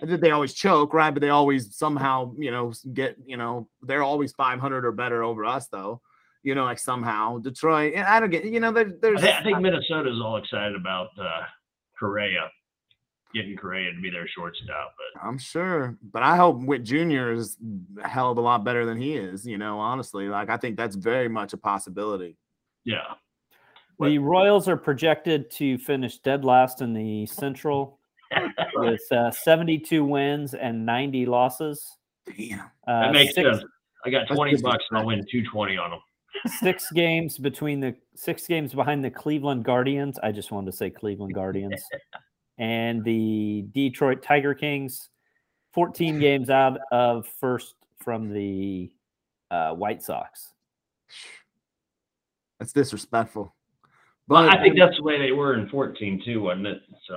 I 0.02 0.06
think 0.06 0.20
They 0.22 0.30
always 0.30 0.54
choke, 0.54 0.94
right? 0.94 1.10
But 1.10 1.20
they 1.20 1.28
always 1.28 1.76
somehow, 1.76 2.32
you 2.38 2.50
know, 2.50 2.72
get, 2.94 3.16
you 3.26 3.36
know, 3.36 3.68
they're 3.82 4.02
always 4.02 4.32
500 4.32 4.86
or 4.86 4.92
better 4.92 5.22
over 5.22 5.44
us, 5.44 5.66
though. 5.68 6.00
You 6.42 6.54
know, 6.54 6.64
like 6.64 6.78
somehow 6.78 7.36
Detroit. 7.38 7.92
And 7.94 8.04
I 8.06 8.18
don't 8.18 8.30
get, 8.30 8.46
you 8.46 8.60
know, 8.60 8.72
there, 8.72 8.90
there's. 9.02 9.22
I 9.22 9.42
think 9.42 9.60
Minnesota's 9.60 10.18
all 10.24 10.38
excited 10.38 10.74
about 10.74 11.08
uh, 11.20 11.42
Correa, 12.01 12.51
getting 13.34 13.57
Correa 13.57 13.92
to 13.92 14.01
be 14.01 14.11
their 14.11 14.26
shortstop. 14.26 14.94
But 14.96 15.22
I'm 15.22 15.38
sure, 15.38 15.98
but 16.03 16.22
I 16.22 16.36
hope 16.36 16.61
Witt 16.62 16.82
Jr. 16.82 17.32
is 17.32 17.59
a 18.03 18.09
hell 18.09 18.30
of 18.30 18.38
a 18.38 18.40
lot 18.40 18.64
better 18.64 18.86
than 18.86 18.98
he 18.98 19.14
is. 19.14 19.46
You 19.46 19.59
know, 19.59 19.78
honestly, 19.78 20.28
like 20.28 20.48
I 20.48 20.57
think 20.57 20.76
that's 20.76 20.96
very 20.96 21.28
much 21.28 21.53
a 21.53 21.57
possibility. 21.59 22.36
yeah, 22.84 23.14
The 24.01 24.18
Royals 24.18 24.66
are 24.66 24.76
projected 24.76 25.51
to 25.53 25.78
finish 25.78 26.18
dead 26.18 26.44
last 26.44 26.80
in 26.80 26.94
the 26.94 27.26
Central 27.26 27.98
with 28.74 29.12
uh, 29.12 29.30
72 29.30 30.05
wins 30.05 30.55
and 30.55 30.86
90 30.86 31.26
losses. 31.26 31.96
Damn. 32.26 32.61
Uh, 32.86 33.03
that 33.03 33.12
makes 33.12 33.34
six, 33.34 33.59
sense. 33.59 33.64
I 34.05 34.11
got 34.11 34.28
20 34.28 34.62
bucks 34.62 34.84
and 34.90 34.98
I'll 34.98 35.07
win 35.07 35.18
220 35.30 35.76
on 35.76 35.90
them. 35.90 36.01
Six 36.61 36.91
games 36.93 37.39
between 37.39 37.81
the 37.81 37.95
six 38.14 38.47
games 38.47 38.72
behind 38.74 39.05
the 39.05 39.11
Cleveland 39.11 39.64
Guardians. 39.64 40.18
I 40.22 40.33
just 40.33 40.51
wanted 40.51 40.70
to 40.70 40.76
say 40.76 40.91
Cleveland 40.91 41.35
Guardians 41.35 41.83
and 42.59 43.03
the 43.05 43.64
Detroit 43.72 44.22
Tiger 44.22 44.55
Kings. 44.55 45.09
14 45.72 46.18
games 46.18 46.51
out 46.51 46.78
of 46.91 47.26
first 47.39 47.76
from 48.03 48.33
the 48.33 48.91
uh, 49.53 49.72
White 49.72 50.03
Sox. 50.03 50.53
That's 52.59 52.72
disrespectful. 52.72 53.55
Well, 54.28 54.45
But 54.49 54.59
I 54.59 54.62
think 54.62 54.76
that's 54.78 54.97
the 54.97 55.03
way 55.03 55.18
they 55.18 55.33
were 55.33 55.55
in 55.55 55.68
14 55.68 56.22
too, 56.24 56.43
wasn't 56.43 56.66
it? 56.66 56.83
So 57.09 57.16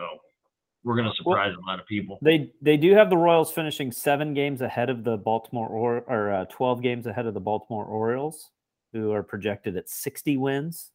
we're 0.83 0.95
going 0.95 1.05
to 1.05 1.23
Well- 1.25 1.35
surprise 1.35 1.55
a 1.55 1.67
lot 1.67 1.79
of 1.79 1.85
people. 1.87 2.19
They 2.21 2.51
they 2.61 2.77
do 2.77 2.93
have 2.93 3.09
the 3.09 3.17
Royals 3.17 3.51
finishing 3.51 3.91
seven 3.91 4.33
games 4.33 4.61
ahead 4.61 4.89
of 4.89 5.03
the 5.03 5.17
Baltimore 5.17 5.67
or 5.67 6.01
or 6.07 6.31
uh, 6.31 6.45
12 6.45 6.81
games 6.81 7.07
ahead 7.07 7.25
of 7.25 7.33
the 7.33 7.39
Baltimore 7.41 7.85
Orioles, 7.85 8.51
who 8.93 9.11
are 9.11 9.23
projected 9.23 9.75
at 9.75 9.89
60 9.89 10.37
wins. 10.37 10.91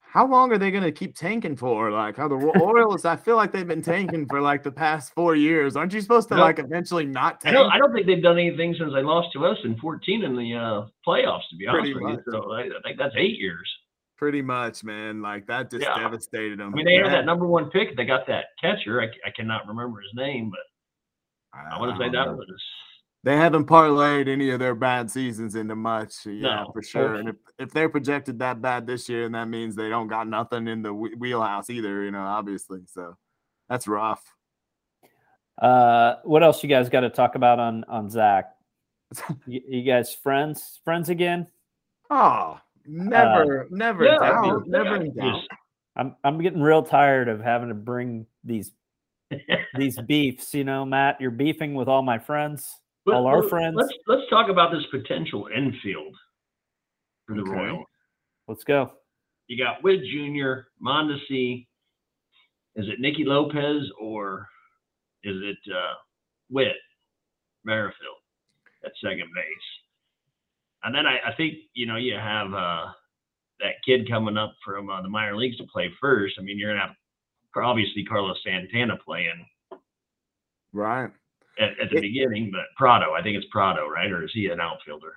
how 0.00 0.26
long 0.26 0.52
are 0.52 0.58
they 0.58 0.70
going 0.70 0.84
to 0.84 0.92
keep 0.92 1.16
tanking 1.16 1.56
for? 1.56 1.90
Like 1.90 2.16
how 2.16 2.28
the 2.28 2.36
Ro- 2.36 2.52
Orioles, 2.60 3.04
I 3.04 3.16
feel 3.16 3.34
like 3.36 3.50
they've 3.52 3.66
been 3.66 3.82
tanking 3.94 4.26
for 4.26 4.40
like 4.40 4.62
the 4.62 4.70
past 4.72 5.12
four 5.12 5.34
years. 5.36 5.74
Aren't 5.76 5.92
you 5.92 6.00
supposed 6.00 6.28
to 6.28 6.36
No. 6.36 6.42
like 6.42 6.58
eventually 6.60 7.04
not 7.04 7.40
I 7.44 7.50
tank? 7.50 7.56
don't, 7.56 7.70
I 7.72 7.78
don't 7.78 7.92
think 7.92 8.06
they've 8.06 8.22
done 8.22 8.38
anything 8.38 8.74
since 8.78 8.92
they 8.94 9.02
lost 9.02 9.32
to 9.34 9.44
us 9.44 9.58
in 9.64 9.76
14 9.78 10.22
in 10.24 10.36
the 10.36 10.54
uh, 10.54 10.86
playoffs, 11.06 11.48
to 11.50 11.56
be 11.56 11.66
honest 11.66 11.92
Pretty 11.92 11.94
with 12.04 12.20
you. 12.26 12.32
So 12.32 12.52
I, 12.52 12.60
I 12.62 12.68
think 12.84 12.98
that's 12.98 13.14
eight 13.16 13.38
years. 13.38 13.68
Pretty 14.16 14.40
much, 14.40 14.84
man. 14.84 15.20
Like 15.20 15.46
that 15.48 15.70
just 15.70 15.82
Yeah. 15.84 15.98
devastated 15.98 16.60
them. 16.60 16.72
I 16.72 16.76
mean, 16.76 16.86
they 16.86 16.94
had 16.96 17.12
that 17.12 17.26
number 17.26 17.46
one 17.46 17.68
pick. 17.70 17.96
They 17.96 18.04
got 18.06 18.26
that 18.28 18.46
catcher. 18.60 19.02
I, 19.02 19.06
I 19.26 19.30
cannot 19.34 19.66
remember 19.66 20.00
his 20.00 20.12
name, 20.14 20.48
but 20.50 20.60
I 21.58 21.78
want 21.80 21.96
to 21.96 22.02
say 22.02 22.08
that 22.10 22.28
was. 22.28 22.46
They 23.24 23.36
haven't 23.36 23.64
parlayed 23.66 24.28
any 24.28 24.50
of 24.50 24.58
their 24.60 24.74
bad 24.74 25.10
seasons 25.10 25.54
into 25.54 25.74
much. 25.74 26.26
Yeah, 26.26 26.64
No. 26.64 26.70
for 26.74 26.82
sure. 26.82 27.14
And 27.14 27.30
if, 27.30 27.36
if 27.58 27.70
they're 27.70 27.88
projected 27.88 28.38
that 28.40 28.60
bad 28.60 28.86
this 28.86 29.08
year, 29.08 29.24
and 29.24 29.34
that 29.34 29.48
means 29.48 29.74
they 29.74 29.88
don't 29.88 30.08
got 30.08 30.28
nothing 30.28 30.68
in 30.68 30.82
the 30.82 30.92
wheelhouse 30.92 31.70
either, 31.70 32.02
you 32.04 32.10
know, 32.10 32.20
obviously. 32.20 32.80
So 32.86 33.16
that's 33.68 33.88
rough. 33.88 34.22
Uh, 35.60 36.16
what 36.24 36.42
else 36.42 36.62
you 36.62 36.68
guys 36.68 36.88
got 36.90 37.00
to 37.00 37.10
talk 37.10 37.34
about 37.34 37.58
on 37.58 37.84
on 37.84 38.10
Zach? 38.10 38.50
You, 39.46 39.60
you 39.68 39.82
guys 39.82 40.14
friends 40.14 40.80
friends 40.84 41.08
again? 41.08 41.46
Oh, 42.10 42.58
never, 42.86 43.68
never 43.70 44.04
Yeah, 44.04 44.18
doubt. 44.18 44.44
yeah, 44.46 44.58
Never 44.66 44.96
in 44.96 45.14
doubt. 45.14 45.42
I'm 45.96 46.16
I'm 46.24 46.40
getting 46.42 46.60
real 46.60 46.82
tired 46.82 47.28
of 47.28 47.40
having 47.40 47.68
to 47.68 47.74
bring 47.74 48.26
these 48.42 48.72
these 49.78 49.98
beefs. 50.00 50.52
You 50.52 50.64
know, 50.64 50.84
Matt, 50.84 51.20
you're 51.20 51.30
beefing 51.30 51.74
with 51.74 51.86
all 51.88 52.02
my 52.02 52.18
friends, 52.18 52.68
But 53.04 53.14
all 53.14 53.26
our 53.26 53.40
let- 53.40 53.50
friends. 53.50 53.76
Let's 53.76 53.92
let's 54.06 54.28
talk 54.30 54.48
about 54.48 54.72
this 54.72 54.84
potential 54.90 55.48
infield 55.54 56.16
for 57.26 57.34
the 57.36 57.42
Okay. 57.42 57.50
Royals. 57.52 57.86
Let's 58.48 58.64
go. 58.64 58.92
You 59.46 59.62
got 59.62 59.82
Witt 59.82 60.00
Jr., 60.04 60.68
Mondesi. 60.82 61.66
Is 62.76 62.86
it 62.88 62.98
Nicky 63.00 63.24
Lopez 63.24 63.90
or 64.00 64.48
is 65.22 65.36
it 65.42 65.58
uh, 65.72 65.94
Whit 66.50 66.76
Merrifield 67.64 68.16
at 68.84 68.92
second 69.02 69.28
base? 69.34 69.68
And 70.82 70.94
then 70.94 71.06
I, 71.06 71.18
I 71.30 71.34
think 71.36 71.54
you 71.74 71.86
know 71.86 71.96
you 71.96 72.14
have 72.14 72.52
uh, 72.52 72.86
that 73.60 73.74
kid 73.86 74.08
coming 74.08 74.36
up 74.36 74.54
from 74.64 74.90
uh, 74.90 75.00
the 75.02 75.08
minor 75.08 75.36
leagues 75.36 75.56
to 75.58 75.64
play 75.72 75.90
first. 76.00 76.34
I 76.38 76.42
mean, 76.42 76.58
you're 76.58 76.72
gonna 76.74 76.86
have 76.86 76.96
obviously 77.62 78.04
Carlos 78.04 78.38
Santana 78.44 78.96
playing 79.04 79.46
Right. 80.72 81.10
At, 81.58 81.70
at 81.80 81.90
the 81.90 81.98
It- 81.98 82.02
beginning, 82.02 82.50
but 82.50 82.62
Pratto, 82.76 83.12
I 83.12 83.22
think 83.22 83.36
it's 83.36 83.46
Pratto, 83.50 83.88
right? 83.88 84.10
Or 84.10 84.24
is 84.24 84.32
he 84.32 84.46
an 84.48 84.60
outfielder? 84.60 85.14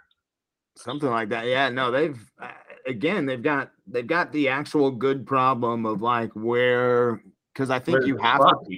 Something 0.76 1.10
like 1.10 1.30
that. 1.30 1.48
Yeah, 1.48 1.70
no, 1.70 1.90
they've 1.90 2.20
uh, 2.40 2.50
again, 2.86 3.26
they've 3.26 3.42
got 3.42 3.72
they've 3.88 4.06
got 4.06 4.32
the 4.32 4.48
actual 4.48 4.92
good 4.92 5.26
problem 5.26 5.86
of 5.88 6.02
like 6.02 6.32
where 6.36 7.22
because 7.54 7.72
I 7.72 7.80
think 7.80 7.98
Where's 7.98 8.08
you 8.08 8.18
have 8.18 8.40
to? 8.42 8.78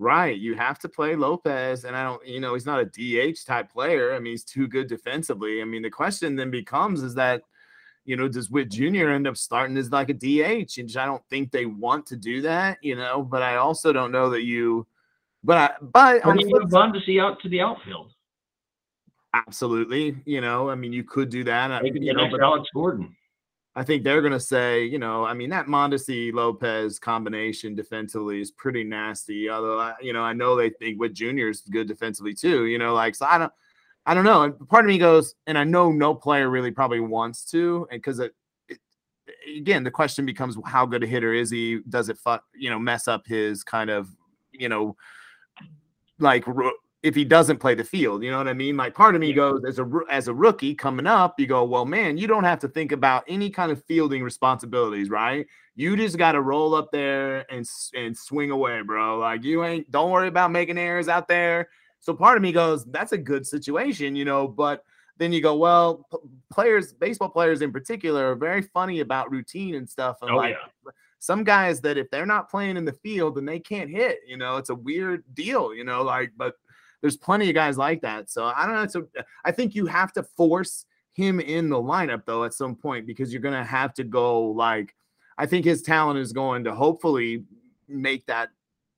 Right. 0.00 0.38
You 0.38 0.54
have 0.54 0.78
to 0.78 0.88
play 0.88 1.14
Lopez. 1.14 1.84
And 1.84 1.94
I 1.94 2.02
don't, 2.04 2.26
you 2.26 2.40
know, 2.40 2.54
he's 2.54 2.64
not 2.64 2.80
a 2.80 2.86
DH 2.86 3.44
type 3.46 3.70
player. 3.70 4.14
I 4.14 4.18
mean, 4.18 4.32
he's 4.32 4.44
too 4.44 4.66
good 4.66 4.86
defensively. 4.88 5.60
I 5.60 5.66
mean, 5.66 5.82
the 5.82 5.90
question 5.90 6.36
then 6.36 6.50
becomes 6.50 7.02
is 7.02 7.14
that, 7.16 7.42
you 8.06 8.16
know, 8.16 8.26
does 8.26 8.48
Witt 8.50 8.70
Jr. 8.70 9.10
end 9.10 9.26
up 9.26 9.36
starting 9.36 9.76
as 9.76 9.90
like 9.90 10.08
a 10.08 10.14
DH? 10.14 10.78
And 10.78 10.96
I 10.96 11.04
don't 11.04 11.22
think 11.28 11.50
they 11.50 11.66
want 11.66 12.06
to 12.06 12.16
do 12.16 12.40
that, 12.40 12.78
you 12.80 12.96
know, 12.96 13.22
but 13.22 13.42
I 13.42 13.56
also 13.56 13.92
don't 13.92 14.10
know 14.10 14.30
that 14.30 14.42
you, 14.42 14.86
but 15.42 15.56
I, 15.56 15.70
but 15.80 16.24
on 16.24 16.38
you 16.38 16.48
move 16.50 16.74
on 16.74 16.92
to 16.92 17.00
see 17.00 17.20
out 17.20 17.40
to 17.42 17.48
the 17.48 17.60
outfield? 17.60 18.12
absolutely, 19.34 20.16
you 20.24 20.40
know, 20.40 20.68
I 20.68 20.74
mean, 20.74 20.92
you 20.92 21.04
could 21.04 21.30
do 21.30 21.44
that. 21.44 21.70
Uh, 21.70 21.80
Maybe 21.82 22.00
you 22.00 22.14
know, 22.14 22.28
but 22.30 22.40
Alex 22.40 22.68
Gordon. 22.74 23.16
I 23.76 23.84
think 23.84 24.02
they're 24.02 24.20
going 24.20 24.32
to 24.32 24.40
say, 24.40 24.84
you 24.84 24.98
know, 24.98 25.24
I 25.24 25.32
mean, 25.32 25.48
that 25.50 25.66
Mondesi 25.66 26.32
Lopez 26.32 26.98
combination 26.98 27.76
defensively 27.76 28.40
is 28.40 28.50
pretty 28.50 28.82
nasty. 28.82 29.48
Although, 29.48 29.78
I, 29.78 29.94
you 30.00 30.12
know, 30.12 30.22
I 30.22 30.32
know 30.32 30.56
they 30.56 30.70
think 30.70 30.98
Witt 30.98 31.14
Jr. 31.14 31.48
is 31.48 31.60
good 31.60 31.86
defensively 31.86 32.34
too, 32.34 32.66
you 32.66 32.78
know, 32.78 32.94
like, 32.94 33.14
so 33.14 33.26
I 33.26 33.38
don't, 33.38 33.52
I 34.06 34.14
don't 34.14 34.24
know. 34.24 34.42
And 34.42 34.68
part 34.68 34.84
of 34.84 34.88
me 34.88 34.98
goes, 34.98 35.36
and 35.46 35.56
I 35.56 35.62
know 35.62 35.92
no 35.92 36.14
player 36.14 36.50
really 36.50 36.72
probably 36.72 37.00
wants 37.00 37.44
to, 37.52 37.86
and 37.92 38.00
because 38.00 38.18
it, 38.18 38.34
it, 38.68 38.78
again, 39.56 39.84
the 39.84 39.90
question 39.90 40.26
becomes 40.26 40.56
how 40.66 40.84
good 40.84 41.04
a 41.04 41.06
hitter 41.06 41.32
is 41.32 41.50
he? 41.50 41.78
Does 41.88 42.08
it, 42.08 42.18
fu- 42.18 42.38
you 42.54 42.70
know, 42.70 42.78
mess 42.78 43.06
up 43.06 43.24
his 43.24 43.62
kind 43.62 43.88
of, 43.88 44.08
you 44.50 44.68
know, 44.68 44.96
like 46.20 46.44
if 47.02 47.14
he 47.14 47.24
doesn't 47.24 47.58
play 47.58 47.74
the 47.74 47.84
field. 47.84 48.22
You 48.22 48.30
know 48.30 48.38
what 48.38 48.48
I 48.48 48.52
mean? 48.52 48.76
Like 48.76 48.94
part 48.94 49.14
of 49.14 49.20
me 49.20 49.28
Yeah. 49.28 49.36
goes 49.36 49.62
as 49.66 49.78
a 49.78 49.90
as 50.10 50.28
a 50.28 50.34
rookie 50.34 50.74
coming 50.74 51.06
up, 51.06 51.40
you 51.40 51.46
go, 51.46 51.64
well, 51.64 51.86
man, 51.86 52.18
you 52.18 52.26
don't 52.26 52.44
have 52.44 52.58
to 52.60 52.68
think 52.68 52.92
about 52.92 53.24
any 53.26 53.50
kind 53.50 53.72
of 53.72 53.82
fielding 53.84 54.22
responsibilities, 54.22 55.08
right? 55.10 55.46
You 55.76 55.96
just 55.96 56.18
got 56.18 56.32
to 56.32 56.42
roll 56.42 56.74
up 56.74 56.90
there 56.92 57.50
and 57.50 57.66
and 57.94 58.16
swing 58.16 58.50
away, 58.50 58.82
bro. 58.82 59.18
Like 59.18 59.44
you 59.44 59.64
ain't 59.64 59.90
don't 59.90 60.10
worry 60.10 60.28
about 60.28 60.50
making 60.52 60.78
errors 60.78 61.08
out 61.08 61.26
there. 61.28 61.68
So 62.00 62.14
part 62.14 62.36
of 62.36 62.42
me 62.42 62.52
goes, 62.52 62.84
that's 62.86 63.12
a 63.12 63.18
good 63.18 63.46
situation, 63.46 64.16
you 64.16 64.24
know, 64.24 64.48
but 64.48 64.84
then 65.18 65.34
you 65.34 65.42
go, 65.42 65.54
well, 65.54 66.06
players, 66.50 66.94
baseball 66.94 67.28
players 67.28 67.60
in 67.60 67.72
particular, 67.72 68.32
are 68.32 68.34
very 68.34 68.62
funny 68.62 69.00
about 69.00 69.30
routine 69.30 69.74
and 69.74 69.86
stuff. 69.88 70.16
And 70.22 70.30
Oh, 70.30 70.36
like 70.36 70.56
yeah. 70.86 70.90
Some 71.20 71.44
guys 71.44 71.80
that 71.82 71.98
if 71.98 72.10
they're 72.10 72.26
not 72.26 72.50
playing 72.50 72.76
in 72.76 72.84
the 72.84 72.94
field, 72.94 73.36
then 73.36 73.44
they 73.44 73.60
can't 73.60 73.90
hit. 73.90 74.20
You 74.26 74.38
know, 74.38 74.56
it's 74.56 74.70
a 74.70 74.74
weird 74.74 75.22
deal. 75.34 75.72
You 75.72 75.84
know, 75.84 76.02
like 76.02 76.32
but 76.36 76.54
there's 77.02 77.16
plenty 77.16 77.48
of 77.48 77.54
guys 77.54 77.78
like 77.78 78.02
that. 78.02 78.30
So 78.30 78.44
I 78.44 78.66
don't 78.66 78.74
know. 78.74 78.86
So 78.88 79.06
I 79.44 79.52
think 79.52 79.74
you 79.74 79.86
have 79.86 80.12
to 80.14 80.22
force 80.22 80.86
him 81.12 81.38
in 81.38 81.68
the 81.68 81.76
lineup 81.76 82.24
though 82.24 82.44
at 82.44 82.54
some 82.54 82.74
point 82.74 83.06
because 83.06 83.32
you're 83.32 83.42
gonna 83.42 83.64
have 83.64 83.94
to 83.94 84.04
go 84.04 84.46
like 84.46 84.94
I 85.38 85.46
think 85.46 85.64
his 85.64 85.82
talent 85.82 86.18
is 86.18 86.32
going 86.32 86.64
to 86.64 86.74
hopefully 86.74 87.44
make 87.86 88.26
that 88.26 88.50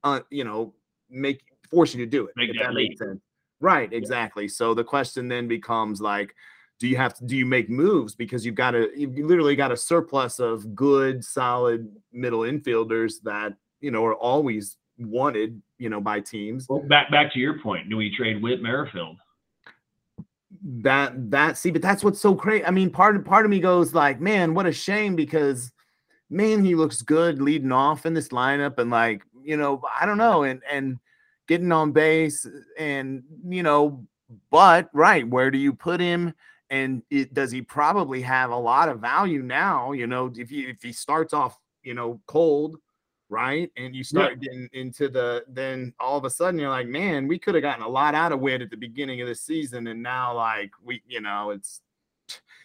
uh, 0.05 0.21
you 0.31 0.45
know 0.45 0.75
make 1.11 1.43
force 1.71 1.95
you 1.95 2.05
to 2.05 2.11
do 2.11 2.27
it. 2.27 2.35
Make 2.37 2.51
if 2.51 2.59
that 2.61 2.73
makes 2.73 2.99
sense. 2.99 3.21
Right, 3.61 3.93
exactly. 3.93 4.49
So 4.49 4.75
the 4.75 4.83
question 4.83 5.29
then 5.29 5.47
becomes 5.47 6.01
like 6.01 6.35
do 6.83 6.89
you 6.89 6.97
have 6.97 7.15
to 7.15 7.25
do 7.25 7.37
you 7.37 7.47
make 7.47 7.71
moves 7.71 8.13
because 8.13 8.45
you've 8.45 8.57
got 8.57 8.73
to 8.73 8.91
you've 8.97 9.17
literally 9.17 9.55
got 9.55 9.71
a 9.71 9.77
surplus 9.77 10.41
of 10.41 10.75
good 10.75 11.25
solid 11.25 11.89
middle 12.13 12.41
infielders 12.41 13.23
that 13.23 13.55
you 13.81 13.93
know 13.93 14.05
are 14.05 14.17
always 14.17 14.79
wanted 14.99 15.63
you 15.79 15.89
know 15.89 16.01
by 16.01 16.19
teams 16.19 16.67
Well, 16.69 16.81
back 16.81 17.09
back 17.13 17.33
to 17.35 17.39
your 17.39 17.61
point. 17.61 17.89
Do 17.89 17.97
we 17.97 18.15
trade 18.15 18.43
Whit 18.43 18.61
Merrifield? 18.63 19.17
that 20.65 21.31
that 21.31 21.57
see 21.57 21.71
but 21.71 21.81
that's 21.81 22.05
what's 22.05 22.21
so 22.21 22.35
crazy 22.35 22.65
i 22.67 22.71
mean 22.71 22.91
part 22.91 23.17
of 23.17 23.25
part 23.25 23.47
of 23.47 23.51
me 23.51 23.59
goes 23.59 23.95
like 23.95 24.21
man 24.21 24.53
what 24.53 24.67
a 24.67 24.73
shame 24.73 25.17
because 25.17 25.73
man 26.29 26.63
he 26.63 26.75
looks 26.75 27.01
good 27.01 27.41
leading 27.41 27.73
off 27.73 28.05
in 28.05 28.13
this 28.13 28.29
lineup 28.29 28.79
and 28.79 28.91
like 28.91 29.23
you 29.43 29.57
know 29.57 29.81
i 29.99 30.05
don't 30.05 30.19
know 30.19 30.43
and 30.43 30.61
and 30.71 30.99
getting 31.49 31.73
on 31.73 31.91
base 31.91 32.47
and 32.79 33.23
you 33.49 33.63
know 33.63 34.05
but 34.51 34.91
right 34.93 35.27
where 35.27 35.51
do 35.51 35.57
you 35.57 35.73
put 35.73 35.99
him 35.99 36.35
and 36.73 37.03
it, 37.11 37.35
does 37.35 37.53
he 37.53 37.61
probably 37.61 38.23
have 38.23 38.51
a 38.51 38.57
lot 38.57 38.89
of 38.89 38.99
value 38.99 39.43
now 39.43 39.93
you 39.93 40.09
know 40.09 40.33
if 40.35 40.51
he 40.51 40.63
if 40.63 40.83
he 40.83 40.93
starts 40.93 41.33
off 41.33 41.59
you 41.85 41.95
know 41.95 42.21
cold 42.27 42.77
right 43.29 43.71
and 43.77 43.95
you 43.95 44.03
start 44.03 44.41
getting 44.41 44.69
into 44.73 45.09
the 45.09 45.45
then 45.49 45.93
all 46.01 46.19
of 46.19 46.25
a 46.25 46.31
sudden 46.31 46.59
you're 46.59 46.69
like 46.69 46.89
man 46.89 47.29
we 47.29 47.39
could 47.39 47.55
have 47.55 47.63
gotten 47.63 47.85
a 47.85 47.89
lot 47.89 48.15
out 48.15 48.33
of 48.33 48.41
Whit 48.41 48.63
at 48.63 48.71
the 48.71 48.77
beginning 48.77 49.21
of 49.21 49.29
the 49.29 49.35
season 49.35 49.87
and 49.87 50.03
now 50.03 50.35
like 50.35 50.71
we 50.83 51.03
you 51.07 51.21
know 51.21 51.51
it's 51.51 51.81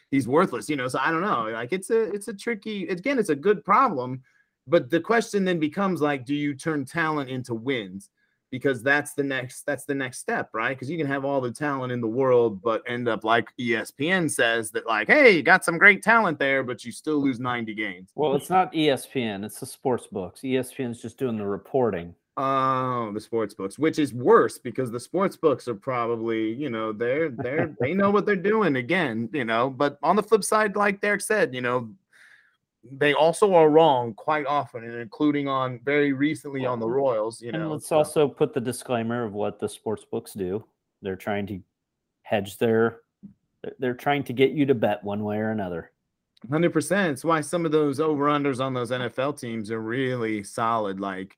he's 0.09 0.27
worthless 0.27 0.69
you 0.69 0.75
know 0.75 0.87
so 0.87 0.99
i 1.01 1.11
don't 1.11 1.21
know 1.21 1.49
like 1.51 1.71
it's 1.71 1.89
a 1.89 2.13
it's 2.13 2.27
a 2.27 2.33
tricky 2.33 2.87
again 2.87 3.19
it's 3.19 3.29
a 3.29 3.35
good 3.35 3.63
problem 3.63 4.21
but 4.67 4.89
the 4.89 4.99
question 4.99 5.45
then 5.45 5.59
becomes 5.59 6.01
like 6.01 6.25
do 6.25 6.35
you 6.35 6.53
turn 6.53 6.85
talent 6.85 7.29
into 7.29 7.53
wins 7.53 8.09
because 8.51 8.81
that's 8.81 9.13
the 9.13 9.23
next 9.23 9.65
that's 9.65 9.85
the 9.85 9.93
next 9.95 10.19
step 10.19 10.49
right 10.53 10.75
because 10.75 10.89
you 10.89 10.97
can 10.97 11.07
have 11.07 11.25
all 11.25 11.41
the 11.41 11.51
talent 11.51 11.91
in 11.91 12.01
the 12.01 12.07
world 12.07 12.61
but 12.61 12.81
end 12.87 13.07
up 13.07 13.23
like 13.23 13.49
espn 13.59 14.29
says 14.29 14.71
that 14.71 14.85
like 14.85 15.07
hey 15.07 15.31
you 15.31 15.43
got 15.43 15.65
some 15.65 15.77
great 15.77 16.01
talent 16.01 16.39
there 16.39 16.63
but 16.63 16.83
you 16.85 16.91
still 16.91 17.17
lose 17.17 17.39
90 17.39 17.73
games 17.73 18.09
Well, 18.15 18.35
it's 18.35 18.49
not 18.49 18.71
ESPN, 18.73 19.45
it's 19.45 19.59
the 19.59 19.65
sports 19.65 20.07
books. 20.07 20.41
ESPN's 20.41 21.01
just 21.01 21.17
doing 21.17 21.37
the 21.37 21.45
reporting. 21.45 22.15
Oh, 22.39 23.11
the 23.13 23.19
sports 23.19 23.55
books, 23.55 23.79
which 23.79 23.97
is 23.97 24.13
worse 24.13 24.59
because 24.59 24.91
the 24.91 24.99
sports 24.99 25.35
books 25.35 25.67
are 25.67 25.73
probably, 25.73 26.53
you 26.53 26.69
know, 26.69 26.93
they're 26.93 27.29
they're 27.29 27.75
they 27.79 27.95
know 27.95 28.11
what 28.11 28.27
they're 28.27 28.35
doing 28.35 28.75
again, 28.75 29.27
you 29.33 29.43
know. 29.43 29.71
But 29.71 29.97
on 30.03 30.15
the 30.15 30.21
flip 30.21 30.43
side, 30.43 30.75
like 30.75 31.01
Derek 31.01 31.21
said, 31.21 31.55
you 31.55 31.61
know, 31.61 31.89
they 32.91 33.13
also 33.13 33.53
are 33.53 33.69
wrong 33.69 34.13
quite 34.13 34.45
often, 34.45 34.83
and 34.83 34.95
including 34.95 35.47
on 35.47 35.79
very 35.83 36.13
recently 36.13 36.65
on 36.65 36.79
the 36.79 36.87
Royals, 36.87 37.41
you 37.41 37.49
and 37.49 37.59
know. 37.63 37.71
let's 37.71 37.87
so- 37.87 37.97
also 37.97 38.27
put 38.27 38.53
the 38.53 38.61
disclaimer 38.61 39.23
of 39.23 39.33
what 39.33 39.59
the 39.59 39.67
sports 39.69 40.05
books 40.09 40.33
do. 40.33 40.63
They're 41.01 41.15
trying 41.15 41.47
to 41.47 41.59
hedge 42.23 42.57
their 42.57 43.01
they're- 43.63 43.75
they're 43.79 43.93
trying 43.95 44.23
to 44.25 44.33
get 44.33 44.51
you 44.51 44.65
to 44.67 44.75
bet 44.75 45.03
one 45.03 45.23
way 45.23 45.37
or 45.37 45.49
another. 45.51 45.91
Hundred 46.49 46.71
percent. 46.71 47.11
It's 47.13 47.25
why 47.25 47.41
some 47.41 47.65
of 47.65 47.71
those 47.71 47.99
over 47.99 48.25
unders 48.25 48.63
on 48.63 48.73
those 48.73 48.91
NFL 48.91 49.33
teams 49.39 49.71
are 49.71 49.81
really 49.81 50.43
solid. 50.43 50.99
Like, 50.99 51.35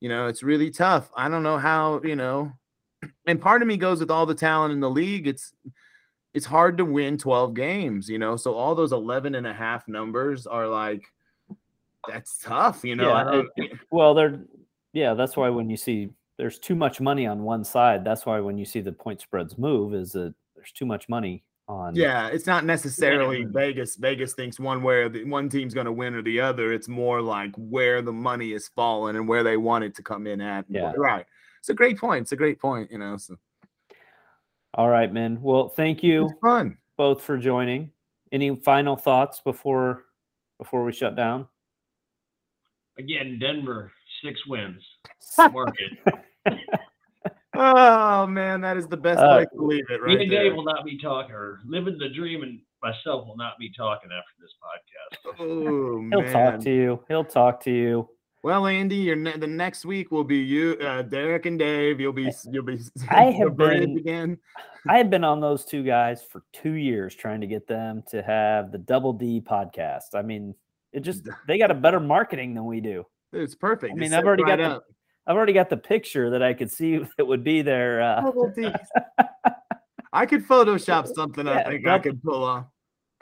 you 0.00 0.08
know, 0.08 0.26
it's 0.26 0.42
really 0.42 0.70
tough. 0.70 1.10
I 1.16 1.28
don't 1.28 1.44
know 1.44 1.58
how, 1.58 2.00
you 2.02 2.16
know, 2.16 2.52
and 3.26 3.40
part 3.40 3.62
of 3.62 3.68
me 3.68 3.76
goes 3.76 4.00
with 4.00 4.10
all 4.10 4.26
the 4.26 4.34
talent 4.34 4.72
in 4.72 4.80
the 4.80 4.90
league. 4.90 5.28
It's 5.28 5.54
it's 6.34 6.46
hard 6.46 6.78
to 6.78 6.84
win 6.84 7.18
12 7.18 7.54
games, 7.54 8.08
you 8.08 8.18
know. 8.18 8.36
So 8.36 8.54
all 8.54 8.74
those 8.74 8.92
11 8.92 9.34
and 9.34 9.46
a 9.46 9.52
half 9.52 9.86
numbers 9.88 10.46
are 10.46 10.66
like 10.66 11.04
that's 12.08 12.38
tough, 12.38 12.84
you 12.84 12.96
know. 12.96 13.08
Yeah, 13.08 13.24
don't 13.24 13.72
Well, 13.90 14.14
they're 14.14 14.40
yeah, 14.92 15.14
that's 15.14 15.36
why 15.36 15.48
when 15.48 15.70
you 15.70 15.76
see 15.76 16.10
there's 16.36 16.58
too 16.58 16.74
much 16.74 17.00
money 17.00 17.26
on 17.26 17.42
one 17.42 17.64
side, 17.64 18.04
that's 18.04 18.26
why 18.26 18.40
when 18.40 18.58
you 18.58 18.64
see 18.64 18.80
the 18.80 18.92
point 18.92 19.20
spreads 19.20 19.56
move 19.58 19.94
is 19.94 20.12
that 20.12 20.34
there's 20.54 20.72
too 20.72 20.86
much 20.86 21.08
money 21.08 21.44
on 21.68 21.94
yeah, 21.94 22.28
it's 22.28 22.46
not 22.46 22.64
necessarily 22.64 23.44
Vegas. 23.44 23.96
Vegas 23.96 24.34
thinks 24.34 24.58
one 24.58 24.82
way 24.82 24.96
or 24.96 25.08
the 25.08 25.24
one 25.24 25.48
team's 25.48 25.74
going 25.74 25.86
to 25.86 25.92
win 25.92 26.14
or 26.14 26.22
the 26.22 26.40
other. 26.40 26.72
It's 26.72 26.88
more 26.88 27.22
like 27.22 27.54
where 27.56 28.02
the 28.02 28.12
money 28.12 28.52
is 28.52 28.68
falling 28.68 29.16
and 29.16 29.28
where 29.28 29.42
they 29.42 29.56
want 29.56 29.84
it 29.84 29.94
to 29.96 30.02
come 30.02 30.26
in 30.26 30.40
at. 30.40 30.64
Yeah. 30.68 30.92
Right. 30.96 31.24
It's 31.60 31.68
a 31.68 31.74
great 31.74 31.98
point. 31.98 32.22
It's 32.22 32.32
a 32.32 32.36
great 32.36 32.58
point, 32.58 32.90
you 32.90 32.98
know. 32.98 33.16
So 33.16 33.36
All 34.74 34.88
right, 34.88 35.12
man. 35.12 35.38
Well, 35.42 35.68
thank 35.68 36.02
you 36.02 36.30
fun. 36.40 36.78
both 36.96 37.22
for 37.22 37.36
joining. 37.36 37.90
Any 38.32 38.56
final 38.56 38.96
thoughts 38.96 39.40
before 39.44 40.04
before 40.58 40.84
we 40.84 40.92
shut 40.92 41.14
down? 41.16 41.46
Again, 42.98 43.38
Denver, 43.38 43.92
six 44.24 44.46
wins. 44.46 44.82
Market. 45.38 45.92
Oh 47.54 48.26
man, 48.26 48.62
that 48.62 48.78
is 48.78 48.86
the 48.86 48.96
best 48.96 49.20
Uh, 49.20 49.36
way 49.40 49.44
to 49.54 49.62
leave 49.66 49.84
it 49.90 50.00
Me 50.02 50.14
right 50.14 50.20
and 50.22 50.32
there. 50.32 50.44
Dave 50.44 50.54
will 50.54 50.64
not 50.64 50.86
be 50.86 50.98
talking, 50.98 51.34
or 51.34 51.60
living 51.66 51.98
the 51.98 52.08
dream, 52.08 52.42
and 52.42 52.58
myself 52.82 53.26
will 53.26 53.36
not 53.36 53.58
be 53.58 53.70
talking 53.76 54.08
after 54.10 54.32
this 54.40 54.52
podcast. 54.62 55.36
Oh 55.38 56.00
He'll 56.10 56.22
man. 56.22 56.32
talk 56.32 56.60
to 56.64 56.70
you. 56.70 57.04
He'll 57.08 57.24
talk 57.24 57.60
to 57.64 57.70
you. 57.70 58.08
Well, 58.42 58.66
Andy, 58.66 58.96
your 58.96 59.14
ne- 59.16 59.36
the 59.36 59.46
next 59.46 59.84
week 59.84 60.10
will 60.10 60.24
be 60.24 60.38
you, 60.38 60.72
uh, 60.80 61.02
Derek 61.02 61.46
and 61.46 61.58
Dave. 61.58 62.00
You'll 62.00 62.12
be 62.12 62.28
you'll 62.50 62.64
be 62.64 62.80
I 63.10 63.24
have 63.30 63.56
been- 63.56 63.96
again. 63.96 64.38
I 64.88 64.98
have 64.98 65.10
been 65.10 65.22
on 65.22 65.40
those 65.40 65.64
two 65.64 65.84
guys 65.84 66.24
for 66.24 66.42
two 66.52 66.72
years 66.72 67.14
trying 67.14 67.40
to 67.40 67.46
get 67.46 67.68
them 67.68 68.02
to 68.10 68.20
have 68.22 68.72
the 68.72 68.78
Double 68.78 69.12
D 69.12 69.40
podcast. 69.40 70.14
I 70.14 70.22
mean, 70.22 70.56
it 70.92 71.00
just 71.00 71.28
they 71.46 71.56
got 71.56 71.70
a 71.70 71.74
better 71.74 72.00
marketing 72.00 72.54
than 72.54 72.64
we 72.64 72.80
do. 72.80 73.06
It's 73.32 73.54
perfect. 73.54 73.92
I 73.92 73.94
mean, 73.94 74.12
I've 74.12 74.24
already 74.24 74.42
right 74.42 74.58
got 74.58 74.84
the- 74.86 75.30
I've 75.30 75.36
already 75.36 75.52
got 75.52 75.70
the 75.70 75.76
picture 75.76 76.30
that 76.30 76.42
I 76.42 76.52
could 76.52 76.70
see 76.70 76.98
that 77.16 77.24
would 77.24 77.44
be 77.44 77.62
there. 77.62 78.02
Uh, 78.02 78.20
Double. 78.22 78.52
I 80.12 80.26
could 80.26 80.44
Photoshop 80.46 81.06
something. 81.14 81.46
I 81.46 81.54
Yeah, 81.60 81.68
think 81.70 81.86
I 81.86 81.98
could 82.00 82.20
pull 82.22 82.42
off. 82.42 82.66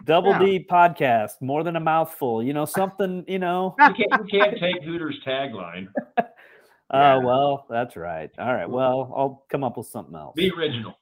Double 0.05 0.31
Yeah. 0.31 0.39
D 0.39 0.67
podcast, 0.71 1.41
more 1.41 1.63
than 1.63 1.77
a 1.77 1.81
mouthful. 1.81 2.43
You 2.43 2.53
know, 2.53 2.65
something. 2.65 3.25
You 3.29 3.39
know. 3.39 3.77
You 3.81 3.95
can't, 3.95 4.31
you 4.33 4.41
can't 4.41 4.59
take 4.59 4.83
Hooters 4.83 5.21
tagline. 5.27 5.89
Oh 6.19 6.23
Yeah. 6.93 7.17
well, 7.19 7.67
that's 7.71 7.97
right. 7.97 8.31
All 8.39 8.53
right. 8.53 8.69
Well, 8.69 9.13
I'll 9.17 9.45
come 9.51 9.65
up 9.65 9.77
with 9.77 9.87
something 9.87 10.15
else. 10.15 10.35
Be 10.37 10.51
original. 10.51 10.99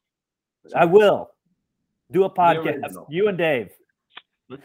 I 0.75 0.85
will 0.85 1.31
do 2.13 2.25
a 2.25 2.31
podcast. 2.31 3.07
You 3.09 3.29
and 3.29 3.39
Dave. 3.39 3.71
All 4.51 4.59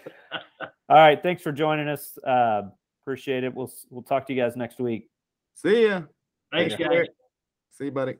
right. 0.90 1.22
Thanks 1.22 1.42
for 1.42 1.52
joining 1.52 1.88
us. 1.88 2.18
Uh, 2.18 2.64
appreciate 3.04 3.44
it. 3.44 3.54
We'll 3.54 3.72
we'll 3.90 4.04
talk 4.04 4.28
to 4.28 4.34
you 4.34 4.42
guys 4.42 4.56
next 4.56 4.80
week. 4.80 5.10
See 5.56 5.88
ya. 5.88 6.02
Thanks, 6.52 6.76
Thanks, 6.76 6.96
guys. 6.96 7.08
See 7.72 7.86
you, 7.86 7.92
buddy. 7.92 8.18